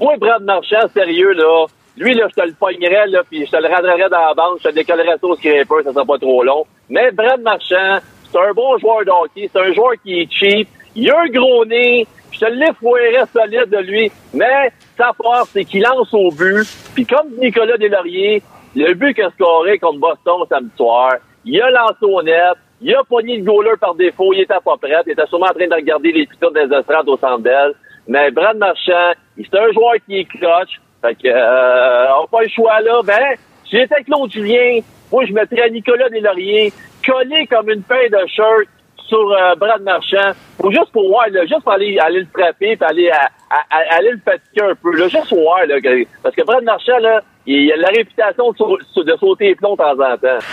Moi, 0.00 0.14
Brad 0.18 0.42
Marchand, 0.42 0.88
sérieux, 0.92 1.32
là. 1.32 1.66
Lui, 1.96 2.14
là, 2.14 2.26
je 2.28 2.42
te 2.42 2.46
le 2.46 2.52
pognerais, 2.52 3.06
là, 3.06 3.22
puis 3.28 3.46
je 3.46 3.50
te 3.50 3.56
le 3.56 3.68
rendrais 3.68 4.08
dans 4.10 4.18
la 4.18 4.34
bande, 4.34 4.58
je 4.62 4.68
te 4.68 4.74
décollerais 4.74 5.16
ça 5.18 5.26
au 5.26 5.36
scraper, 5.36 5.82
ça 5.84 5.92
sera 5.92 6.04
pas 6.04 6.18
trop 6.18 6.42
long. 6.42 6.66
Mais 6.90 7.10
Brad 7.12 7.40
Marchand, 7.40 7.98
c'est 8.30 8.38
un 8.38 8.52
bon 8.52 8.76
joueur 8.78 9.04
de 9.04 9.10
hockey, 9.10 9.48
c'est 9.50 9.60
un 9.60 9.72
joueur 9.72 9.92
qui 10.04 10.20
est 10.20 10.28
cheap, 10.30 10.68
il 10.96 11.10
a 11.10 11.20
un 11.20 11.28
gros 11.28 11.64
nez, 11.64 12.06
je 12.32 12.40
te 12.40 12.46
l'effouerais 12.46 13.24
solide 13.32 13.70
de 13.70 13.78
lui, 13.78 14.10
mais 14.34 14.72
sa 14.96 15.12
force, 15.12 15.50
c'est 15.52 15.64
qu'il 15.64 15.82
lance 15.82 16.12
au 16.12 16.30
but, 16.30 16.66
puis 16.94 17.06
comme 17.06 17.28
Nicolas 17.38 17.76
Deslauriers, 17.76 18.42
le 18.74 18.94
but 18.94 19.14
qu'il 19.14 19.24
a 19.24 19.30
scoré 19.30 19.78
contre 19.78 20.00
Boston 20.00 20.42
samedi 20.48 20.70
soir, 20.76 21.12
il 21.44 21.60
a 21.62 21.70
lancé 21.70 22.02
au 22.02 22.22
net, 22.22 22.56
il 22.80 22.94
a 22.94 23.02
pogné 23.04 23.36
le 23.38 23.44
goaler 23.44 23.76
par 23.80 23.94
défaut, 23.94 24.32
il 24.32 24.40
était 24.40 24.54
pas 24.64 24.76
prêt, 24.76 24.92
il 25.06 25.12
était 25.12 25.26
sûrement 25.26 25.46
en 25.46 25.54
train 25.54 25.66
de 25.66 25.74
regarder 25.74 26.12
les 26.12 26.26
pitons 26.26 26.50
des 26.50 26.74
estrades 26.74 27.08
au 27.08 27.16
Bell. 27.38 27.72
Mais 28.08 28.30
Brad 28.30 28.56
Marchand, 28.56 29.12
c'est 29.36 29.58
un 29.58 29.72
joueur 29.72 29.94
qui 30.06 30.18
est 30.18 30.24
clutch. 30.24 30.80
Fait 31.02 31.14
que, 31.14 31.28
euh, 31.28 32.20
on 32.22 32.26
pas 32.26 32.42
le 32.42 32.48
choix 32.48 32.80
là. 32.80 33.00
Ben, 33.04 33.36
si 33.64 33.76
j'étais 33.76 34.02
Claude 34.04 34.30
Julien, 34.30 34.80
moi, 35.10 35.24
je 35.24 35.32
mettrais 35.32 35.70
Nicolas 35.70 36.08
Deslauriers 36.08 36.72
collé 37.04 37.46
comme 37.46 37.70
une 37.70 37.82
paire 37.82 38.10
de 38.10 38.26
shirt 38.28 38.68
sur 39.08 39.32
euh, 39.32 39.54
Brad 39.56 39.82
Marchand. 39.82 40.32
Pour 40.58 40.70
juste 40.70 40.90
pour 40.92 41.08
voir, 41.08 41.28
là, 41.30 41.42
juste 41.46 41.62
pour 41.62 41.72
aller, 41.72 41.98
aller 41.98 42.20
le 42.20 42.26
frapper, 42.32 42.76
puis 42.76 42.86
aller, 42.88 43.10
à, 43.10 43.28
aller 43.70 44.10
le 44.10 44.20
fatiguer 44.24 44.70
un 44.70 44.74
peu. 44.74 44.96
Là, 44.96 45.08
juste 45.08 45.28
pour 45.28 45.40
voir, 45.40 45.66
là, 45.66 45.76
parce 46.22 46.34
que 46.34 46.42
Brad 46.42 46.64
Marchand, 46.64 46.98
là, 46.98 47.20
il 47.46 47.70
a 47.72 47.76
la 47.76 47.88
réputation 47.88 48.50
de 48.50 49.16
sauter 49.16 49.48
les 49.48 49.54
plombs 49.54 49.72
de 49.72 49.76
temps 49.76 49.92
en 49.92 50.16
temps. 50.16 50.44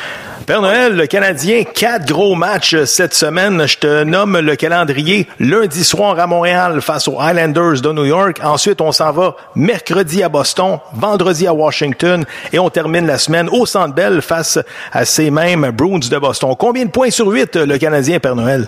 Père 0.45 0.61
Noël, 0.61 0.95
le 0.95 1.07
Canadien, 1.07 1.63
quatre 1.63 2.05
gros 2.05 2.35
matchs 2.35 2.75
cette 2.83 3.13
semaine. 3.13 3.65
Je 3.65 3.77
te 3.77 4.03
nomme 4.03 4.39
le 4.39 4.55
calendrier. 4.55 5.27
Lundi 5.39 5.83
soir 5.83 6.19
à 6.19 6.27
Montréal 6.27 6.81
face 6.81 7.07
aux 7.07 7.17
Islanders 7.21 7.81
de 7.81 7.91
New 7.93 8.03
York. 8.05 8.39
Ensuite, 8.43 8.81
on 8.81 8.91
s'en 8.91 9.11
va 9.11 9.35
mercredi 9.55 10.21
à 10.21 10.29
Boston, 10.29 10.79
vendredi 10.93 11.47
à 11.47 11.53
Washington 11.53 12.25
et 12.51 12.59
on 12.59 12.69
termine 12.69 13.07
la 13.07 13.17
semaine 13.17 13.47
au 13.49 13.65
Centre 13.65 13.95
Bell 13.95 14.21
face 14.21 14.59
à 14.91 15.05
ces 15.05 15.31
mêmes 15.31 15.71
Bruins 15.71 15.99
de 15.99 16.17
Boston. 16.17 16.55
Combien 16.59 16.85
de 16.85 16.91
points 16.91 17.09
sur 17.09 17.27
huit, 17.27 17.55
le 17.55 17.77
Canadien, 17.77 18.19
Père 18.19 18.35
Noël? 18.35 18.67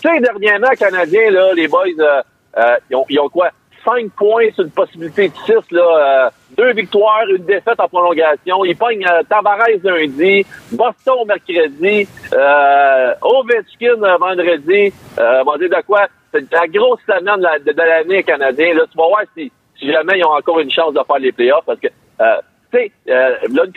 Tu 0.00 0.08
sais, 0.08 0.20
dernièrement, 0.20 0.68
Canadiens, 0.78 1.30
là, 1.30 1.52
les 1.54 1.66
boys, 1.66 1.86
euh, 1.98 2.22
euh, 2.58 3.00
ils 3.10 3.18
ont 3.18 3.28
quoi? 3.28 3.48
Cinq 3.84 4.12
points 4.16 4.50
sur 4.54 4.64
une 4.64 4.70
possibilité 4.70 5.28
de 5.28 5.34
six, 5.44 5.70
là. 5.72 6.26
euh, 6.26 6.30
deux 6.56 6.72
victoires, 6.72 7.24
une 7.28 7.44
défaite 7.44 7.80
en 7.80 7.88
prolongation. 7.88 8.64
Ils 8.64 8.76
pognent 8.76 9.04
euh, 9.06 9.22
Tavares 9.28 9.58
lundi, 9.82 10.46
Boston 10.70 11.26
mercredi, 11.26 12.06
euh, 12.32 13.14
Ovechkin 13.22 14.02
euh, 14.02 14.16
vendredi. 14.18 14.92
Euh, 15.18 15.42
on 15.46 15.50
va 15.50 15.58
dire 15.58 15.68
de 15.70 15.82
quoi? 15.84 16.06
C'est 16.32 16.50
la 16.52 16.66
grosse 16.68 17.00
semaine 17.06 17.38
de, 17.38 17.42
la- 17.42 17.58
de- 17.58 17.72
de 17.72 17.82
l'année 17.82 18.22
canadien. 18.22 18.74
Là, 18.74 18.82
tu 18.90 18.96
vas 18.96 19.08
voir 19.08 19.22
si, 19.36 19.50
si 19.78 19.90
jamais 19.90 20.18
ils 20.18 20.24
ont 20.24 20.30
encore 20.36 20.60
une 20.60 20.70
chance 20.70 20.94
de 20.94 21.00
faire 21.06 21.18
les 21.18 21.32
playoffs 21.32 21.64
parce 21.66 21.80
que 21.80 21.88
euh, 22.20 22.36
tu 22.72 22.78
sais, 22.78 22.92
euh, 23.08 23.34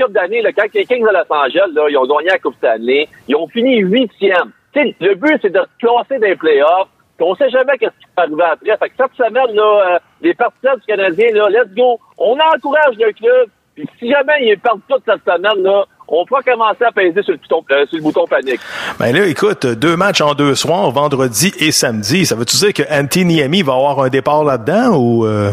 d'années, 0.10 0.42
là, 0.42 0.52
quand 0.54 0.72
les 0.74 0.86
Kings 0.86 1.02
de 1.04 1.12
Los 1.12 1.34
Angeles, 1.34 1.72
là, 1.74 1.88
ils 1.90 1.98
ont 1.98 2.06
gagné 2.06 2.30
la 2.30 2.38
Coupe 2.40 2.56
Stanley, 2.56 3.08
ils 3.28 3.36
ont 3.36 3.48
fini 3.48 3.78
huitième. 3.80 4.52
Le 4.76 5.16
but, 5.16 5.40
c'est 5.42 5.50
de 5.54 5.60
se 5.60 5.86
classer 5.86 6.18
les 6.26 6.36
playoffs. 6.36 6.90
Puis 7.18 7.28
On 7.28 7.36
sait 7.36 7.50
jamais 7.50 7.78
qu'est-ce 7.78 7.92
qui 7.92 8.08
va 8.18 8.24
arriver 8.24 8.44
après. 8.44 8.78
Fait 8.78 8.90
que 8.90 8.96
cette 8.98 9.16
semaine, 9.16 9.56
là, 9.56 9.96
euh, 9.96 10.00
les 10.22 10.34
partisans 10.34 10.76
du 10.76 10.86
Canadien, 10.86 11.28
là, 11.34 11.50
let's 11.50 11.74
go. 11.76 12.00
On 12.18 12.34
encourage 12.34 12.96
le 12.98 13.12
club. 13.14 13.50
Puis 13.76 13.88
si 14.00 14.10
jamais 14.10 14.34
ils 14.42 14.58
perdent 14.58 14.82
toute 14.90 15.04
cette 15.06 15.24
semaine, 15.24 15.64
là, 15.64 15.84
on 16.08 16.26
pourra 16.26 16.42
commencer 16.44 16.84
à 16.86 16.92
peser 16.92 17.22
sur 17.24 17.34
le 17.34 17.40
bouton, 17.40 17.64
euh, 17.72 17.86
sur 17.88 17.98
le 17.98 18.04
bouton 18.04 18.26
panique. 18.26 18.60
Ben 19.00 19.14
là, 19.14 19.26
écoute, 19.26 19.66
deux 19.66 19.98
matchs 19.98 20.22
en 20.22 20.34
deux 20.34 20.56
soirs, 20.56 20.92
vendredi 20.92 21.52
et 21.60 21.72
samedi. 21.72 22.26
Ça 22.26 22.36
veut-tu 22.36 22.58
dire 22.58 22.74
que 22.74 22.84
Anthony 22.92 23.36
Niemi 23.42 23.64
va 23.64 23.74
avoir 23.74 24.00
un 24.02 24.10
départ 24.10 24.44
là-dedans 24.44 24.96
ou... 24.96 25.26
euh? 25.26 25.52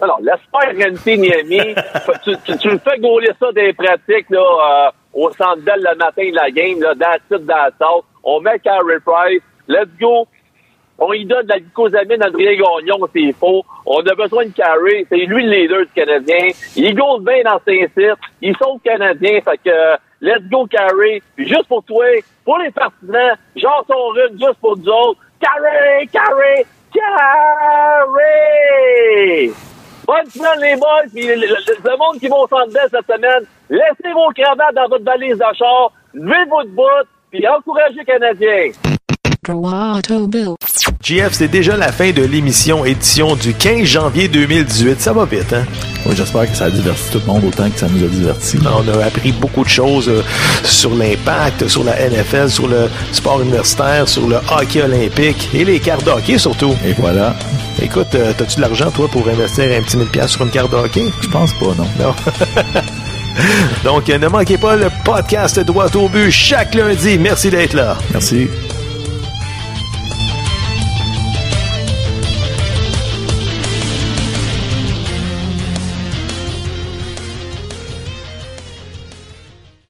Alors, 0.00 0.20
faire 0.20 0.88
Renté 0.90 1.16
Niami. 1.16 1.74
tu, 2.24 2.36
tu, 2.44 2.58
tu 2.58 2.68
le 2.68 2.78
fais 2.78 2.98
gauler 2.98 3.30
ça 3.40 3.50
des 3.52 3.72
pratiques 3.72 4.28
là, 4.28 4.40
euh, 4.40 4.90
au 5.14 5.30
centre 5.30 5.62
le 5.64 5.96
matin 5.96 6.28
de 6.28 6.34
la 6.34 6.50
game, 6.50 6.80
là, 6.82 6.94
dans 6.94 7.12
le 7.12 7.38
titre, 7.38 7.46
dans 7.48 7.56
la 7.56 7.70
sauce. 7.80 8.04
On 8.22 8.40
met 8.40 8.58
Carey 8.58 8.98
Price. 9.04 9.42
Let's 9.68 9.88
go. 9.98 10.26
On 10.98 11.12
y 11.12 11.26
donne 11.26 11.44
de 11.44 11.50
la 11.50 11.58
glucosamine 11.60 12.22
à 12.22 12.26
Adrien 12.26 12.52
Gagnon, 12.52 13.06
c'est 13.14 13.32
faux. 13.32 13.64
On 13.84 14.00
a 14.00 14.14
besoin 14.14 14.46
de 14.46 14.52
Carey. 14.52 15.04
C'est 15.08 15.16
lui 15.16 15.44
le 15.44 15.50
leader 15.50 15.80
du 15.80 15.92
Canadien. 15.94 16.48
Il 16.74 16.94
goal 16.94 17.22
bien 17.22 17.42
dans 17.44 17.60
ses 17.66 17.82
sites. 17.96 18.18
Il 18.40 18.56
sauve 18.56 18.80
le 18.82 18.90
Canadien. 18.90 19.40
Fait 19.42 19.58
que, 19.62 19.96
let's 20.22 20.42
go 20.50 20.66
Carey. 20.66 21.22
Juste 21.36 21.68
pour 21.68 21.84
toi, 21.84 22.06
pour 22.44 22.58
les 22.58 22.70
partisans, 22.70 23.36
genre 23.56 23.84
son 23.86 24.08
rune 24.08 24.38
juste 24.38 24.58
pour 24.60 24.78
nous 24.78 24.88
autres. 24.88 25.20
Carey, 25.38 26.08
Carey, 26.10 26.64
Carey! 26.94 28.26
Bonne 30.06 30.30
semaine, 30.30 30.60
les 30.60 30.76
boys, 30.76 31.02
puis 31.12 31.26
le, 31.26 31.98
monde 31.98 32.20
qui 32.20 32.28
va 32.28 32.36
au 32.36 32.46
centre 32.46 32.70
cette 32.72 33.06
semaine, 33.06 33.44
laissez 33.68 34.12
vos 34.14 34.30
cravates 34.30 34.74
dans 34.74 34.88
votre 34.88 35.04
valise 35.04 35.36
de 35.36 35.44
char, 35.58 35.90
levez 36.14 36.44
votre 36.48 36.70
bout, 36.70 37.08
puis 37.30 37.46
encouragez 37.48 37.96
les 37.96 38.04
Canadiens. 38.04 38.95
JF, 41.02 41.32
c'est 41.32 41.48
déjà 41.48 41.76
la 41.76 41.92
fin 41.92 42.10
de 42.10 42.22
l'émission 42.22 42.84
édition 42.84 43.36
du 43.36 43.54
15 43.54 43.84
janvier 43.84 44.28
2018. 44.28 45.00
Ça 45.00 45.12
va 45.12 45.24
vite, 45.24 45.52
hein? 45.52 45.64
Oui, 46.04 46.14
j'espère 46.16 46.50
que 46.50 46.56
ça 46.56 46.64
a 46.66 46.70
diverti 46.70 47.10
tout 47.12 47.20
le 47.24 47.32
monde 47.32 47.44
autant 47.44 47.70
que 47.70 47.78
ça 47.78 47.86
nous 47.88 48.04
a 48.04 48.08
diverti. 48.08 48.58
On 48.64 48.88
a 48.88 49.04
appris 49.04 49.32
beaucoup 49.32 49.62
de 49.62 49.68
choses 49.68 50.08
euh, 50.08 50.22
sur 50.64 50.94
l'impact, 50.94 51.68
sur 51.68 51.84
la 51.84 51.94
NFL, 52.08 52.50
sur 52.50 52.66
le 52.66 52.88
sport 53.12 53.40
universitaire, 53.40 54.08
sur 54.08 54.26
le 54.26 54.36
hockey 54.50 54.82
olympique 54.82 55.48
et 55.54 55.64
les 55.64 55.78
cartes 55.80 56.04
de 56.04 56.10
hockey 56.10 56.38
surtout. 56.38 56.74
Et 56.84 56.92
voilà. 56.94 57.36
Écoute, 57.80 58.14
euh, 58.14 58.32
t'as-tu 58.36 58.56
de 58.56 58.62
l'argent, 58.62 58.90
toi, 58.90 59.08
pour 59.08 59.28
investir 59.28 59.64
un 59.64 59.82
petit 59.82 59.96
1000 59.96 60.08
pièces 60.08 60.30
sur 60.30 60.42
une 60.42 60.50
carte 60.50 60.72
de 60.72 60.76
hockey? 60.76 61.04
Je 61.20 61.28
pense 61.28 61.52
pas, 61.54 61.66
non. 61.66 61.88
Non. 61.98 62.14
Donc, 63.84 64.08
euh, 64.08 64.18
ne 64.18 64.28
manquez 64.28 64.58
pas 64.58 64.76
le 64.76 64.88
podcast 65.04 65.60
Droit 65.60 65.94
au 65.94 66.08
but 66.08 66.30
chaque 66.30 66.74
lundi. 66.74 67.18
Merci 67.18 67.50
d'être 67.50 67.74
là. 67.74 67.96
Merci. 68.12 68.48